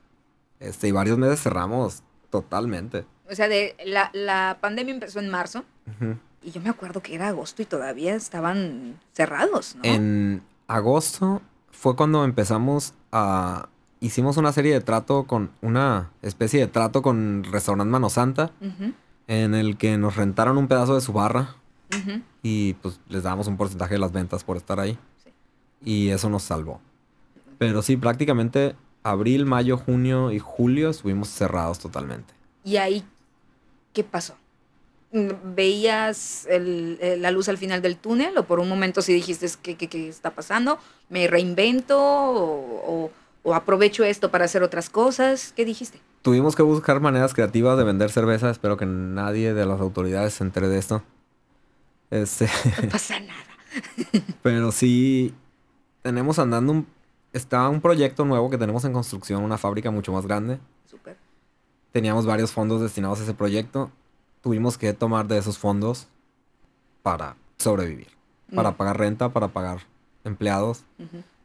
Este, 0.61 0.89
y 0.89 0.93
varios 0.93 1.19
meses 1.19 1.43
cerramos 1.43 2.03
totalmente. 2.31 3.05
O 3.29 3.35
sea, 3.35 3.49
de 3.49 3.77
la, 3.85 4.11
la 4.13 4.59
pandemia 4.61 4.95
empezó 4.95 5.19
en 5.19 5.29
marzo 5.29 5.65
y 6.43 6.51
yo 6.53 6.61
me 6.61 6.71
acuerdo 6.71 7.03
que 7.03 7.15
era 7.15 7.29
agosto 7.29 7.63
y 7.63 7.65
todavía 7.65 8.15
estaban 8.15 8.99
cerrados, 9.13 9.77
¿no? 9.77 9.83
En 9.85 10.43
agosto 10.69 11.43
fue 11.71 11.97
cuando 11.97 12.25
empezamos 12.25 12.95
a... 13.13 13.69
Hicimos 14.01 14.37
una 14.39 14.53
serie 14.53 14.73
de 14.73 14.81
trato 14.81 15.25
con... 15.25 15.51
Una 15.61 16.11
especie 16.23 16.61
de 16.61 16.67
trato 16.67 17.03
con 17.03 17.45
Restaurant 17.45 17.91
Mano 17.91 18.09
Santa. 18.11 18.51
En 19.29 19.55
el 19.55 19.77
que 19.77 19.97
nos 19.99 20.17
rentaron 20.17 20.57
un 20.59 20.69
pedazo 20.69 20.95
de 20.95 21.01
su 21.01 21.13
barra. 21.13 21.55
Y 22.43 22.75
pues 22.75 22.99
les 23.09 23.23
dábamos 23.23 23.47
un 23.47 23.57
porcentaje 23.57 23.95
de 23.95 24.01
las 24.01 24.13
ventas 24.13 24.43
por 24.45 24.57
estar 24.57 24.81
ahí. 24.81 24.99
Sí. 25.23 25.31
Y 25.85 26.09
eso 26.11 26.31
nos 26.31 26.43
salvó. 26.45 26.81
Pero 27.59 27.83
sí, 27.83 27.97
prácticamente 27.97 28.75
abril, 29.03 29.45
mayo, 29.45 29.77
junio 29.77 30.33
y 30.33 30.39
julio 30.39 30.91
estuvimos 30.91 31.29
cerrados 31.29 31.79
totalmente. 31.79 32.33
Y 32.65 32.77
ahí, 32.77 33.05
¿qué 33.93 34.03
pasó? 34.05 34.35
¿Veías 35.13 36.47
el- 36.49 36.99
el- 37.01 37.21
la 37.23 37.31
luz 37.33 37.49
al 37.49 37.59
final 37.59 37.83
del 37.83 37.97
túnel 37.97 38.37
o 38.39 38.45
por 38.45 38.61
un 38.61 38.69
momento 38.69 39.03
sí 39.03 39.13
dijiste 39.13 39.49
¿qué, 39.61 39.75
qué, 39.77 39.89
qué 39.89 40.09
está 40.09 40.31
pasando? 40.31 40.79
¿Me 41.09 41.27
reinvento 41.27 41.99
o, 42.01 43.05
o- 43.05 43.11
o 43.43 43.55
aprovecho 43.55 44.05
esto 44.05 44.31
para 44.31 44.45
hacer 44.45 44.63
otras 44.63 44.91
cosas? 44.91 45.53
¿Qué 45.57 45.65
dijiste? 45.65 46.01
Tuvimos 46.23 46.55
que 46.57 46.63
buscar 46.63 47.01
maneras 47.01 47.33
creativas 47.35 47.79
de 47.79 47.85
vender 47.85 48.11
cerveza. 48.11 48.51
Espero 48.51 48.77
que 48.77 48.87
nadie 48.87 49.55
de 49.55 49.65
las 49.67 49.81
autoridades 49.81 50.35
se 50.35 50.45
entere 50.45 50.69
de 50.69 50.79
esto. 50.79 51.03
Este, 52.11 52.49
No 52.83 52.89
pasa 52.91 53.21
nada. 53.21 53.41
pero 54.43 54.73
sí, 54.73 55.35
tenemos 56.03 56.39
andando 56.39 56.73
un... 56.73 56.87
Está 57.33 57.69
un 57.69 57.81
proyecto 57.81 58.25
nuevo 58.25 58.51
que 58.51 58.59
tenemos 58.59 58.85
en 58.85 58.93
construcción, 58.93 59.45
una 59.45 59.57
fábrica 59.57 59.93
mucho 59.93 60.13
más 60.13 60.27
grande. 60.27 60.59
Súper. 60.91 61.17
Teníamos 61.93 62.27
varios 62.27 62.51
fondos 62.51 62.81
destinados 62.81 63.21
a 63.21 63.23
ese 63.23 63.35
proyecto. 63.35 63.93
Tuvimos 64.43 64.77
que 64.77 64.93
tomar 64.95 65.29
de 65.29 65.39
esos 65.39 65.57
fondos 65.57 66.09
para 67.05 67.37
sobrevivir. 67.59 68.09
Para 68.53 68.73
Mm, 68.73 68.75
pagar 68.75 68.99
renta, 68.99 69.29
para 69.29 69.47
pagar 69.47 69.79
empleados. 70.25 70.83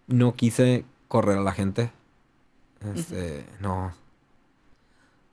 No 0.07 0.33
quise 0.33 0.85
correr 1.07 1.37
a 1.37 1.41
la 1.41 1.51
gente. 1.51 1.91
Este, 2.95 3.45
no. 3.59 3.93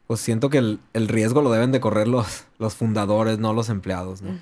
Pues 0.07 0.21
siento 0.21 0.51
que 0.51 0.59
el, 0.59 0.81
el 0.93 1.09
riesgo 1.09 1.43
lo 1.43 1.51
deben 1.51 1.73
de 1.73 1.81
correr 1.81 2.09
los, 2.09 2.45
los 2.59 2.75
fundadores, 2.75 3.39
no 3.39 3.53
los 3.53 3.69
empleados, 3.69 4.23
¿no? 4.23 4.39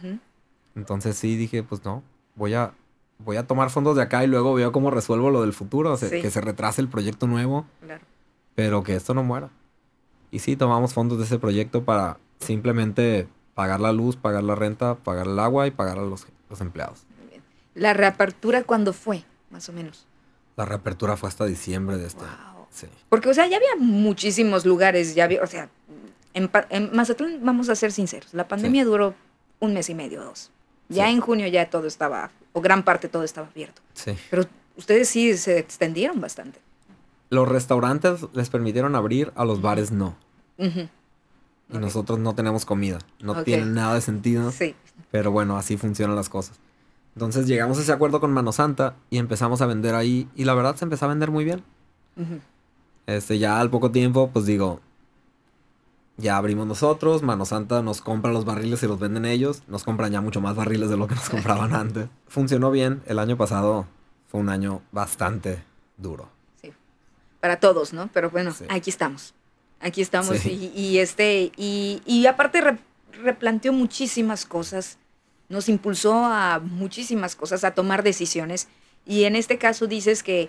Entonces 0.74 1.16
sí 1.16 1.36
dije, 1.36 1.62
pues 1.62 1.84
no, 1.84 2.02
voy 2.36 2.54
a, 2.54 2.72
voy 3.18 3.36
a 3.36 3.46
tomar 3.46 3.70
fondos 3.70 3.96
de 3.96 4.02
acá 4.02 4.24
y 4.24 4.26
luego 4.26 4.54
veo 4.54 4.72
cómo 4.72 4.90
resuelvo 4.90 5.30
lo 5.30 5.42
del 5.42 5.52
futuro. 5.52 5.96
Sí. 5.96 6.08
Que 6.08 6.30
se 6.30 6.40
retrase 6.40 6.80
el 6.80 6.88
proyecto 6.88 7.26
nuevo, 7.26 7.66
Claro. 7.84 8.04
pero 8.54 8.82
que 8.82 8.94
esto 8.96 9.14
no 9.14 9.22
muera. 9.22 9.50
Y 10.30 10.38
sí, 10.38 10.56
tomamos 10.56 10.92
fondos 10.94 11.18
de 11.18 11.24
ese 11.24 11.38
proyecto 11.38 11.84
para 11.84 12.18
simplemente 12.38 13.28
pagar 13.54 13.80
la 13.80 13.92
luz, 13.92 14.16
pagar 14.16 14.44
la 14.44 14.54
renta, 14.54 14.94
pagar 14.94 15.26
el 15.26 15.38
agua 15.38 15.66
y 15.66 15.72
pagar 15.72 15.98
a 15.98 16.02
los, 16.02 16.26
los 16.48 16.60
empleados. 16.60 17.04
¿La 17.74 17.92
reapertura 17.94 18.62
cuándo 18.64 18.92
fue, 18.92 19.24
más 19.50 19.68
o 19.68 19.72
menos? 19.72 20.06
La 20.56 20.64
reapertura 20.64 21.16
fue 21.16 21.28
hasta 21.28 21.44
diciembre 21.46 21.96
de 21.96 22.06
este. 22.06 22.22
Wow. 22.24 22.66
Sí. 22.70 22.86
Porque, 23.08 23.28
o 23.28 23.34
sea, 23.34 23.46
ya 23.46 23.56
había 23.56 23.76
muchísimos 23.78 24.64
lugares, 24.64 25.14
ya 25.14 25.24
había, 25.24 25.42
o 25.42 25.46
sea, 25.46 25.68
en, 26.34 26.50
Mazatlán, 26.92 27.40
vamos 27.42 27.68
a 27.68 27.74
ser 27.74 27.92
sinceros, 27.92 28.32
la 28.34 28.46
pandemia 28.46 28.84
duró 28.84 29.14
un 29.58 29.74
mes 29.74 29.88
y 29.90 29.94
medio, 29.94 30.22
dos. 30.22 30.50
Ya 30.88 31.06
Sí. 31.06 31.12
en 31.12 31.20
junio 31.20 31.46
ya 31.48 31.68
todo 31.70 31.86
estaba, 31.86 32.30
o 32.52 32.60
gran 32.60 32.84
parte 32.84 33.08
todo 33.08 33.24
estaba 33.24 33.48
abierto. 33.48 33.82
Sí. 33.94 34.16
Pero 34.30 34.44
ustedes 34.76 35.08
sí 35.08 35.36
se 35.36 35.58
extendieron 35.58 36.20
bastante. 36.20 36.60
Los 37.30 37.48
restaurantes 37.48 38.26
les 38.32 38.50
permitieron 38.50 38.94
abrir, 38.96 39.32
a 39.36 39.44
los 39.44 39.62
bares 39.62 39.92
no. 39.92 40.16
Y 40.58 41.78
nosotros 41.78 42.18
no 42.18 42.34
tenemos 42.34 42.64
comida. 42.64 42.98
No 43.20 43.44
tiene 43.44 43.66
nada 43.66 43.94
de 43.94 44.00
sentido. 44.00 44.50
Sí. 44.50 44.74
Pero 45.12 45.30
bueno, 45.30 45.56
así 45.56 45.76
funcionan 45.76 46.16
las 46.16 46.28
cosas. 46.28 46.58
Entonces 47.14 47.46
llegamos 47.46 47.78
a 47.78 47.82
ese 47.82 47.92
acuerdo 47.92 48.20
con 48.20 48.32
Mano 48.32 48.52
Santa 48.52 48.96
y 49.10 49.18
empezamos 49.18 49.60
a 49.62 49.66
vender 49.66 49.94
ahí. 49.94 50.28
Y 50.36 50.44
la 50.44 50.54
verdad 50.54 50.76
se 50.76 50.84
empezó 50.84 51.06
a 51.06 51.08
vender 51.08 51.30
muy 51.30 51.44
bien. 51.44 51.62
Este, 53.06 53.38
ya 53.38 53.60
al 53.60 53.70
poco 53.70 53.90
tiempo, 53.90 54.30
pues 54.32 54.46
digo, 54.46 54.80
ya 56.16 56.36
abrimos 56.36 56.66
nosotros. 56.66 57.22
Mano 57.22 57.44
Santa 57.44 57.82
nos 57.82 58.00
compra 58.00 58.32
los 58.32 58.44
barriles 58.44 58.82
y 58.82 58.86
los 58.86 58.98
venden 59.00 59.24
ellos. 59.24 59.62
Nos 59.68 59.84
compran 59.84 60.12
ya 60.12 60.20
mucho 60.20 60.40
más 60.40 60.54
barriles 60.54 60.88
de 60.90 60.96
lo 60.96 61.06
que 61.08 61.14
nos 61.14 61.28
compraban 61.30 61.74
antes. 61.74 62.08
Funcionó 62.28 62.70
bien. 62.70 63.02
El 63.06 63.18
año 63.18 63.36
pasado 63.36 63.86
fue 64.28 64.40
un 64.40 64.48
año 64.48 64.82
bastante 64.92 65.62
duro. 65.96 66.28
Sí. 66.62 66.72
Para 67.40 67.58
todos, 67.58 67.92
¿no? 67.92 68.08
Pero 68.12 68.30
bueno, 68.30 68.52
Sí. 68.52 68.64
aquí 68.68 68.90
estamos. 68.90 69.34
Aquí 69.80 70.02
estamos 70.02 70.36
Sí. 70.38 70.70
y, 70.74 70.80
y 70.80 70.98
este 70.98 71.50
y, 71.56 72.02
y 72.04 72.26
aparte 72.26 72.60
re- 72.60 72.78
replanteó 73.22 73.72
muchísimas 73.72 74.44
cosas, 74.44 74.98
nos 75.50 75.68
impulsó 75.68 76.24
a 76.24 76.58
muchísimas 76.60 77.36
cosas, 77.36 77.62
a 77.64 77.72
tomar 77.72 78.02
decisiones 78.02 78.68
y 79.04 79.24
en 79.24 79.36
este 79.36 79.58
caso 79.58 79.86
dices 79.86 80.22
que 80.22 80.48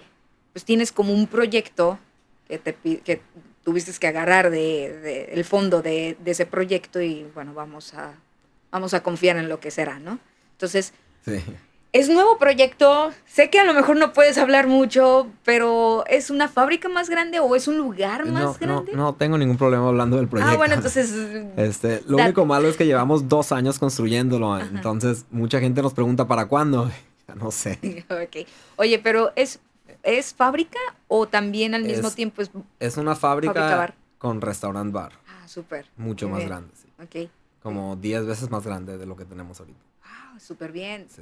pues 0.54 0.64
tienes 0.64 0.92
como 0.94 1.14
un 1.14 1.28
proyecto 1.28 2.00
que 2.48 2.58
te 2.58 2.74
que 2.76 3.22
tuviste 3.64 3.92
que 4.00 4.08
agarrar 4.08 4.50
de, 4.50 4.98
de- 5.02 5.24
el 5.34 5.44
fondo 5.46 5.82
de, 5.82 6.16
de 6.24 6.32
ese 6.32 6.46
proyecto 6.46 7.02
y 7.02 7.24
bueno 7.36 7.54
vamos 7.54 7.94
a 7.94 8.14
vamos 8.72 8.94
a 8.94 9.04
confiar 9.04 9.36
en 9.38 9.50
lo 9.50 9.60
que 9.60 9.70
será, 9.72 10.00
¿no? 10.00 10.20
Entonces 10.54 10.94
Sí. 11.26 11.44
Es 11.94 12.10
nuevo 12.10 12.38
proyecto. 12.38 13.12
Sé 13.26 13.50
que 13.50 13.60
a 13.60 13.64
lo 13.66 13.74
mejor 13.74 13.98
no 13.98 14.14
puedes 14.14 14.38
hablar 14.38 14.68
mucho, 14.68 15.28
pero 15.44 16.06
¿es 16.08 16.30
una 16.30 16.48
fábrica 16.48 16.88
más 16.90 17.10
grande 17.10 17.40
o 17.40 17.56
es 17.56 17.68
un 17.68 17.78
lugar 17.78 18.26
más 18.26 18.34
No, 18.34 18.42
no, 18.52 18.54
grande? 18.60 18.92
no 18.94 19.14
tengo 19.16 19.38
ningún 19.38 19.58
problema 19.58 19.88
hablando 19.88 20.18
del 20.18 20.28
proyecto. 20.28 20.54
ah, 20.54 20.58
bueno, 20.58 20.76
entonces. 20.76 21.12
Este, 21.58 22.02
lo 22.08 22.18
único 22.18 22.46
malo 22.46 22.68
es 22.68 22.78
que 22.78 22.86
llevamos 22.86 23.28
dos 23.28 23.52
años 23.52 23.80
construyéndolo. 23.80 24.58
Entonces, 24.60 25.26
mucha 25.32 25.60
gente 25.60 25.82
nos 25.82 25.94
pregunta 25.94 26.28
para 26.28 26.46
cuándo. 26.46 26.90
Ya 27.28 27.36
No 27.36 27.52
sé. 27.52 27.78
ok. 28.10 28.48
Oye, 28.78 28.98
pero 29.00 29.32
¿es, 29.36 29.60
¿es 30.04 30.34
fábrica 30.34 30.80
o 31.08 31.28
también 31.28 31.76
al 31.76 31.84
mismo 31.84 32.08
Es- 32.08 32.16
tiempo 32.16 32.42
es. 32.42 32.50
Es 32.80 32.98
una 32.98 33.16
fábrica, 33.16 33.54
Fábrica 33.54 33.78
bar. 33.78 33.94
con 34.18 34.42
restaurant 34.42 34.92
bar. 34.92 35.12
Ah, 35.30 35.48
súper. 35.48 35.86
Mucho 35.98 36.26
Muy 36.28 36.32
más 36.34 36.40
bien. 36.40 36.50
grande, 36.50 36.74
sí. 36.76 36.88
Ok. 37.26 37.30
Como 37.62 37.96
10 37.96 38.26
veces 38.26 38.50
más 38.50 38.66
grande 38.66 38.98
de 38.98 39.06
lo 39.06 39.16
que 39.16 39.24
tenemos 39.26 39.60
ahorita. 39.60 39.80
Ah, 40.34 40.40
súper 40.40 40.72
bien. 40.72 41.08
Sí. 41.10 41.22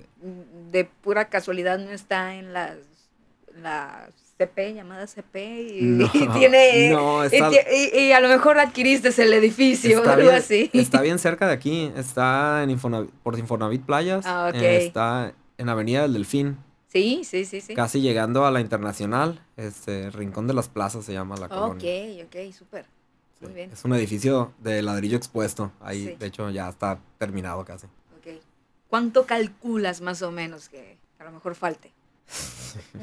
De 0.72 0.86
pura 0.86 1.30
casualidad 1.30 1.80
no 1.80 1.92
está 1.92 2.36
en 2.36 2.54
las. 2.54 2.78
La 3.62 4.10
CP, 4.38 4.74
llamada 4.74 5.06
CP, 5.08 5.64
y, 5.64 5.82
No, 5.82 6.10
y 6.14 6.28
tiene. 6.30 6.92
no, 6.92 7.24
y 7.24 7.28
está- 7.28 7.50
ti- 7.50 7.58
y, 7.94 8.00
y 8.04 8.12
a 8.14 8.22
lo 8.22 8.30
mejor 8.30 8.58
adquiriste 8.60 9.10
el 9.22 9.34
edificio 9.34 10.02
o 10.02 10.08
algo 10.08 10.22
bien, 10.30 10.36
así. 10.36 10.70
está 10.72 11.02
bien 11.02 11.20
cerca 11.20 11.48
de 11.48 11.54
aquí. 11.54 11.92
Está 11.98 12.64
en 12.64 12.70
Infonavit, 12.70 13.10
por 13.24 13.38
Infonavit 13.38 13.82
Playas. 13.84 14.26
Ah, 14.26 14.48
ok. 14.50 14.56
Eh, 14.62 14.86
está 14.86 15.34
en 15.58 15.68
Avenida 15.70 16.04
del 16.04 16.14
Delfín. 16.14 16.58
Sí, 16.88 17.24
sí, 17.26 17.44
sí, 17.44 17.60
sí. 17.60 17.74
Casi 17.74 18.00
llegando 18.02 18.46
a 18.46 18.52
la 18.52 18.62
Internacional. 18.62 19.42
Este, 19.58 20.10
Rincón 20.12 20.48
de 20.48 20.54
las 20.54 20.70
Plazas 20.70 21.04
se 21.04 21.12
llama 21.12 21.36
la 21.36 21.48
Ok, 21.48 21.52
colonia. 21.52 22.26
ok, 22.26 22.54
súper. 22.58 22.86
Sí, 23.40 23.46
Muy 23.46 23.54
bien. 23.54 23.72
Es 23.72 23.84
un 23.84 23.94
edificio 23.94 24.54
de 24.60 24.82
ladrillo 24.82 25.18
expuesto. 25.18 25.72
Ahí, 25.82 26.06
Sí. 26.08 26.16
de 26.18 26.26
hecho, 26.28 26.50
ya 26.50 26.70
está 26.70 27.00
terminado 27.18 27.66
casi. 27.66 27.88
¿Cuánto 28.90 29.26
calculas 29.26 30.02
más 30.02 30.22
o 30.22 30.32
menos 30.32 30.70
que 30.70 30.98
a 31.20 31.24
lo 31.24 31.32
mejor 31.32 31.56
falte? 31.56 31.92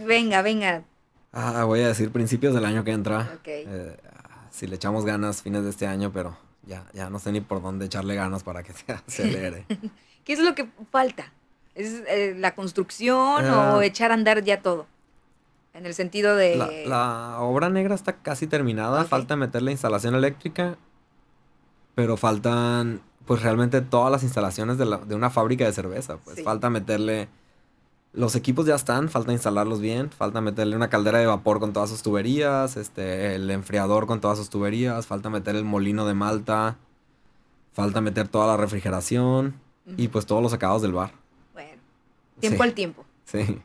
Venga, 0.06 0.42
venga. 0.42 0.82
Ah, 1.32 1.64
voy 1.64 1.80
a 1.80 1.88
decir 1.88 2.10
principios 2.10 2.54
del 2.54 2.64
año 2.64 2.82
que 2.84 2.92
entra. 2.92 3.30
Ok. 3.34 3.46
Eh, 3.46 3.96
si 4.50 4.66
le 4.66 4.76
echamos 4.76 5.04
ganas 5.04 5.42
fines 5.42 5.64
de 5.64 5.70
este 5.70 5.86
año, 5.86 6.10
pero 6.12 6.36
ya, 6.64 6.84
ya 6.92 7.10
no 7.10 7.18
sé 7.18 7.30
ni 7.32 7.40
por 7.40 7.62
dónde 7.62 7.86
echarle 7.86 8.14
ganas 8.14 8.42
para 8.42 8.62
que 8.62 8.72
se 8.74 8.92
acelere. 8.92 9.64
¿Qué 10.24 10.32
es 10.32 10.40
lo 10.40 10.54
que 10.54 10.68
falta? 10.90 11.32
¿Es 11.74 12.02
eh, 12.08 12.34
la 12.36 12.54
construcción 12.54 13.44
Ah. 13.44 13.74
o 13.76 13.82
echar 13.82 14.10
a 14.10 14.14
andar 14.14 14.42
ya 14.42 14.62
todo? 14.62 14.86
En 15.74 15.84
el 15.84 15.92
sentido 15.94 16.34
de... 16.34 16.56
la, 16.56 16.70
la 16.86 17.40
obra 17.40 17.68
negra 17.68 17.94
está 17.94 18.14
casi 18.14 18.46
terminada. 18.46 19.04
Falta 19.04 19.36
meter 19.36 19.60
la 19.60 19.72
instalación 19.72 20.14
eléctrica. 20.14 20.78
Pero 21.94 22.16
faltan, 22.16 23.02
pues 23.26 23.42
realmente 23.42 23.80
todas 23.82 24.10
las 24.12 24.22
instalaciones 24.22 24.78
de, 24.78 24.86
la- 24.86 24.98
de 24.98 25.14
una 25.14 25.30
fábrica 25.30 25.64
de 25.64 25.72
cerveza. 25.72 26.16
Pues 26.24 26.36
Sí. 26.36 26.42
falta 26.42 26.70
meterle. 26.70 27.28
Los 28.12 28.34
equipos 28.34 28.64
ya 28.64 28.74
están, 28.76 29.08
falta 29.10 29.32
instalarlos 29.32 29.80
bien. 29.80 30.10
Falta 30.10 30.40
meterle 30.40 30.74
una 30.76 30.88
caldera 30.88 31.18
de 31.18 31.26
vapor 31.26 31.60
con 31.60 31.72
todas 31.74 31.90
sus 31.90 32.02
tuberías. 32.02 32.76
Este, 32.78 33.34
el 33.34 33.50
enfriador 33.50 34.06
con 34.06 34.20
todas 34.22 34.38
sus 34.38 34.48
tuberías. 34.48 35.06
Falta 35.06 35.28
meter 35.28 35.54
el 35.56 35.64
molino 35.64 36.06
de 36.06 36.14
malta. 36.14 36.76
Falta 37.72 38.00
meter 38.00 38.28
toda 38.28 38.46
la 38.46 38.56
refrigeración. 38.56 39.54
Y 39.98 40.08
pues 40.08 40.24
todos 40.26 40.42
los 40.42 40.52
acabados 40.52 40.82
del 40.82 40.92
bar. 40.92 41.12
Bueno, 41.52 41.80
tiempo 42.40 42.62
Sí. 42.62 42.68
al 42.68 42.74
tiempo. 42.74 43.04
Sí. 43.24 43.60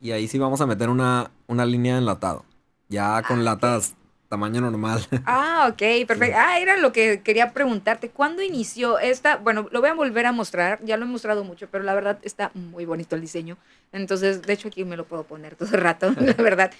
Y 0.00 0.12
ahí 0.12 0.28
sí 0.28 0.38
vamos 0.38 0.60
a 0.60 0.66
meter 0.66 0.88
una, 0.90 1.30
una 1.48 1.66
línea 1.66 1.94
de 1.94 1.98
enlatado. 1.98 2.44
Ya 2.88 3.20
con 3.22 3.40
Ah, 3.40 3.42
latas 3.42 3.94
tamaño 4.28 4.60
normal. 4.60 5.06
Ah, 5.26 5.68
ok, 5.70 6.06
perfecto. 6.06 6.36
Ah, 6.38 6.58
era 6.60 6.76
lo 6.76 6.92
que 6.92 7.22
quería 7.22 7.52
preguntarte. 7.52 8.10
¿Cuándo 8.10 8.42
inició 8.42 8.98
esta? 8.98 9.36
Bueno, 9.36 9.68
lo 9.70 9.80
voy 9.80 9.90
a 9.90 9.94
volver 9.94 10.26
a 10.26 10.32
mostrar. 10.32 10.80
Ya 10.84 10.96
lo 10.96 11.04
he 11.04 11.08
mostrado 11.08 11.44
mucho, 11.44 11.68
pero 11.70 11.84
la 11.84 11.94
verdad 11.94 12.18
está 12.22 12.50
muy 12.54 12.84
bonito 12.84 13.16
el 13.16 13.22
diseño. 13.22 13.56
Entonces, 13.92 14.42
de 14.42 14.52
hecho, 14.52 14.68
aquí 14.68 14.84
me 14.84 14.96
lo 14.96 15.06
puedo 15.06 15.24
poner 15.24 15.56
todo 15.56 15.68
el 15.74 15.80
rato, 15.80 16.12
la 16.20 16.34
verdad. 16.34 16.70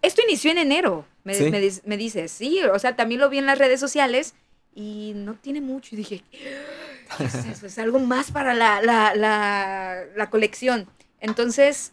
Esto 0.00 0.22
inició 0.26 0.50
en 0.52 0.58
enero, 0.58 1.04
me, 1.24 1.34
¿Sí? 1.34 1.50
me, 1.84 1.96
dices. 1.96 2.30
Sí, 2.30 2.62
o 2.64 2.78
sea, 2.78 2.96
también 2.96 3.20
lo 3.20 3.28
vi 3.28 3.38
en 3.38 3.46
las 3.46 3.58
redes 3.58 3.78
sociales 3.78 4.34
y 4.74 5.12
no 5.14 5.34
tiene 5.34 5.60
mucho. 5.60 5.94
Y 5.94 5.98
dije, 5.98 6.22
¿qué 6.30 7.24
es 7.24 7.34
eso? 7.34 7.66
Es 7.66 7.78
algo 7.78 7.98
más 7.98 8.30
para 8.30 8.54
la, 8.54 8.80
la, 8.80 9.14
la, 9.14 10.04
la 10.14 10.30
colección. 10.30 10.88
Entonces, 11.20 11.92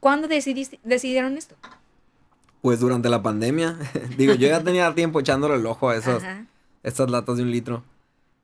¿cuándo 0.00 0.28
decidiste, 0.28 0.80
decidieron 0.82 1.38
esto? 1.38 1.56
Pues 2.68 2.80
durante 2.80 3.08
la 3.08 3.22
pandemia. 3.22 3.78
Digo, 4.18 4.34
yo 4.34 4.46
ya 4.46 4.62
tenía 4.62 4.94
tiempo 4.94 5.20
echándole 5.20 5.54
el 5.54 5.64
ojo 5.64 5.88
a 5.88 5.96
esas, 5.96 6.22
latas 7.08 7.38
de 7.38 7.42
un 7.42 7.50
litro. 7.50 7.82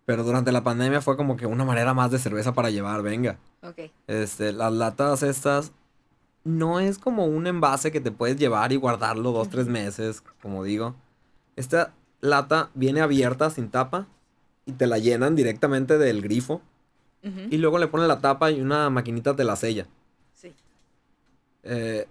Pero 0.06 0.24
durante 0.24 0.50
la 0.50 0.64
pandemia 0.64 1.02
fue 1.02 1.18
como 1.18 1.36
que 1.36 1.44
una 1.44 1.66
manera 1.66 1.92
más 1.92 2.10
de 2.10 2.18
cerveza 2.18 2.54
para 2.54 2.70
llevar, 2.70 3.02
venga. 3.02 3.36
Ok. 3.62 3.90
Este, 4.06 4.54
las 4.54 4.72
latas 4.72 5.22
estas 5.22 5.72
no 6.42 6.80
es 6.80 6.96
como 6.96 7.26
un 7.26 7.46
envase 7.46 7.92
que 7.92 8.00
te 8.00 8.12
puedes 8.12 8.38
llevar 8.38 8.72
y 8.72 8.76
guardarlo 8.76 9.30
dos, 9.30 9.50
tres 9.50 9.66
meses, 9.66 10.22
como 10.40 10.64
digo. 10.64 10.94
Esta 11.54 11.92
lata 12.22 12.70
viene 12.72 13.02
abierta 13.02 13.50
sin 13.50 13.68
tapa 13.68 14.06
y 14.64 14.72
te 14.72 14.86
la 14.86 14.96
llenan 14.96 15.36
directamente 15.36 15.98
del 15.98 16.22
grifo. 16.22 16.62
Y 17.50 17.58
luego 17.58 17.78
le 17.78 17.88
ponen 17.88 18.08
la 18.08 18.20
tapa 18.20 18.50
y 18.50 18.62
una 18.62 18.88
maquinita 18.88 19.36
te 19.36 19.44
la 19.44 19.56
sella. 19.56 19.86
Sí. 20.32 20.54
Eh, 21.62 22.06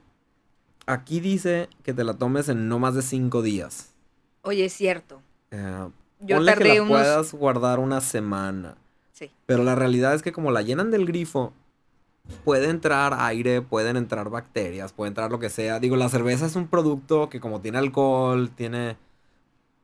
aquí 0.86 1.20
dice 1.20 1.70
que 1.84 1.94
te 1.94 2.04
la 2.04 2.14
tomes 2.14 2.50
en 2.50 2.68
no 2.68 2.80
más 2.80 2.96
de 2.96 3.02
cinco 3.02 3.42
días. 3.42 3.94
Oye, 4.42 4.66
es 4.66 4.74
cierto. 4.74 5.22
Eh, 5.52 5.90
Yo 6.20 6.44
tardé 6.44 6.64
que 6.64 6.80
la 6.80 6.88
puedas 6.88 7.34
guardar 7.34 7.80
una 7.80 8.02
semana. 8.02 8.76
Sí. 9.14 9.32
Pero 9.46 9.64
la 9.64 9.76
realidad 9.76 10.14
es 10.14 10.22
que 10.22 10.32
como 10.32 10.52
la 10.52 10.62
llenan 10.62 10.92
del 10.92 11.06
grifo, 11.06 11.54
puede 12.44 12.70
entrar 12.70 13.14
aire, 13.18 13.62
pueden 13.62 13.98
entrar 13.98 14.30
bacterias, 14.30 14.94
puede 14.94 15.10
entrar 15.10 15.32
lo 15.32 15.40
que 15.40 15.50
sea. 15.50 15.80
Digo, 15.80 15.96
la 15.96 16.10
cerveza 16.10 16.46
es 16.46 16.56
un 16.56 16.68
producto 16.68 17.30
que 17.30 17.40
como 17.40 17.62
tiene 17.62 17.78
alcohol, 17.78 18.50
tiene 18.50 18.98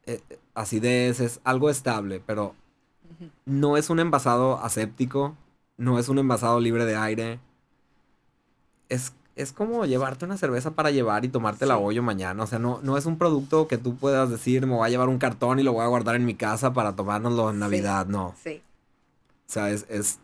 eh, 0.05 0.21
acidez, 0.53 1.19
es 1.19 1.39
algo 1.43 1.69
estable, 1.69 2.21
pero 2.25 2.55
no 3.45 3.77
es 3.77 3.89
un 3.89 3.99
envasado 3.99 4.59
aséptico, 4.59 5.35
no 5.77 5.99
es 5.99 6.09
un 6.09 6.19
envasado 6.19 6.59
libre 6.59 6.85
de 6.85 6.95
aire. 6.95 7.39
Es, 8.87 9.13
es 9.41 9.53
como 9.53 9.85
llevarte 9.85 10.25
una 10.25 10.37
cerveza 10.37 10.71
para 10.71 10.91
llevar 10.91 11.23
y 11.23 11.29
tomarte 11.29 11.65
la 11.65 11.77
hoyo 11.77 12.03
mañana. 12.03 12.43
O 12.43 12.47
sea, 12.47 12.59
no, 12.59 12.79
no 12.83 12.97
es 12.97 13.05
un 13.05 13.17
producto 13.17 13.67
que 13.67 13.77
tú 13.77 13.95
puedas 13.95 14.29
decir, 14.29 14.65
me 14.65 14.75
voy 14.75 14.85
a 14.85 14.89
llevar 14.89 15.07
un 15.07 15.17
cartón 15.17 15.59
y 15.59 15.63
lo 15.63 15.73
voy 15.73 15.83
a 15.83 15.87
guardar 15.87 16.15
en 16.15 16.25
mi 16.25 16.35
casa 16.35 16.73
para 16.73 16.95
tomárnoslo 16.95 17.49
en 17.49 17.59
Navidad. 17.59 18.05
No. 18.07 18.35
Sí. 18.43 18.61
O 19.47 19.51
sea, 19.51 19.69
es, 19.69 19.85
es 19.89 20.19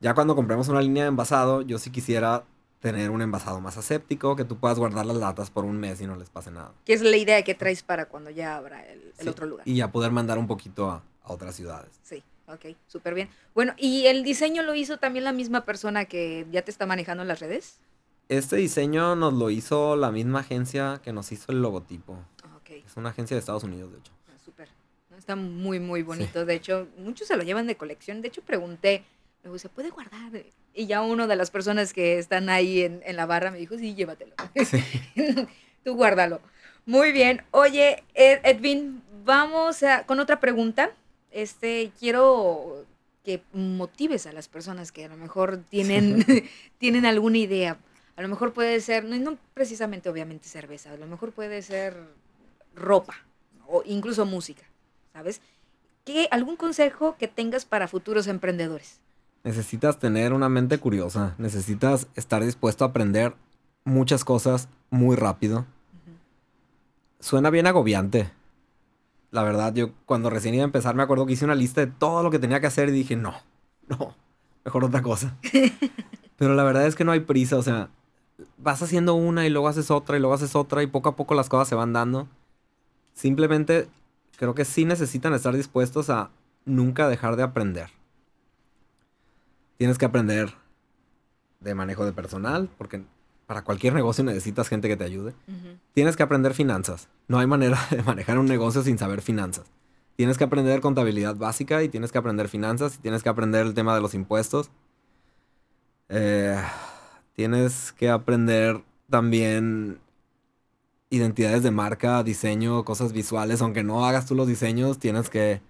ya 0.00 0.14
cuando 0.14 0.36
compremos 0.36 0.68
una 0.68 0.80
línea 0.80 1.02
de 1.02 1.08
envasado, 1.08 1.62
yo 1.62 1.78
sí 1.78 1.90
quisiera 1.90 2.44
tener 2.80 3.10
un 3.10 3.22
envasado 3.22 3.60
más 3.60 3.76
aséptico, 3.76 4.36
que 4.36 4.44
tú 4.44 4.56
puedas 4.56 4.78
guardar 4.78 5.04
las 5.04 5.16
latas 5.16 5.50
por 5.50 5.64
un 5.64 5.78
mes 5.78 6.00
y 6.00 6.06
no 6.06 6.16
les 6.16 6.30
pase 6.30 6.50
nada. 6.50 6.72
¿Qué 6.84 6.92
es 6.92 7.02
la 7.02 7.16
idea 7.16 7.42
que 7.42 7.54
traes 7.54 7.82
para 7.82 8.06
cuando 8.06 8.30
ya 8.30 8.56
abra 8.56 8.84
el, 8.86 9.28
otro 9.28 9.46
lugar. 9.46 9.66
Y 9.66 9.74
ya 9.74 9.90
poder 9.90 10.12
mandar 10.12 10.38
un 10.38 10.46
poquito 10.46 10.88
a, 10.88 11.02
otras 11.24 11.56
ciudades. 11.56 11.90
Sí, 12.04 12.22
ok, 12.46 12.74
súper 12.86 13.12
bien. 13.14 13.28
Bueno, 13.54 13.74
¿y 13.76 14.06
el 14.06 14.22
diseño 14.22 14.62
lo 14.62 14.74
hizo 14.74 14.96
también 14.96 15.24
la 15.24 15.32
misma 15.32 15.66
persona 15.66 16.06
que 16.06 16.46
ya 16.50 16.62
te 16.62 16.70
está 16.70 16.86
manejando 16.86 17.20
en 17.22 17.28
las 17.28 17.40
redes? 17.40 17.80
Este 18.28 18.56
diseño 18.56 19.16
nos 19.16 19.34
lo 19.34 19.50
hizo 19.50 19.96
la 19.96 20.10
misma 20.10 20.40
agencia 20.40 21.00
que 21.02 21.12
nos 21.12 21.32
hizo 21.32 21.52
el 21.52 21.62
logotipo. 21.62 22.18
Okay. 22.60 22.84
Es 22.86 22.96
una 22.96 23.10
agencia 23.10 23.34
de 23.34 23.40
Estados 23.40 23.64
Unidos, 23.64 23.92
de 23.92 23.98
hecho. 23.98 24.12
Ah, 24.28 24.38
súper. 24.44 24.68
Está 25.16 25.34
muy, 25.36 25.80
muy 25.80 26.02
bonito. 26.02 26.44
De 26.44 26.54
hecho, 26.54 26.88
muchos 26.98 27.28
se 27.28 27.36
lo 27.36 27.42
llevan 27.42 27.66
de 27.66 27.76
colección. 27.76 28.20
De 28.20 28.28
hecho, 28.28 28.42
pregunté 28.42 29.04
¿se 29.56 29.68
puede 29.68 29.90
guardar? 29.90 30.30
Y 30.74 30.86
ya 30.86 31.00
una 31.00 31.26
de 31.26 31.36
las 31.36 31.50
personas 31.50 31.92
que 31.92 32.18
están 32.18 32.48
ahí 32.48 32.82
en, 32.82 33.02
la 33.16 33.26
barra 33.26 33.50
me 33.50 33.58
dijo, 33.58 33.78
sí, 33.78 33.94
llévatelo. 33.94 34.34
Tú 35.84 35.94
guárdalo. 35.94 36.40
Muy 36.86 37.12
bien. 37.12 37.42
Oye, 37.50 38.04
Edwin, 38.14 39.02
vamos 39.24 39.80
con 40.06 40.20
otra 40.20 40.40
pregunta. 40.40 40.90
Este, 41.30 41.90
quiero 41.98 42.84
que 43.24 43.42
motives 43.52 44.26
a 44.26 44.32
las 44.32 44.48
personas 44.48 44.92
que 44.92 45.04
a 45.04 45.08
lo 45.08 45.16
mejor 45.16 45.62
tienen, 45.68 46.24
tienen 46.78 47.06
alguna 47.06 47.38
idea. 47.38 47.78
A 48.18 48.22
lo 48.22 48.26
mejor 48.26 48.52
puede 48.52 48.80
ser, 48.80 49.04
no, 49.04 49.16
no 49.16 49.38
precisamente 49.54 50.08
obviamente 50.08 50.48
cerveza, 50.48 50.90
a 50.90 50.96
lo 50.96 51.06
mejor 51.06 51.30
puede 51.30 51.62
ser 51.62 51.96
ropa 52.74 53.14
o 53.68 53.84
incluso 53.86 54.26
música, 54.26 54.64
¿sabes? 55.12 55.40
¿Qué, 56.04 56.26
¿Algún 56.32 56.56
consejo 56.56 57.14
que 57.16 57.28
tengas 57.28 57.64
para 57.64 57.86
futuros 57.86 58.26
emprendedores? 58.26 58.98
Necesitas 59.44 60.00
tener 60.00 60.32
una 60.32 60.48
mente 60.48 60.78
curiosa, 60.78 61.36
necesitas 61.38 62.08
estar 62.16 62.44
dispuesto 62.44 62.84
a 62.84 62.88
aprender 62.88 63.36
muchas 63.84 64.24
cosas 64.24 64.68
muy 64.90 65.14
rápido. 65.14 65.64
Suena 67.20 67.50
bien 67.50 67.68
agobiante. 67.68 68.32
La 69.30 69.44
verdad, 69.44 69.72
yo 69.74 69.92
cuando 70.06 70.28
recién 70.28 70.54
iba 70.54 70.64
a 70.64 70.66
empezar 70.66 70.96
me 70.96 71.04
acuerdo 71.04 71.24
que 71.24 71.34
hice 71.34 71.44
una 71.44 71.54
lista 71.54 71.82
de 71.82 71.92
todo 71.92 72.24
lo 72.24 72.32
que 72.32 72.40
tenía 72.40 72.60
que 72.60 72.66
hacer 72.66 72.88
y 72.88 72.92
dije, 72.92 73.14
no, 73.14 73.34
no, 73.86 74.16
mejor 74.64 74.86
otra 74.86 75.02
cosa. 75.02 75.38
Pero 76.36 76.56
la 76.56 76.64
verdad 76.64 76.84
es 76.84 76.96
que 76.96 77.04
no 77.04 77.12
hay 77.12 77.20
prisa, 77.20 77.56
o 77.56 77.62
sea, 77.62 77.90
vas 78.56 78.82
haciendo 78.82 79.14
una 79.14 79.46
y 79.46 79.50
luego 79.50 79.68
haces 79.68 79.90
otra 79.90 80.16
y 80.16 80.20
luego 80.20 80.34
haces 80.34 80.54
otra 80.56 80.82
y 80.82 80.86
poco 80.86 81.08
a 81.08 81.16
poco 81.16 81.34
las 81.34 81.48
cosas 81.48 81.68
se 81.68 81.74
van 81.74 81.92
dando. 81.92 82.28
Simplemente 83.14 83.88
creo 84.36 84.54
que 84.54 84.64
sí 84.64 84.84
necesitan 84.84 85.34
estar 85.34 85.54
dispuestos 85.54 86.10
a 86.10 86.30
nunca 86.64 87.08
dejar 87.08 87.36
de 87.36 87.42
aprender 87.42 87.90
tienes 89.78 89.96
que 89.96 90.04
aprender 90.04 90.52
de 91.60 91.74
manejo 91.74 92.04
de 92.04 92.12
personal, 92.12 92.68
porque 92.76 93.02
para 93.46 93.64
cualquier 93.64 93.94
negocio 93.94 94.22
necesitas 94.22 94.68
gente 94.68 94.88
que 94.88 94.96
te 94.96 95.04
ayude. 95.04 95.32
Tienes 95.94 96.16
que 96.16 96.22
aprender 96.22 96.52
finanzas. 96.52 97.08
No 97.28 97.38
hay 97.38 97.46
manera 97.46 97.78
de 97.90 98.02
manejar 98.02 98.38
un 98.38 98.46
negocio 98.46 98.82
sin 98.82 98.98
saber 98.98 99.22
finanzas. 99.22 99.64
Tienes 100.16 100.36
que 100.36 100.44
aprender 100.44 100.80
contabilidad 100.80 101.36
básica 101.36 101.82
y 101.82 101.88
tienes 101.88 102.12
que 102.12 102.18
aprender 102.18 102.48
finanzas 102.48 102.96
y 102.96 102.98
tienes 102.98 103.22
que 103.22 103.28
aprender 103.28 103.64
el 103.64 103.74
tema 103.74 103.94
de 103.94 104.00
los 104.00 104.14
impuestos. 104.14 104.70
Eh, 106.08 106.60
tienes 107.38 107.92
que 107.92 108.10
aprender 108.10 108.82
también 109.08 110.00
identidades 111.08 111.62
de 111.62 111.70
marca, 111.70 112.24
diseño, 112.24 112.84
cosas 112.84 113.12
visuales. 113.12 113.62
Aunque 113.62 113.84
no 113.84 114.04
hagas 114.04 114.26
tú 114.26 114.34
los 114.34 114.48
diseños, 114.48 114.98
tienes 114.98 115.30
que, 115.30 115.60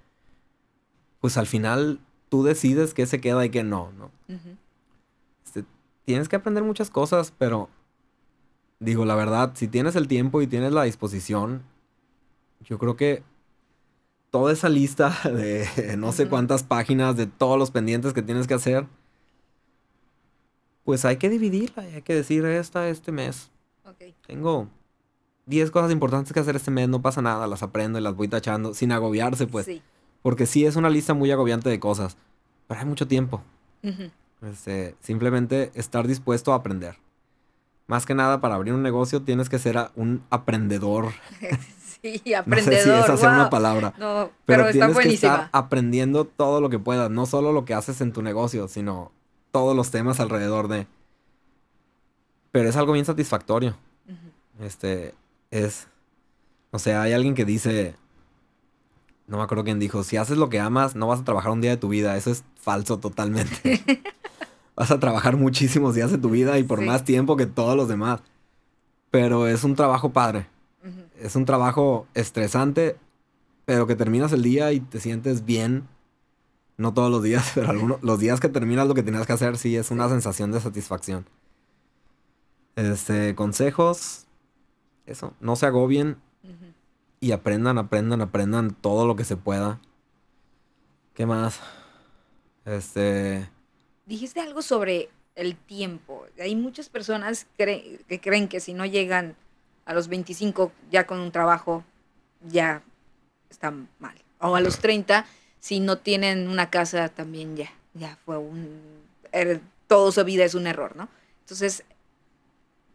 pues 1.21 1.37
al 1.37 1.47
final 1.47 2.01
tú 2.31 2.43
decides 2.43 2.95
qué 2.95 3.05
se 3.05 3.21
queda 3.21 3.45
y 3.45 3.51
qué 3.51 3.65
no, 3.65 3.93
¿no? 3.99 4.11
Este, 5.45 5.67
tienes 6.07 6.31
que 6.31 6.37
aprender 6.37 6.65
muchas 6.65 6.89
cosas, 6.89 7.35
pero 7.37 7.69
digo, 8.81 9.05
la 9.05 9.15
verdad, 9.15 9.53
si 9.53 9.69
tienes 9.69 9.95
el 9.95 10.09
tiempo 10.09 10.41
y 10.41 10.47
tienes 10.47 10.73
la 10.73 10.85
disposición, 10.85 11.65
yo 12.65 12.79
creo 12.79 12.97
que 12.97 13.23
toda 14.31 14.55
esa 14.55 14.71
lista 14.71 15.15
de 15.25 15.97
no 15.99 16.13
sé 16.13 16.31
cuántas 16.31 16.63
páginas, 16.63 17.15
de 17.15 17.27
todos 17.27 17.59
los 17.59 17.71
pendientes 17.71 18.15
que 18.15 18.23
tienes 18.23 18.47
que 18.47 18.55
hacer, 18.55 18.87
pues 20.89 21.05
hay 21.05 21.19
que 21.19 21.29
dividirla, 21.29 21.83
hay 21.83 22.01
que 22.01 22.15
decir 22.15 22.47
esta 22.47 22.89
este 22.89 23.13
mes. 23.13 23.51
Tengo 24.27 24.69
10 25.45 25.71
cosas 25.71 25.93
importantes 25.93 26.33
que 26.33 26.41
hacer 26.41 26.57
este 26.57 26.71
mes, 26.71 26.89
no 26.89 27.03
pasa 27.03 27.21
nada, 27.21 27.47
las 27.47 27.63
aprendo 27.63 27.99
y 27.99 28.03
las 28.03 28.17
voy 28.17 28.27
tachando 28.27 28.73
sin 28.73 28.93
agobiarse, 28.93 29.47
pues. 29.47 29.67
Sí. 29.67 29.83
Porque 30.23 30.47
sí 30.47 30.65
es 30.65 30.77
una 30.77 30.89
lista 30.89 31.13
muy 31.13 31.31
agobiante 31.31 31.69
de 31.69 31.79
cosas, 31.79 32.17
pero 32.67 32.81
hay 32.81 32.87
mucho 32.87 33.07
tiempo. 33.07 33.43
Este, 34.41 34.95
simplemente 35.01 35.73
estar 35.75 36.07
dispuesto 36.07 36.55
a 36.55 36.57
aprender. 36.57 36.97
Más 37.87 38.07
que 38.07 38.15
nada, 38.15 38.41
para 38.41 38.55
abrir 38.55 38.73
un 38.73 38.83
negocio 38.83 39.21
tienes 39.21 39.51
que 39.51 39.59
ser 39.59 39.91
un 39.95 40.23
aprendedor. 40.31 41.13
sí, 42.01 42.33
aprendedor. 42.33 42.87
No 42.97 43.03
sé 43.03 43.09
si 43.09 43.13
esa 43.13 43.29
una 43.35 43.51
palabra. 43.51 43.93
No, 43.99 44.31
pero, 44.47 44.63
pero 44.65 44.71
tienes 44.71 44.97
que 44.97 45.13
estar 45.13 45.51
aprendiendo 45.53 46.25
todo 46.25 46.63
lo 46.63 46.71
que 46.71 46.79
puedas. 46.79 47.11
No 47.11 47.27
solo 47.27 47.53
lo 47.53 47.67
que 47.67 47.75
haces 47.75 48.01
en 48.01 48.15
tu 48.15 48.23
negocio, 48.23 48.69
sino 48.69 49.13
todos 49.51 49.77
los 49.77 49.91
temas 49.91 50.21
alrededor 50.21 50.69
de. 50.69 50.87
Pero 52.53 52.69
es 52.69 52.77
algo 52.77 52.93
bien 52.93 53.05
satisfactorio. 53.05 53.77
Este, 54.61 55.15
es. 55.51 55.89
O 56.71 56.79
sea, 56.79 57.03
hay 57.03 57.13
alguien 57.13 57.35
que 57.35 57.45
dice 57.45 57.97
no 59.29 59.37
me 59.37 59.43
acuerdo 59.43 59.63
quién 59.63 59.79
dijo, 59.79 60.03
si 60.03 60.17
haces 60.17 60.39
lo 60.39 60.49
que 60.49 60.59
amas, 60.59 60.97
no 60.97 61.07
vas 61.07 61.21
a 61.21 61.25
trabajar 61.25 61.53
un 61.53 61.61
día 61.61 61.71
de 61.71 61.77
tu 61.77 61.89
vida. 61.89 62.17
Eso 62.17 62.31
es 62.31 62.45
falso 62.57 62.99
totalmente. 62.99 63.83
vas 64.75 64.91
a 64.91 64.99
trabajar 64.99 65.37
muchísimos 65.37 65.95
días 65.95 66.11
de 66.11 66.19
tu 66.19 66.31
vida 66.31 66.59
y 66.59 66.63
por 66.63 66.81
más 66.81 67.05
tiempo 67.05 67.37
que 67.37 67.45
todos 67.45 67.77
los 67.77 67.89
demás. 67.89 68.23
Pero 69.11 69.47
es 69.47 69.65
un 69.65 69.77
trabajo 69.77 70.13
padre. 70.13 70.47
Es 71.21 71.37
un 71.37 71.45
trabajo 71.45 72.07
estresante, 72.15 72.97
pero 73.67 73.87
que 73.87 73.97
terminas 73.97 74.33
el 74.33 74.43
día 74.43 74.73
y 74.73 74.81
te 74.81 74.99
sientes 74.99 75.45
bien. 75.45 75.87
No 76.79 76.95
todos 76.95 77.11
los 77.11 77.23
días, 77.23 77.53
pero 77.55 77.69
algunos, 77.69 78.03
los 78.03 78.19
días 78.19 78.41
que 78.41 78.49
terminas 78.49 78.89
lo 78.89 78.95
que 78.95 79.03
tenías 79.03 79.27
que 79.27 79.35
hacer, 79.35 79.59
sí, 79.59 79.77
es 79.77 79.91
una 79.91 80.09
sensación 80.09 80.51
de 80.51 80.61
satisfacción. 80.61 81.27
Este, 82.77 83.35
consejos. 83.35 84.25
Eso, 85.05 85.35
no 85.41 85.57
se 85.57 85.67
agobien 85.67 86.19
y 87.21 87.33
aprendan, 87.33 87.79
aprendan, 87.79 88.21
aprendan 88.21 88.71
todo 88.75 89.07
lo 89.07 89.17
que 89.17 89.25
se 89.25 89.37
pueda. 89.37 89.81
¿Qué 91.15 91.27
más? 91.27 91.61
Este... 92.65 93.51
Dijiste 94.07 94.41
algo 94.41 94.63
sobre 94.63 95.09
el 95.35 95.57
tiempo. 95.57 96.27
Hay 96.39 96.55
muchas 96.57 96.89
personas 96.89 97.47
que 97.57 98.21
creen 98.23 98.49
que 98.49 98.61
si 98.61 98.75
no 98.75 98.87
llegan 98.87 99.35
a 99.85 99.95
los 99.95 100.09
25 100.09 100.73
ya 100.91 101.07
con 101.07 101.19
un 101.19 101.33
trabajo, 101.33 101.85
ya 102.47 102.83
están 103.51 103.89
mal. 103.99 104.17
O 104.39 104.55
a 104.55 104.61
los 104.61 104.79
30, 104.79 105.27
si 105.61 105.81
no 105.81 105.99
tienen 105.99 106.49
una 106.49 106.71
casa, 106.71 107.09
también 107.09 107.57
ya, 107.57 107.71
ya 107.95 108.17
fue 108.25 108.39
un... 108.39 108.81
Er, 109.33 109.61
todo 109.87 110.13
su 110.13 110.25
vida 110.25 110.45
es 110.45 110.55
un 110.55 110.67
error, 110.67 110.97
¿no? 110.97 111.09
Entonces, 111.41 111.85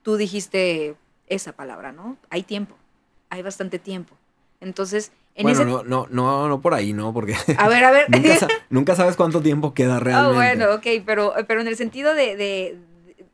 tú 0.04 0.18
dijiste 0.18 0.96
esa 1.28 1.54
palabra, 1.54 1.92
¿no? 1.92 2.18
Hay 2.30 2.44
tiempo, 2.44 2.76
hay 3.30 3.42
bastante 3.42 3.80
tiempo. 3.80 4.16
Entonces, 4.62 5.12
en 5.36 5.44
bueno, 5.44 5.66
no, 5.66 5.84
no, 5.84 6.08
no, 6.10 6.48
no 6.48 6.62
por 6.62 6.74
ahí, 6.74 6.94
¿no? 6.94 7.14
Porque. 7.14 7.36
A 7.58 7.68
ver, 7.68 7.84
a 7.84 7.92
ver. 7.92 8.08
nunca, 8.70 8.96
sabes 8.96 9.16
cuánto 9.16 9.42
tiempo 9.42 9.74
queda 9.74 10.00
realmente. 10.00 10.32
Oh, 10.32 10.36
bueno, 10.36 10.76
ok, 10.76 11.04
pero, 11.06 11.34
pero 11.48 11.62
en 11.62 11.68
el 11.68 11.76
sentido 11.76 12.14
de, 12.14 12.36
de, 12.36 12.78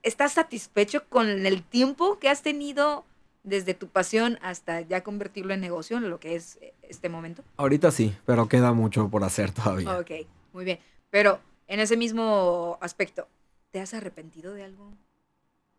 ¿Estás 0.02 0.34
satisfecho 0.34 1.04
con 1.10 1.28
el 1.46 1.62
tiempo 1.62 2.20
que 2.20 2.30
has 2.30 2.42
tenido 2.42 3.04
desde 3.50 3.74
tu 3.74 3.88
pasión 3.88 4.40
hasta 4.42 4.82
ya 4.82 5.04
convertirlo 5.04 5.54
en 5.54 5.62
negocio, 5.62 5.98
en 5.98 6.10
lo 6.10 6.20
que 6.20 6.36
es 6.36 6.60
este 6.84 7.10
momento? 7.10 7.44
Ahorita 7.58 7.92
sí, 7.92 8.16
pero 8.26 8.48
queda 8.48 8.74
mucho 8.74 9.10
por 9.10 9.24
hacer 9.24 9.52
todavía. 9.52 9.98
Ok, 9.98 10.12
muy 10.54 10.66
bien. 10.66 10.80
Pero 11.10 11.40
en 11.68 11.80
ese 11.80 11.98
mismo 11.98 12.78
aspecto, 12.82 13.28
¿te 13.72 13.80
has 13.80 13.94
arrepentido 13.94 14.54
de 14.54 14.64
algo? 14.64 14.94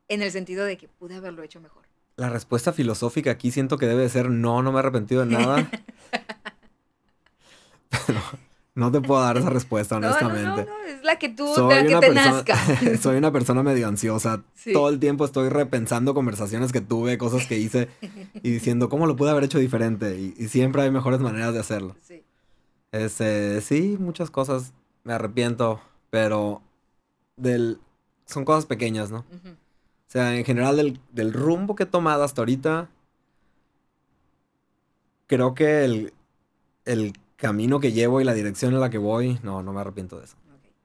En 0.09 0.23
el 0.23 0.31
sentido 0.33 0.64
de 0.64 0.77
que 0.77 0.89
pude 0.89 1.14
haberlo 1.14 1.43
hecho 1.43 1.61
mejor. 1.61 1.85
La 2.16 2.29
respuesta 2.29 2.73
filosófica 2.73 3.31
aquí 3.31 3.51
siento 3.51 3.79
que 3.79 3.87
debe 3.87 4.09
ser 4.09 4.29
no, 4.29 4.62
no 4.62 4.73
me 4.73 4.77
he 4.77 4.81
arrepentido 4.81 5.25
de 5.25 5.33
nada. 5.33 5.71
No 8.75 8.93
te 8.93 9.01
puedo 9.01 9.21
dar 9.21 9.37
esa 9.37 9.51
respuesta, 9.51 9.97
honestamente. 9.97 10.45
No, 10.45 10.57
no, 10.57 10.64
no, 10.64 10.85
es 10.87 11.03
la 11.03 11.18
que 11.18 11.29
tú, 11.29 11.47
soy 11.55 11.87
que 11.87 11.97
te 11.97 12.14
nazca. 12.14 12.57
soy 13.01 13.16
una 13.16 13.33
persona 13.33 13.62
medio 13.62 13.89
ansiosa. 13.89 14.43
Todo 14.73 14.89
el 14.89 15.01
tiempo 15.01 15.25
estoy 15.25 15.49
repensando 15.49 16.14
conversaciones 16.14 16.73
que 16.73 16.81
tuve, 16.81 17.18
cosas 17.18 17.47
que 17.47 17.59
hice 17.59 17.89
y 18.43 18.51
diciendo 18.51 18.89
cómo 18.89 19.07
lo 19.07 19.16
pude 19.16 19.31
haber 19.31 19.45
hecho 19.45 19.59
diferente. 19.59 20.18
Y, 20.18 20.49
siempre 20.49 20.83
hay 20.83 20.91
mejores 20.91 21.21
maneras 21.21 21.55
de 21.55 21.61
hacerlo. 21.61 21.97
Sí. 22.03 22.23
Este, 22.93 23.61
sí, 23.61 23.97
muchas 24.01 24.31
cosas 24.31 24.73
me 25.05 25.12
arrepiento, 25.12 25.81
pero 26.11 26.61
del, 27.37 27.79
son 28.27 28.45
cosas 28.45 28.66
pequeñas, 28.66 29.11
¿no? 29.11 29.18
O 29.18 30.12
sea, 30.12 30.37
en 30.37 30.45
general 30.45 30.99
del, 31.12 31.33
rumbo 31.33 31.77
que 31.77 31.85
he 31.85 31.87
tomado 31.87 32.25
hasta 32.25 32.41
ahorita, 32.41 32.89
creo 35.29 35.55
que 35.55 35.85
el, 35.85 36.12
el, 36.85 37.12
camino 37.41 37.80
que 37.80 37.93
llevo 37.93 38.20
y 38.20 38.24
la 38.24 38.34
dirección 38.34 38.74
en 38.74 38.80
la 38.80 38.91
que 38.91 38.99
voy, 38.99 39.38
no, 39.43 39.62
no 39.62 39.72
me 39.72 39.80
arrepiento 39.80 40.18
de 40.18 40.26
eso. 40.26 40.36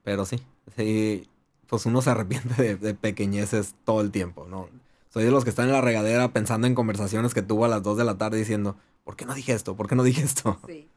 Pero 0.04 0.26
sí, 0.26 0.40
sí, 0.76 1.30
pues 1.68 1.86
uno 1.86 2.02
se 2.02 2.12
arrepiente 2.12 2.76
de, 2.76 2.94
pequeñeces 2.94 3.76
todo 3.84 4.02
el 4.02 4.12
tiempo, 4.12 4.48
¿no? 4.48 4.70
Soy 5.10 5.24
de 5.24 5.32
los 5.32 5.44
que 5.44 5.50
están 5.50 5.68
en 5.68 5.74
la 5.74 5.82
regadera 5.82 6.32
pensando 6.32 6.68
en 6.68 6.76
conversaciones 6.76 7.34
que 7.34 7.42
tuvo 7.42 7.66
a 7.66 7.68
las 7.68 7.84
2 7.84 7.98
de 7.98 8.04
la 8.04 8.18
tarde 8.18 8.38
diciendo, 8.38 8.78
¿por 9.04 9.16
qué 9.16 9.26
no 9.26 9.34
dije 9.34 9.54
esto? 9.54 9.76
¿Por 9.76 9.88
qué 9.88 9.96
no 9.96 10.04
dije 10.04 10.22
esto? 10.22 10.60
Sí. 10.68 10.88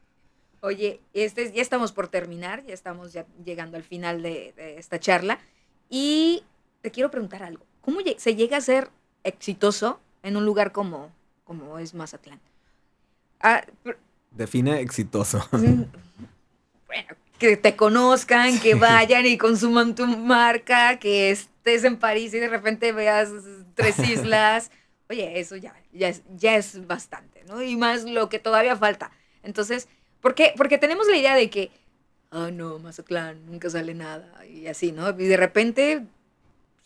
Oye, 0.61 0.99
este, 1.13 1.53
ya 1.53 1.61
estamos 1.61 1.93
por 1.93 2.09
terminar, 2.09 2.65
ya 2.65 2.73
estamos 2.73 3.13
ya 3.13 3.25
llegando 3.45 3.77
al 3.77 3.83
final 3.83 4.21
de 4.21 4.53
esta 4.77 4.99
charla. 4.99 5.39
Y 5.89 6.43
te 6.81 6.91
quiero 6.91 7.09
preguntar 7.09 7.43
algo. 7.43 7.65
¿Cómo 7.79 7.99
se 8.17 8.35
llega 8.35 8.57
a 8.57 8.61
ser 8.61 8.89
exitoso 9.23 10.01
en 10.21 10.35
un 10.35 10.45
lugar 10.45 10.73
como, 10.73 11.11
como 11.45 11.79
es 11.79 11.93
Mazatlán? 11.93 12.41
Ah, 13.39 13.63
Define 14.31 14.79
exitoso. 14.81 15.47
Bueno, 16.87 17.09
que 17.37 17.55
te 17.55 17.75
conozcan, 17.75 18.59
que 18.59 18.73
vayan 18.73 19.23
y 19.27 19.37
consuman 19.37 19.93
tu 19.93 20.07
marca, 20.07 20.97
que 20.97 21.29
estés 21.29 21.83
en 21.83 21.97
París 21.97 22.33
y 22.33 22.39
de 22.39 22.47
repente 22.47 22.91
veas 22.91 23.29
tres 23.75 23.99
islas. 24.09 24.71
Oye, 25.07 25.39
eso 25.39 25.55
ya, 25.55 25.75
ya, 25.93 26.09
es, 26.09 26.23
ya 26.35 26.55
es 26.55 26.87
bastante, 26.87 27.43
¿no? 27.47 27.61
Y 27.61 27.75
más 27.75 28.05
lo 28.05 28.27
que 28.27 28.39
todavía 28.39 28.75
falta. 28.75 29.11
Entonces, 29.43 29.87
¿por 30.19 30.33
qué? 30.33 30.51
Porque 30.57 30.79
tenemos 30.79 31.05
la 31.07 31.17
idea 31.17 31.35
de 31.35 31.51
que, 31.51 31.69
ah, 32.31 32.49
no, 32.51 32.79
Mazatlán, 32.79 33.45
nunca 33.45 33.69
sale 33.69 33.93
nada 33.93 34.43
y 34.47 34.65
así, 34.65 34.91
¿no? 34.91 35.11
Y 35.11 35.25
de 35.27 35.37
repente 35.37 36.07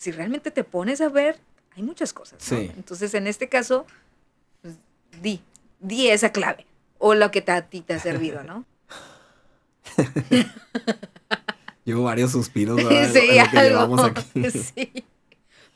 si 0.03 0.11
realmente 0.11 0.51
te 0.51 0.65
pones 0.65 0.99
a 0.99 1.07
ver, 1.07 1.39
hay 1.77 1.81
muchas 1.81 2.11
cosas. 2.11 2.43
Sí. 2.43 2.69
Entonces, 2.75 3.13
en 3.13 3.25
este 3.25 3.47
caso, 3.47 3.85
pues, 4.61 4.73
di, 5.21 5.41
di 5.79 6.09
esa 6.09 6.33
clave 6.33 6.65
o 7.05 7.15
lo 7.15 7.31
que 7.31 7.43
a 7.45 7.63
ti 7.63 7.81
te 7.81 7.95
ha 7.95 7.99
servido, 7.99 8.43
¿no? 8.43 8.63
Llevo 11.83 12.03
varios 12.03 12.31
suspiros. 12.31 12.79
Sí, 13.11 13.37
algo. 13.37 14.01
Aquí. 14.05 14.49
sí. 14.49 15.03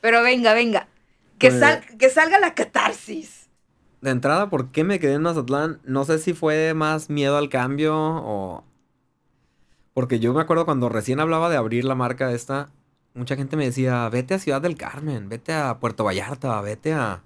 Pero 0.00 0.22
venga, 0.22 0.54
venga. 0.54 0.88
Que, 1.36 1.50
pues, 1.50 1.80
que 1.98 2.08
salga 2.08 2.38
la 2.38 2.54
catarsis. 2.54 3.50
De 4.00 4.08
entrada, 4.08 4.48
¿por 4.48 4.70
qué 4.70 4.84
me 4.84 4.98
quedé 5.00 5.14
en 5.14 5.22
Mazatlán? 5.22 5.80
No 5.84 6.06
sé 6.06 6.18
si 6.18 6.32
fue 6.32 6.72
más 6.72 7.10
miedo 7.10 7.36
al 7.36 7.50
cambio 7.50 7.94
o... 7.94 8.64
Porque 9.92 10.20
yo 10.20 10.32
me 10.32 10.40
acuerdo 10.40 10.64
cuando 10.64 10.88
recién 10.88 11.20
hablaba 11.20 11.50
de 11.50 11.58
abrir 11.58 11.84
la 11.84 11.94
marca 11.94 12.32
esta, 12.32 12.70
mucha 13.12 13.36
gente 13.36 13.58
me 13.58 13.66
decía, 13.66 14.08
vete 14.08 14.32
a 14.32 14.38
Ciudad 14.38 14.62
del 14.62 14.78
Carmen, 14.78 15.28
vete 15.28 15.52
a 15.52 15.78
Puerto 15.78 16.04
Vallarta, 16.04 16.58
vete 16.62 16.94
a... 16.94 17.22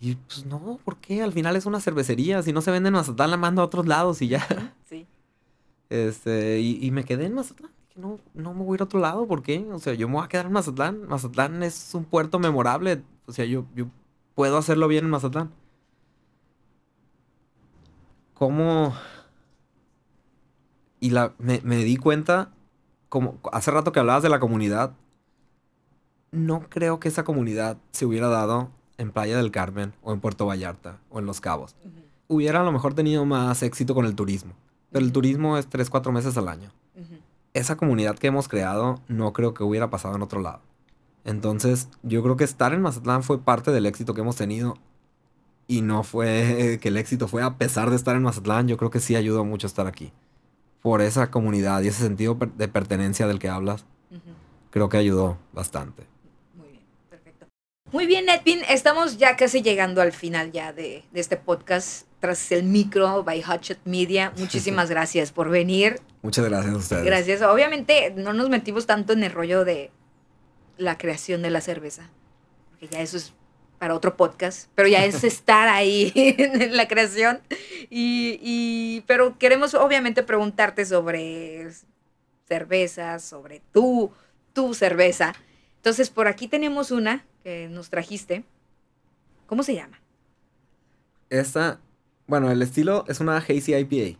Y 0.00 0.14
pues 0.14 0.46
no, 0.46 0.78
¿por 0.82 0.96
qué? 0.96 1.22
Al 1.22 1.32
final 1.32 1.56
es 1.56 1.66
una 1.66 1.80
cervecería, 1.80 2.42
si 2.42 2.52
no 2.52 2.62
se 2.62 2.70
venden 2.70 2.94
en 2.94 2.98
Mazatlán 2.98 3.30
la 3.30 3.36
mando 3.36 3.60
a 3.60 3.66
otros 3.66 3.86
lados 3.86 4.22
y 4.22 4.28
ya. 4.28 4.74
Sí. 4.88 5.06
Este, 5.90 6.60
y, 6.60 6.90
me 6.90 7.04
quedé 7.04 7.26
en 7.26 7.34
Mazatlán. 7.34 7.70
no, 7.96 8.18
no 8.32 8.54
me 8.54 8.64
voy 8.64 8.74
a 8.74 8.76
ir 8.76 8.80
a 8.80 8.84
otro 8.84 9.00
lado, 9.00 9.26
¿por 9.26 9.42
qué? 9.42 9.66
O 9.72 9.78
sea, 9.78 9.94
yo 9.94 10.08
me 10.08 10.14
voy 10.14 10.24
a 10.24 10.28
quedar 10.28 10.46
en 10.46 10.52
Mazatlán. 10.52 11.06
Mazatlán 11.06 11.62
es 11.62 11.94
un 11.94 12.04
puerto 12.04 12.38
memorable. 12.38 13.02
O 13.26 13.32
sea, 13.32 13.44
yo, 13.44 13.66
yo 13.74 13.86
puedo 14.34 14.56
hacerlo 14.56 14.88
bien 14.88 15.04
en 15.04 15.10
Mazatlán. 15.10 15.50
¿Cómo? 18.34 18.94
Y 20.98 21.10
la, 21.10 21.34
me, 21.38 21.60
me 21.62 21.76
di 21.76 21.96
cuenta 21.96 22.52
como 23.10 23.38
hace 23.52 23.70
rato 23.70 23.92
que 23.92 24.00
hablabas 24.00 24.22
de 24.22 24.28
la 24.30 24.40
comunidad, 24.40 24.94
no 26.30 26.68
creo 26.70 27.00
que 27.00 27.08
esa 27.08 27.24
comunidad 27.24 27.76
se 27.90 28.06
hubiera 28.06 28.28
dado 28.28 28.70
en 29.00 29.12
Playa 29.12 29.38
del 29.38 29.50
Carmen 29.50 29.94
o 30.02 30.12
en 30.12 30.20
Puerto 30.20 30.46
Vallarta 30.46 30.98
o 31.08 31.18
en 31.18 31.26
Los 31.26 31.40
Cabos. 31.40 31.74
Hubiera 32.28 32.60
a 32.60 32.64
lo 32.64 32.70
mejor 32.70 32.94
tenido 32.94 33.24
más 33.24 33.62
éxito 33.62 33.94
con 33.94 34.04
el 34.04 34.14
turismo, 34.14 34.52
pero 34.92 35.04
el 35.04 35.10
turismo 35.10 35.56
es 35.56 35.66
3, 35.68 35.88
4 35.88 36.12
meses 36.12 36.36
al 36.36 36.48
año. 36.48 36.70
Esa 37.54 37.76
comunidad 37.76 38.18
que 38.18 38.28
hemos 38.28 38.46
creado 38.46 39.00
no 39.08 39.32
creo 39.32 39.54
que 39.54 39.64
hubiera 39.64 39.90
pasado 39.90 40.14
en 40.14 40.22
otro 40.22 40.40
lado. 40.40 40.60
Entonces, 41.24 41.88
yo 42.02 42.22
creo 42.22 42.36
que 42.36 42.44
estar 42.44 42.72
en 42.72 42.82
Mazatlán 42.82 43.22
fue 43.22 43.40
parte 43.40 43.72
del 43.72 43.86
éxito 43.86 44.14
que 44.14 44.20
hemos 44.20 44.36
tenido 44.36 44.76
y 45.66 45.80
no 45.80 46.02
fue 46.02 46.78
que 46.82 46.88
el 46.88 46.98
éxito 46.98 47.26
fue 47.26 47.42
a 47.42 47.56
pesar 47.56 47.90
de 47.90 47.96
estar 47.96 48.14
en 48.14 48.22
Mazatlán, 48.22 48.68
yo 48.68 48.76
creo 48.76 48.90
que 48.90 49.00
sí 49.00 49.16
ayudó 49.16 49.44
mucho 49.44 49.66
estar 49.66 49.86
aquí 49.86 50.12
por 50.82 51.00
esa 51.02 51.30
comunidad 51.30 51.82
y 51.82 51.88
ese 51.88 52.02
sentido 52.02 52.38
de 52.56 52.68
pertenencia 52.68 53.26
del 53.26 53.38
que 53.38 53.48
hablas, 53.48 53.84
creo 54.70 54.88
que 54.88 54.96
ayudó 54.96 55.38
bastante. 55.52 56.09
Muy 57.92 58.06
bien, 58.06 58.28
Edwin, 58.28 58.60
estamos 58.68 59.18
ya 59.18 59.34
casi 59.36 59.62
llegando 59.62 60.00
al 60.00 60.12
final 60.12 60.52
ya 60.52 60.72
de, 60.72 61.02
este 61.12 61.36
podcast 61.36 62.06
tras 62.20 62.52
el 62.52 62.62
micro 62.62 63.24
by 63.24 63.42
Hotshot 63.42 63.80
Media. 63.84 64.32
Muchísimas 64.38 64.88
gracias 64.88 65.32
por 65.32 65.50
venir. 65.50 66.00
Muchas 66.22 66.44
gracias 66.44 66.72
a 66.72 66.76
ustedes. 66.78 67.04
Gracias. 67.04 67.42
Obviamente 67.42 68.12
no 68.16 68.32
nos 68.32 68.48
metimos 68.48 68.86
tanto 68.86 69.12
en 69.12 69.24
el 69.24 69.32
rollo 69.32 69.64
de 69.64 69.90
la 70.76 70.98
creación 70.98 71.42
de 71.42 71.50
la 71.50 71.60
cerveza, 71.60 72.08
porque 72.68 72.86
ya 72.86 73.00
eso 73.00 73.16
es 73.16 73.32
para 73.80 73.96
otro 73.96 74.16
podcast, 74.16 74.68
pero 74.76 74.86
ya 74.86 75.04
es 75.04 75.24
estar 75.24 75.66
ahí 75.66 76.12
en 76.14 76.76
la 76.76 76.86
creación. 76.86 77.40
Y, 77.90 79.02
pero 79.08 79.36
queremos 79.36 79.74
obviamente 79.74 80.22
preguntarte 80.22 80.84
sobre 80.84 81.66
cervezas, 82.46 83.24
sobre 83.24 83.62
tu, 83.72 84.12
tu 84.52 84.74
cerveza. 84.74 85.34
Entonces, 85.74 86.08
por 86.08 86.28
aquí 86.28 86.46
tenemos 86.46 86.92
una 86.92 87.24
que 87.42 87.68
nos 87.68 87.90
trajiste. 87.90 88.44
¿Cómo 89.46 89.62
se 89.62 89.74
llama? 89.74 90.00
Esta, 91.28 91.80
bueno, 92.26 92.50
el 92.50 92.62
estilo 92.62 93.04
es 93.08 93.20
una 93.20 93.36
Hazy 93.38 93.74
IPA. 93.74 94.18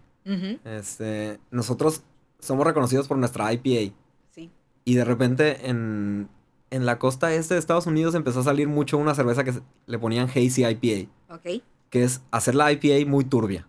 este, 0.64 1.38
nosotros 1.50 2.02
somos 2.38 2.66
reconocidos 2.66 3.08
por 3.08 3.18
nuestra 3.18 3.52
IPA. 3.52 3.94
Sí. 4.30 4.50
Y 4.84 4.94
de 4.94 5.04
repente 5.04 5.68
en 5.68 6.28
en 6.70 6.86
la 6.86 6.98
costa 6.98 7.34
este 7.34 7.54
de 7.54 7.60
Estados 7.60 7.86
Unidos 7.86 8.14
empezó 8.14 8.40
a 8.40 8.44
salir 8.44 8.68
mucho 8.68 8.96
una 8.96 9.14
cerveza 9.14 9.44
que 9.44 9.52
le 9.86 9.98
ponían 9.98 10.28
Hazy 10.28 10.64
IPA. 10.64 11.10
Ok. 11.34 11.62
Que 11.90 12.04
es 12.04 12.22
hacer 12.30 12.54
la 12.54 12.72
IPA 12.72 13.08
muy 13.08 13.24
turbia. 13.24 13.66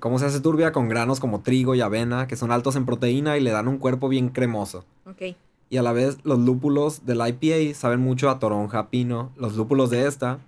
¿Cómo 0.00 0.18
se 0.18 0.24
hace 0.24 0.40
turbia? 0.40 0.72
Con 0.72 0.88
granos 0.88 1.20
como 1.20 1.42
trigo 1.42 1.74
y 1.74 1.82
avena, 1.82 2.26
que 2.26 2.36
son 2.36 2.52
altos 2.52 2.74
en 2.76 2.86
proteína 2.86 3.36
y 3.36 3.42
le 3.42 3.50
dan 3.50 3.68
un 3.68 3.76
cuerpo 3.76 4.08
bien 4.08 4.30
cremoso. 4.30 4.86
Ok. 5.04 5.36
Y 5.70 5.76
a 5.76 5.82
la 5.82 5.92
vez 5.92 6.18
los 6.24 6.38
lúpulos 6.38 7.04
del 7.04 7.20
IPA 7.26 7.74
saben 7.74 8.00
mucho 8.00 8.30
a 8.30 8.38
toronja, 8.38 8.88
pino. 8.88 9.32
Los 9.36 9.56
lúpulos 9.56 9.90
de 9.90 10.06
esta. 10.06 10.38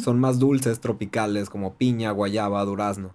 Son 0.00 0.18
más 0.18 0.40
dulces, 0.40 0.80
tropicales, 0.80 1.50
como 1.50 1.74
piña, 1.74 2.10
guayaba, 2.10 2.64
durazno. 2.64 3.12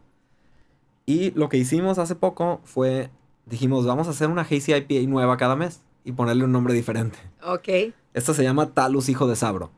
Y 1.05 1.31
lo 1.31 1.49
que 1.49 1.57
hicimos 1.57 1.97
hace 1.97 2.15
poco 2.15 2.61
fue, 2.63 3.09
dijimos, 3.45 3.85
vamos 3.85 4.07
a 4.07 4.11
hacer 4.11 4.29
una 4.29 4.43
Hazy 4.43 4.73
IPA 4.73 5.09
nueva 5.09 5.35
cada 5.35 5.57
mes 5.57 5.81
y 6.05 6.13
ponerle 6.13 6.45
un 6.45 6.53
nombre 6.53 6.73
diferente. 6.73 7.19
Ok. 7.45 7.93
Esta 8.13 8.33
se 8.33 8.43
llama 8.43 8.69
Talus 8.73 9.09
Hijo 9.09 9.27
de 9.27 9.35
Sabro, 9.35 9.71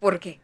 ¿Por 0.00 0.18
qué? 0.18 0.38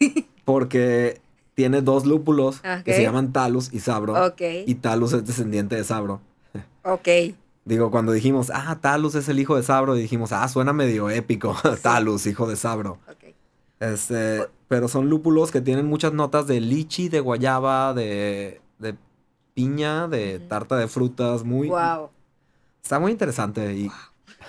porque 0.44 1.20
tiene 1.54 1.82
dos 1.82 2.06
lúpulos 2.06 2.62
que 2.84 2.94
se 2.94 3.02
llaman 3.02 3.32
Talus 3.32 3.72
y 3.72 3.80
Sabro. 3.80 4.26
Ok. 4.26 4.42
Y 4.66 4.76
Talus 4.76 5.12
es 5.12 5.26
descendiente 5.26 5.76
de 5.76 5.84
Sabro. 5.84 6.20
Ok. 6.82 7.08
Digo, 7.66 7.90
cuando 7.90 8.12
dijimos, 8.12 8.52
ah, 8.54 8.78
Talus 8.80 9.16
es 9.16 9.28
el 9.28 9.40
hijo 9.40 9.56
de 9.56 9.64
Sabro, 9.64 9.96
y 9.96 10.00
dijimos, 10.00 10.30
ah, 10.32 10.46
suena 10.48 10.72
medio 10.72 11.10
épico. 11.10 11.56
Talus, 11.82 12.26
hijo 12.26 12.46
de 12.48 12.54
Sabro. 12.54 12.98
Este, 13.80 14.46
pero 14.68 14.86
son 14.86 15.10
lúpulos 15.10 15.50
que 15.50 15.60
tienen 15.60 15.84
muchas 15.84 16.12
notas 16.12 16.46
de 16.46 16.60
lichi, 16.60 17.08
de 17.08 17.18
guayaba, 17.18 17.92
de, 17.92 18.60
de 18.78 18.94
piña, 19.54 20.06
de 20.06 20.38
tarta 20.38 20.76
de 20.76 20.86
frutas. 20.86 21.42
Muy, 21.42 21.68
Wow. 21.68 22.10
Está 22.82 23.00
muy 23.00 23.10
interesante 23.10 23.74
y 23.74 23.90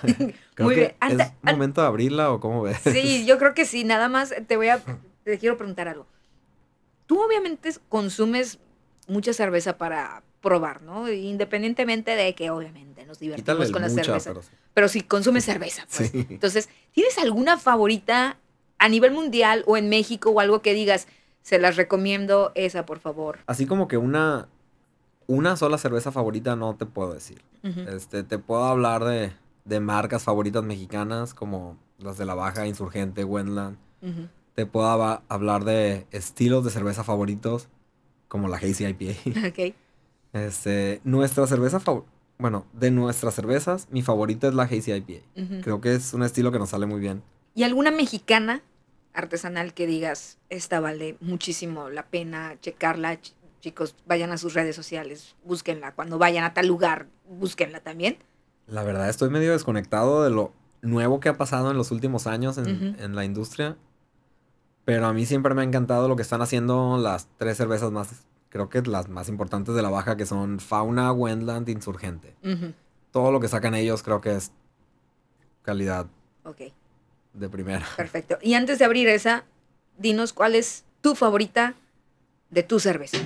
creo 0.00 0.32
Muy 0.68 0.74
que 0.76 0.96
bien. 1.00 1.20
Es 1.20 1.32
momento 1.42 1.80
de 1.80 1.88
abrirla 1.88 2.30
o 2.30 2.38
cómo 2.38 2.62
ves. 2.62 2.78
Sí, 2.84 3.26
yo 3.26 3.36
creo 3.36 3.52
que 3.52 3.64
sí. 3.64 3.82
Nada 3.82 4.08
más 4.08 4.32
te 4.46 4.56
voy 4.56 4.68
a. 4.68 4.80
Te 5.24 5.38
quiero 5.38 5.56
preguntar 5.56 5.88
algo. 5.88 6.06
Tú 7.06 7.20
obviamente 7.20 7.70
consumes 7.88 8.60
mucha 9.08 9.32
cerveza 9.32 9.76
para 9.76 10.22
probar, 10.40 10.82
¿no? 10.82 11.10
Independientemente 11.10 12.14
de 12.14 12.34
que 12.36 12.50
obviamente 12.50 12.87
nos 13.08 13.18
divertimos 13.18 13.70
con 13.72 13.82
la 13.82 13.88
cerveza. 13.88 14.30
pero 14.30 14.42
sí. 14.42 14.50
Pero 14.74 14.88
si 14.88 15.00
consumes 15.02 15.44
cerveza, 15.44 15.84
pues. 15.96 16.10
Sí. 16.10 16.26
Entonces, 16.30 16.68
¿tienes 16.92 17.18
alguna 17.18 17.58
favorita 17.58 18.36
a 18.78 18.88
nivel 18.88 19.10
mundial 19.12 19.64
o 19.66 19.76
en 19.76 19.88
México 19.88 20.30
o 20.30 20.38
algo 20.40 20.62
que 20.62 20.74
digas, 20.74 21.08
se 21.42 21.58
las 21.58 21.76
recomiendo 21.76 22.52
esa, 22.54 22.86
por 22.86 23.00
favor? 23.00 23.40
Así 23.46 23.66
como 23.66 23.88
que 23.88 23.96
una, 23.96 24.48
una 25.26 25.56
sola 25.56 25.78
cerveza 25.78 26.12
favorita 26.12 26.54
no 26.54 26.76
te 26.76 26.86
puedo 26.86 27.12
decir. 27.14 27.42
Este, 27.88 28.22
te 28.22 28.38
puedo 28.38 28.64
hablar 28.64 29.02
de, 29.04 29.32
de 29.64 29.80
marcas 29.80 30.22
favoritas 30.22 30.62
mexicanas 30.62 31.34
como 31.34 31.76
las 31.98 32.16
de 32.18 32.24
la 32.24 32.34
Baja, 32.34 32.66
Insurgente, 32.66 33.24
Wendland. 33.24 33.76
Te 34.54 34.66
puedo 34.66 34.86
hablar 35.28 35.64
de 35.64 36.06
estilos 36.12 36.64
de 36.64 36.70
cerveza 36.70 37.02
favoritos 37.04 37.68
como 38.28 38.48
la 38.48 38.58
Hazy 38.58 38.86
IPA. 38.86 39.48
Ok. 39.48 39.74
Este, 40.34 41.00
nuestra 41.04 41.46
cerveza 41.46 41.80
favorita, 41.80 42.12
bueno, 42.38 42.66
de 42.72 42.90
nuestras 42.90 43.34
cervezas, 43.34 43.88
mi 43.90 44.02
favorita 44.02 44.48
es 44.48 44.54
la 44.54 44.62
Hazy 44.64 44.92
IPA. 44.92 45.60
Creo 45.62 45.80
que 45.80 45.94
es 45.94 46.14
un 46.14 46.22
estilo 46.22 46.52
que 46.52 46.58
nos 46.58 46.70
sale 46.70 46.86
muy 46.86 47.00
bien. 47.00 47.22
¿Y 47.54 47.64
alguna 47.64 47.90
mexicana 47.90 48.62
artesanal 49.12 49.74
que 49.74 49.86
digas, 49.86 50.38
esta 50.48 50.78
vale 50.80 51.16
muchísimo 51.20 51.88
la 51.90 52.06
pena 52.06 52.56
checarla? 52.60 53.14
Ch- 53.20 53.32
chicos, 53.60 53.96
vayan 54.06 54.30
a 54.30 54.38
sus 54.38 54.54
redes 54.54 54.76
sociales, 54.76 55.34
búsquenla. 55.44 55.92
Cuando 55.94 56.18
vayan 56.18 56.44
a 56.44 56.54
tal 56.54 56.68
lugar, 56.68 57.06
búsquenla 57.28 57.80
también. 57.80 58.18
La 58.68 58.84
verdad 58.84 59.08
estoy 59.08 59.30
medio 59.30 59.50
desconectado 59.52 60.22
de 60.22 60.30
lo 60.30 60.52
nuevo 60.82 61.18
que 61.18 61.28
ha 61.30 61.36
pasado 61.36 61.70
en 61.72 61.76
los 61.76 61.90
últimos 61.90 62.28
años 62.28 62.56
en, 62.58 62.76
Ujú. 62.92 63.02
en 63.02 63.16
la 63.16 63.24
industria. 63.24 63.76
Pero 64.84 65.06
a 65.06 65.12
mí 65.12 65.26
siempre 65.26 65.54
me 65.54 65.62
ha 65.62 65.64
encantado 65.64 66.06
lo 66.08 66.14
que 66.16 66.22
están 66.22 66.40
haciendo 66.40 66.96
las 66.98 67.26
tres 67.36 67.56
cervezas 67.56 67.90
más, 67.90 68.10
creo 68.48 68.68
que 68.68 68.80
las 68.82 69.08
más 69.08 69.28
importantes 69.28 69.74
de 69.74 69.82
la 69.82 69.90
baja, 69.90 70.16
que 70.16 70.26
son 70.26 70.60
Fauna, 70.60 71.12
Wendland, 71.12 71.68
Insurgente. 71.68 72.34
Todo 73.10 73.32
lo 73.32 73.40
que 73.40 73.48
sacan 73.48 73.74
ellos 73.74 74.02
creo 74.02 74.20
que 74.20 74.34
es 74.36 74.52
calidad 75.62 76.06
Ok, 76.44 76.62
de 77.34 77.48
primera. 77.48 77.86
perfecto. 77.96 78.38
Y 78.40 78.54
antes 78.54 78.78
de 78.78 78.84
abrir 78.84 79.08
esa, 79.08 79.44
dinos 79.98 80.32
cuál 80.32 80.54
es 80.54 80.84
tu 81.00 81.14
favorita 81.14 81.74
de 82.50 82.62
tu 82.62 82.80
cerveza. 82.80 83.18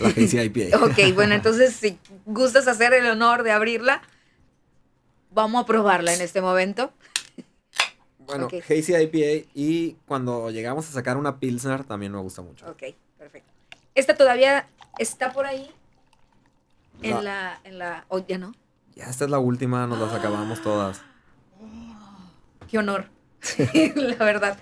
La 0.00 0.08
Hazy 0.08 0.38
IPA. 0.40 0.78
Ok, 0.84 1.14
bueno, 1.14 1.34
entonces 1.34 1.74
si 1.74 1.98
gustas 2.24 2.66
hacer 2.68 2.92
el 2.94 3.06
honor 3.06 3.42
de 3.42 3.52
abrirla, 3.52 4.02
vamos 5.30 5.62
a 5.62 5.66
probarla 5.66 6.14
en 6.14 6.20
este 6.22 6.40
momento. 6.40 6.92
Bueno, 8.18 8.46
Ok. 8.46 8.54
Hazy 8.68 8.94
IPA 8.96 9.48
y 9.54 9.96
cuando 10.06 10.50
llegamos 10.50 10.88
a 10.88 10.92
sacar 10.92 11.16
una 11.16 11.38
Pilsner 11.38 11.84
también 11.84 12.10
me 12.12 12.18
gusta 12.18 12.42
mucho. 12.42 12.66
Ok, 12.68 12.82
perfecto. 13.18 13.52
Esta 13.96 14.14
todavía 14.14 14.66
está 14.98 15.32
por 15.32 15.46
ahí 15.46 15.68
en 17.02 17.16
La- 17.16 17.22
la, 17.22 17.60
en 17.64 17.78
la, 17.78 18.04
oh, 18.08 18.24
ya 18.24 18.38
no. 18.38 18.52
Ya 18.94 19.04
esta 19.10 19.24
es 19.24 19.30
la 19.30 19.38
última, 19.40 19.86
nos 19.88 19.98
las 19.98 20.12
acabamos 20.14 20.62
todas. 20.62 21.02
Qué 22.70 22.78
honor, 22.78 23.06
la 23.96 24.16
verdad. 24.24 24.58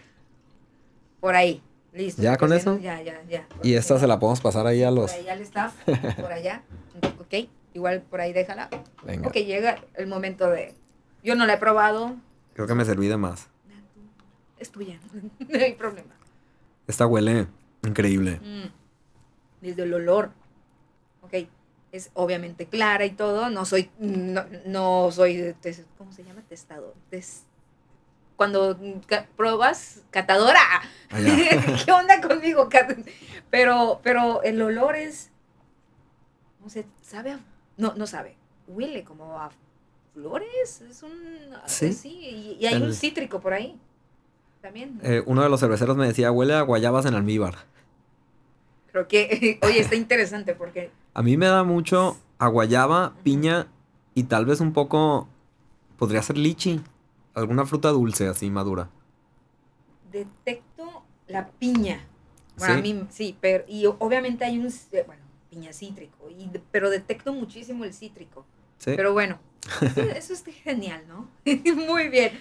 Por 1.20 1.34
ahí, 1.36 1.62
listo. 1.92 2.22
¿Ya 2.22 2.36
con 2.36 2.52
eso? 2.52 2.78
Ya, 2.78 3.00
ya, 3.02 3.22
ya. 3.28 3.46
Y 3.62 3.74
esta 3.74 3.98
se 3.98 4.06
la 4.06 4.18
podemos 4.18 4.40
pasar 4.40 4.66
ahí 4.66 4.82
a 4.82 4.88
Por 4.88 4.98
los... 4.98 5.12
ahí 5.12 5.28
al 5.28 5.40
staff, 5.42 5.74
por 6.20 6.32
allá. 6.32 6.62
Ok, 7.20 7.48
igual 7.74 8.02
por 8.02 8.20
ahí 8.20 8.32
déjala. 8.32 8.68
Venga, 9.04 9.26
Ok, 9.28 9.34
llega 9.34 9.78
el 9.94 10.06
momento 10.06 10.48
de... 10.50 10.74
Yo 11.24 11.34
no 11.34 11.44
la 11.46 11.54
he 11.54 11.58
probado. 11.58 12.14
creo 12.54 12.66
que 12.68 12.74
me 12.74 12.84
serví 12.84 13.08
de 13.08 13.16
más. 13.16 13.48
Es 14.58 14.70
tuya, 14.70 14.98
no 15.48 15.58
hay 15.58 15.72
problema. 15.74 16.14
Esta 16.86 17.06
huele 17.06 17.46
increíble. 17.82 18.40
Mm, 18.42 18.68
Desde 19.64 19.82
el 19.84 19.94
olor. 19.94 20.30
Ok. 21.22 21.48
Es 21.90 22.10
obviamente 22.14 22.66
clara 22.66 23.04
y 23.06 23.10
todo. 23.10 23.48
No 23.50 23.64
soy. 23.64 23.90
No, 23.98 24.44
no 24.66 25.10
soy. 25.10 25.54
¿Cómo 25.96 26.12
se 26.12 26.22
llama? 26.24 26.42
Testador. 26.48 26.94
Tes- 27.10 27.44
cuando 28.36 28.76
pruebas, 29.36 30.02
catadora. 30.10 30.58
Ah. 31.10 31.18
¿Qué 31.84 31.92
onda 31.92 32.20
conmigo? 32.20 32.68
Pero, 33.50 34.00
pero 34.02 34.42
el 34.42 34.60
olor 34.60 34.96
es. 34.96 35.30
No 36.62 36.68
sé, 36.68 36.84
sabe 37.00 37.30
a- 37.32 37.40
No, 37.76 37.94
no 37.94 38.06
sabe. 38.06 38.36
Huele 38.66 39.04
como 39.04 39.38
a 39.38 39.50
flores. 40.12 40.80
Es 40.82 41.02
un. 41.02 41.12
Sí. 41.66 41.92
Sí. 41.92 42.08
y, 42.10 42.56
y 42.60 42.66
hay 42.66 42.82
un 42.82 42.92
cítrico 42.92 43.40
por 43.40 43.54
ahí. 43.54 43.78
También. 44.60 44.98
Eh, 45.04 45.22
uno 45.26 45.42
de 45.42 45.48
los 45.48 45.60
cerveceros 45.60 45.96
me 45.96 46.06
decía, 46.06 46.32
huele 46.32 46.54
a 46.54 46.62
guayabas 46.62 47.06
en 47.06 47.14
almíbar. 47.14 47.54
Creo 48.94 49.08
que. 49.08 49.58
Oye, 49.62 49.80
está 49.80 49.96
interesante 49.96 50.54
porque. 50.54 50.92
A 51.14 51.22
mí 51.22 51.36
me 51.36 51.46
da 51.46 51.64
mucho 51.64 52.16
a 52.38 52.46
guayaba, 52.46 53.12
piña 53.24 53.66
y 54.14 54.24
tal 54.24 54.46
vez 54.46 54.60
un 54.60 54.72
poco... 54.72 55.26
Podría 55.98 56.22
ser 56.22 56.38
lichi. 56.38 56.80
Alguna 57.34 57.66
fruta 57.66 57.88
dulce 57.88 58.28
así 58.28 58.50
madura. 58.50 58.88
detecto 60.12 61.02
la 61.26 61.48
piña. 61.48 62.06
Bueno, 62.56 62.74
¿Sí? 62.74 62.78
a 62.78 62.82
mí 62.82 63.06
sí, 63.10 63.36
pero 63.40 63.64
y 63.66 63.86
obviamente 63.86 64.44
hay 64.44 64.58
un 64.58 64.70
c- 64.70 65.02
bueno, 65.04 65.22
piña 65.50 65.72
cítrico, 65.72 66.30
y, 66.30 66.48
pero 66.70 66.88
detecto 66.90 67.32
muchísimo 67.32 67.84
el 67.84 67.92
cítrico. 67.92 68.46
Sí. 68.78 68.92
Pero 68.94 69.12
bueno, 69.12 69.38
eso, 69.80 70.00
eso 70.02 70.32
está 70.34 70.52
genial, 70.52 71.02
¿no? 71.08 71.28
Muy 71.88 72.08
bien. 72.08 72.32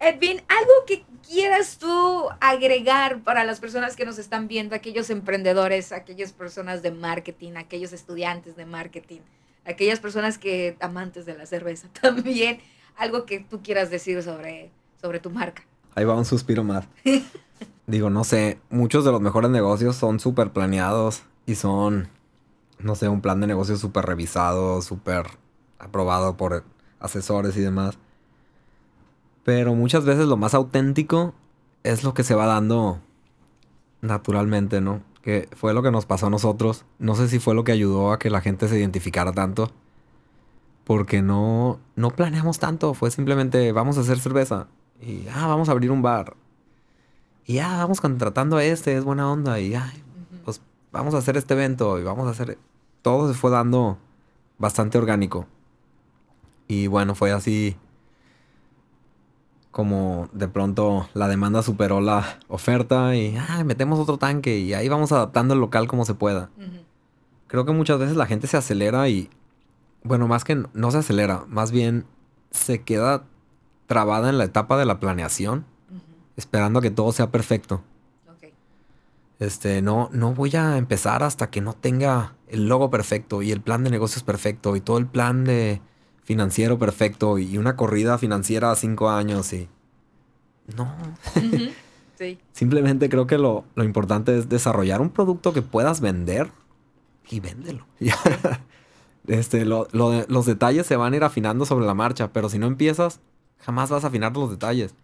Edwin, 0.00 0.40
algo 0.48 0.72
que 0.86 1.04
quieras 1.28 1.76
tú 1.76 2.28
agregar 2.40 3.22
para 3.22 3.44
las 3.44 3.60
personas 3.60 3.96
que 3.96 4.06
nos 4.06 4.18
están 4.18 4.48
viendo, 4.48 4.74
aquellos 4.74 5.10
emprendedores, 5.10 5.92
aquellas 5.92 6.32
personas 6.32 6.82
de 6.82 6.90
marketing, 6.90 7.52
aquellos 7.56 7.92
estudiantes 7.92 8.56
de 8.56 8.64
marketing, 8.64 9.20
aquellas 9.66 10.00
personas 10.00 10.38
que 10.38 10.76
amantes 10.80 11.26
de 11.26 11.36
la 11.36 11.44
cerveza 11.44 11.88
también, 12.00 12.60
algo 12.96 13.26
que 13.26 13.40
tú 13.40 13.62
quieras 13.62 13.90
decir 13.90 14.22
sobre, 14.22 14.70
sobre 15.00 15.20
tu 15.20 15.28
marca. 15.28 15.64
Ahí 15.94 16.06
va 16.06 16.16
un 16.16 16.24
suspiro 16.24 16.64
más. 16.64 16.88
Digo, 17.86 18.08
no 18.08 18.24
sé, 18.24 18.58
muchos 18.70 19.04
de 19.04 19.12
los 19.12 19.20
mejores 19.20 19.50
negocios 19.50 19.96
son 19.96 20.18
súper 20.18 20.50
planeados 20.50 21.24
y 21.44 21.56
son, 21.56 22.08
no 22.78 22.94
sé, 22.94 23.08
un 23.08 23.20
plan 23.20 23.40
de 23.40 23.46
negocio 23.46 23.76
súper 23.76 24.06
revisado, 24.06 24.80
súper 24.80 25.26
aprobado 25.78 26.38
por 26.38 26.64
asesores 27.00 27.54
y 27.58 27.60
demás. 27.60 27.98
Pero 29.50 29.74
muchas 29.74 30.04
veces 30.04 30.28
lo 30.28 30.36
más 30.36 30.54
auténtico 30.54 31.34
es 31.82 32.04
lo 32.04 32.14
que 32.14 32.22
se 32.22 32.36
va 32.36 32.46
dando 32.46 33.00
naturalmente, 34.00 34.80
¿no? 34.80 35.02
Que 35.22 35.48
fue 35.56 35.74
lo 35.74 35.82
que 35.82 35.90
nos 35.90 36.06
pasó 36.06 36.28
a 36.28 36.30
nosotros. 36.30 36.84
No 37.00 37.16
sé 37.16 37.26
si 37.26 37.40
fue 37.40 37.56
lo 37.56 37.64
que 37.64 37.72
ayudó 37.72 38.12
a 38.12 38.20
que 38.20 38.30
la 38.30 38.42
gente 38.42 38.68
se 38.68 38.78
identificara 38.78 39.32
tanto. 39.32 39.72
Porque 40.84 41.20
no, 41.20 41.80
no 41.96 42.12
planeamos 42.12 42.60
tanto. 42.60 42.94
Fue 42.94 43.10
simplemente, 43.10 43.72
vamos 43.72 43.98
a 43.98 44.02
hacer 44.02 44.20
cerveza. 44.20 44.68
Y, 45.00 45.26
ah, 45.34 45.48
vamos 45.48 45.68
a 45.68 45.72
abrir 45.72 45.90
un 45.90 46.00
bar. 46.00 46.36
Y, 47.44 47.58
ah, 47.58 47.78
vamos 47.78 48.00
contratando 48.00 48.56
a 48.56 48.62
este, 48.62 48.96
es 48.96 49.02
buena 49.02 49.32
onda. 49.32 49.58
Y, 49.58 49.74
Ujú. 49.74 49.82
pues 50.44 50.60
vamos 50.92 51.12
a 51.14 51.18
hacer 51.18 51.36
este 51.36 51.54
evento 51.54 51.98
y 51.98 52.04
vamos 52.04 52.28
a 52.28 52.30
hacer... 52.30 52.56
Todo 53.02 53.26
se 53.26 53.36
fue 53.36 53.50
dando 53.50 53.98
bastante 54.58 54.96
orgánico. 54.96 55.48
Y 56.68 56.86
bueno, 56.86 57.16
fue 57.16 57.32
así 57.32 57.76
como 59.70 60.28
de 60.32 60.48
pronto 60.48 61.08
la 61.14 61.28
demanda 61.28 61.62
superó 61.62 62.00
la 62.00 62.38
oferta 62.48 63.14
y 63.14 63.36
ah, 63.36 63.62
metemos 63.64 63.98
otro 63.98 64.18
tanque 64.18 64.58
y 64.58 64.74
ahí 64.74 64.88
vamos 64.88 65.12
adaptando 65.12 65.54
el 65.54 65.60
local 65.60 65.86
como 65.86 66.04
se 66.04 66.14
pueda. 66.14 66.50
Creo 67.46 67.64
que 67.64 67.72
muchas 67.72 67.98
veces 67.98 68.16
la 68.16 68.26
gente 68.26 68.46
se 68.46 68.56
acelera 68.56 69.08
y, 69.08 69.30
bueno, 70.02 70.28
más 70.28 70.44
que 70.44 70.54
no, 70.54 70.70
no 70.72 70.90
se 70.90 70.98
acelera, 70.98 71.44
más 71.48 71.72
bien 71.72 72.04
se 72.50 72.82
queda 72.82 73.24
trabada 73.86 74.28
en 74.28 74.38
la 74.38 74.44
etapa 74.44 74.76
de 74.76 74.86
la 74.86 75.00
planeación, 75.00 75.66
esperando 76.36 76.78
a 76.78 76.82
que 76.82 76.90
todo 76.90 77.12
sea 77.12 77.30
perfecto. 77.30 77.82
Este, 79.40 79.80
no, 79.80 80.10
no 80.12 80.34
voy 80.34 80.54
a 80.54 80.76
empezar 80.76 81.22
hasta 81.22 81.48
que 81.48 81.62
no 81.62 81.72
tenga 81.72 82.34
el 82.46 82.68
logo 82.68 82.90
perfecto 82.90 83.40
y 83.40 83.52
el 83.52 83.62
plan 83.62 83.82
de 83.82 83.90
negocios 83.90 84.22
perfecto 84.22 84.76
y 84.76 84.82
todo 84.82 84.98
el 84.98 85.06
plan 85.06 85.44
de 85.44 85.80
financiero 86.30 86.78
perfecto 86.78 87.38
y 87.38 87.58
una 87.58 87.74
corrida 87.74 88.16
financiera 88.16 88.70
a 88.70 88.76
cinco 88.76 89.10
años 89.10 89.52
y... 89.52 89.68
No. 90.76 90.94
Sí. 92.16 92.38
Simplemente 92.52 93.08
creo 93.08 93.26
que 93.26 93.36
lo, 93.38 93.64
lo 93.74 93.82
importante 93.82 94.38
es 94.38 94.48
desarrollar 94.50 95.00
un 95.00 95.08
producto 95.08 95.52
que 95.54 95.62
puedas 95.62 96.00
vender 96.02 96.52
y 97.30 97.40
véndelo. 97.40 97.84
Este, 99.26 99.64
lo- 99.64 99.88
lo 99.92 100.10
de- 100.10 100.26
los 100.28 100.46
detalles 100.46 100.86
se 100.86 100.96
van 100.96 101.12
a 101.12 101.16
ir 101.16 101.24
afinando 101.24 101.64
sobre 101.66 101.86
la 101.86 101.94
marcha, 101.94 102.32
pero 102.32 102.48
si 102.48 102.58
no 102.58 102.66
empiezas, 102.66 103.20
jamás 103.58 103.90
vas 103.90 104.04
a 104.04 104.08
afinar 104.08 104.36
los 104.36 104.50
detalles. 104.50 104.94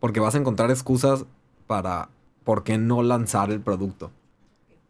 Porque 0.00 0.20
vas 0.20 0.34
a 0.34 0.38
encontrar 0.38 0.70
excusas 0.70 1.24
para 1.66 2.08
por 2.44 2.62
qué 2.64 2.76
no 2.76 3.02
lanzar 3.02 3.50
el 3.50 3.60
producto. 3.60 4.10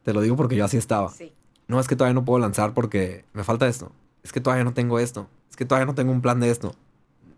Te 0.04 0.12
lo 0.12 0.20
digo 0.22 0.36
porque 0.36 0.56
yo 0.56 0.64
así 0.64 0.76
estaba. 0.76 1.10
Sí. 1.10 1.32
No, 1.68 1.78
es 1.80 1.86
que 1.88 1.96
todavía 1.96 2.14
no 2.14 2.24
puedo 2.24 2.38
lanzar 2.40 2.72
porque 2.74 3.24
me 3.32 3.44
falta 3.44 3.68
esto. 3.68 3.92
Es 4.22 4.32
que 4.32 4.40
todavía 4.40 4.64
no 4.64 4.72
tengo 4.74 4.98
esto. 4.98 5.28
Es 5.54 5.56
que 5.56 5.64
todavía 5.64 5.86
no 5.86 5.94
tengo 5.94 6.10
un 6.10 6.20
plan 6.20 6.40
de 6.40 6.50
esto. 6.50 6.74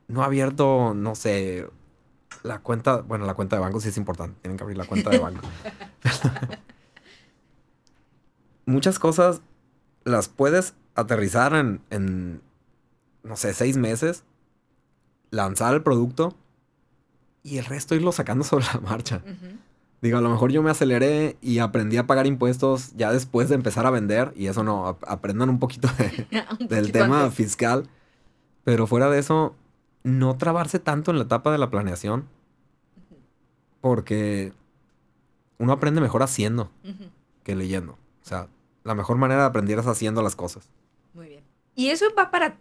No 0.09 0.23
he 0.23 0.25
abierto, 0.25 0.95
no 0.95 1.15
sé, 1.15 1.69
la 2.45 2.61
cuenta. 2.61 3.03
Bueno, 3.03 3.27
la 3.27 3.35
cuenta 3.35 3.57
de 3.57 3.61
banco 3.61 3.79
sí 3.79 3.91
es 3.91 3.99
importante. 3.99 4.39
Tienen 4.41 4.57
que 4.57 4.63
abrir 4.63 4.79
la 4.79 4.87
cuenta 4.87 5.11
de 5.11 5.19
banco. 5.19 5.43
Muchas 8.65 8.99
cosas 8.99 9.43
las 10.05 10.29
puedes 10.29 10.73
aterrizar 10.95 11.55
en, 11.55 11.83
en, 11.91 12.41
no 13.23 13.37
sé, 13.37 13.53
seis 13.53 13.77
meses. 13.77 14.25
Lanzar 15.31 15.75
el 15.75 15.83
producto. 15.83 16.35
Y 17.43 17.59
el 17.59 17.67
resto 17.67 17.95
irlo 17.95 18.13
sacando 18.13 18.45
sobre 18.45 18.65
la 18.73 18.81
marcha. 18.81 19.23
Ujú. 19.27 19.59
Digo, 20.01 20.17
a 20.17 20.21
lo 20.23 20.31
mejor 20.31 20.53
yo 20.53 20.63
me 20.63 20.71
aceleré 20.71 21.37
y 21.43 21.59
aprendí 21.59 21.97
a 21.99 22.07
pagar 22.07 22.27
impuestos 22.27 22.93
ya 22.97 23.13
después 23.13 23.51
de 23.51 23.57
empezar 23.57 23.85
a 23.85 23.91
vender. 23.91 24.33
Y 24.37 24.47
eso 24.47 24.63
no, 24.65 24.87
ap- 24.89 25.05
aprendan 25.07 25.51
un 25.51 25.59
poquito 25.59 25.89
de- 25.99 26.27
Un 26.61 26.69
del 26.69 26.93
tema 26.93 27.25
antes. 27.25 27.35
fiscal. 27.35 27.89
Pero 28.67 28.89
fuera 28.89 29.09
de 29.09 29.21
eso, 29.21 29.55
no 30.03 30.37
trabarse 30.39 30.81
tanto 30.81 31.13
en 31.13 31.19
la 31.19 31.23
etapa 31.23 31.53
de 31.53 31.59
la 31.59 31.71
planeación. 31.71 32.27
Porque 33.81 34.53
uno 35.59 35.73
aprende 35.73 36.01
mejor 36.01 36.25
haciendo 36.25 36.69
que 37.45 37.55
leyendo. 37.55 37.93
O 37.93 38.25
sea, 38.29 38.49
la 38.83 38.97
mejor 38.97 39.19
manera 39.19 39.43
de 39.43 39.47
aprender 39.47 39.79
es 39.79 39.87
haciendo 39.87 40.21
las 40.21 40.35
cosas. 40.35 40.69
Muy 41.15 41.29
bien. 41.29 41.45
Y 41.77 41.91
eso 41.91 42.07
va 42.19 42.33
para 42.33 42.57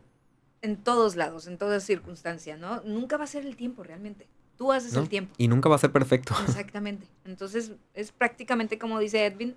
en 0.62 0.78
todos 0.78 1.16
lados, 1.16 1.48
en 1.48 1.58
todas 1.58 1.84
circunstancias, 1.84 2.60
¿no? 2.60 2.82
Nunca 2.84 3.18
va 3.18 3.24
a 3.24 3.28
ser 3.28 3.44
el 3.48 3.56
tiempo 3.56 3.82
realmente. 3.84 4.28
Tú 4.58 4.72
haces 4.72 4.94
¿no? 4.94 5.02
el 5.02 5.10
tiempo. 5.10 5.34
Y 5.40 5.48
nunca 5.48 5.70
va 5.70 5.76
a 5.76 5.80
ser 5.80 5.92
perfecto. 5.92 6.36
Exactamente. 6.48 7.08
Entonces 7.26 7.72
es 7.96 8.12
prácticamente 8.12 8.78
como 8.78 9.00
dice 9.00 9.26
Edwin, 9.26 9.56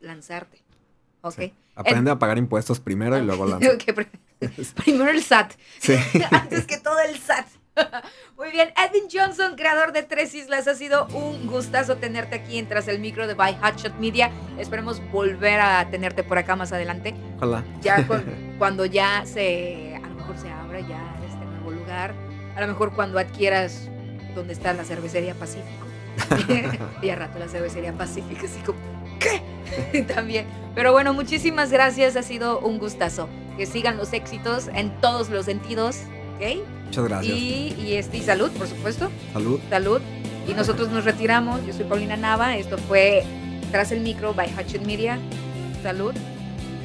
lanzarte. 0.00 0.62
¿Ok? 1.22 1.34
Sí. 1.38 1.54
Aprende 1.74 2.10
a 2.10 2.18
pagar 2.18 2.36
impuestos 2.36 2.80
primero 2.80 3.16
y 3.16 3.22
luego 3.22 3.46
lanza. 3.46 3.66
Ok, 3.72 3.82
pr- 3.96 4.10
Primero 4.76 5.10
el 5.10 5.22
SAT. 5.22 5.52
Sí. 5.78 5.94
Antes 6.30 6.66
que 6.66 6.78
todo 6.78 6.98
el 7.00 7.16
SAT. 7.18 7.46
Muy 8.36 8.50
bien, 8.50 8.70
Edwin 8.76 9.04
Johnson, 9.12 9.54
creador 9.56 9.92
de 9.92 10.02
Tres 10.02 10.34
Islas, 10.34 10.66
ha 10.68 10.74
sido 10.74 11.06
un 11.08 11.46
gustazo 11.46 11.96
tenerte 11.96 12.36
aquí 12.36 12.58
en 12.58 12.68
Tras 12.68 12.88
el 12.88 12.98
Micro 12.98 13.26
de 13.26 13.34
By 13.34 13.56
Hotshot 13.60 13.94
Media. 13.98 14.30
Esperemos 14.58 15.00
volver 15.10 15.60
a 15.60 15.88
tenerte 15.90 16.22
por 16.24 16.36
acá 16.38 16.56
más 16.56 16.72
adelante. 16.72 17.14
Ojalá. 17.36 17.64
Ya 17.80 18.06
cu- 18.06 18.22
cuando 18.58 18.84
ya 18.86 19.24
se, 19.24 19.94
a 19.96 20.08
lo 20.08 20.14
mejor 20.14 20.36
se 20.38 20.50
abra 20.50 20.80
ya 20.80 21.16
este 21.26 21.44
nuevo 21.44 21.70
lugar. 21.70 22.12
A 22.56 22.60
lo 22.60 22.66
mejor 22.66 22.92
cuando 22.94 23.18
adquieras 23.18 23.88
donde 24.34 24.52
está 24.52 24.72
la 24.74 24.84
cervecería 24.84 25.34
Pacífico. 25.34 25.86
y 27.02 27.10
a 27.10 27.16
rato 27.16 27.38
la 27.38 27.48
cervecería 27.48 27.92
Pacífico, 27.92 28.46
así 28.46 28.58
como, 28.60 28.78
¿qué? 29.20 30.02
También. 30.14 30.46
Pero 30.74 30.92
bueno, 30.92 31.14
muchísimas 31.14 31.70
gracias, 31.70 32.16
ha 32.16 32.22
sido 32.22 32.58
un 32.60 32.78
gustazo. 32.78 33.28
Que 33.56 33.66
sigan 33.66 33.96
los 33.96 34.12
éxitos 34.12 34.68
en 34.74 34.90
todos 35.00 35.28
los 35.30 35.44
sentidos, 35.44 35.98
¿ok? 36.36 36.58
Muchas 36.86 37.04
gracias. 37.04 37.36
Y, 37.36 37.74
y, 37.78 37.94
este, 37.94 38.16
y 38.16 38.22
salud, 38.22 38.50
por 38.52 38.66
supuesto, 38.66 39.10
Salud. 39.32 39.60
salud. 39.68 40.00
Y 40.48 40.54
nosotros 40.54 40.88
nos 40.90 41.04
retiramos, 41.04 41.64
yo 41.66 41.72
soy 41.72 41.84
Paulina 41.84 42.16
Nava, 42.16 42.56
esto 42.56 42.78
fue 42.78 43.22
Tras 43.70 43.92
el 43.92 44.00
Micro 44.00 44.34
by 44.34 44.48
Hatchet 44.56 44.84
Media. 44.84 45.18
Salud. 45.82 46.14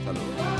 Salud. 0.05 0.54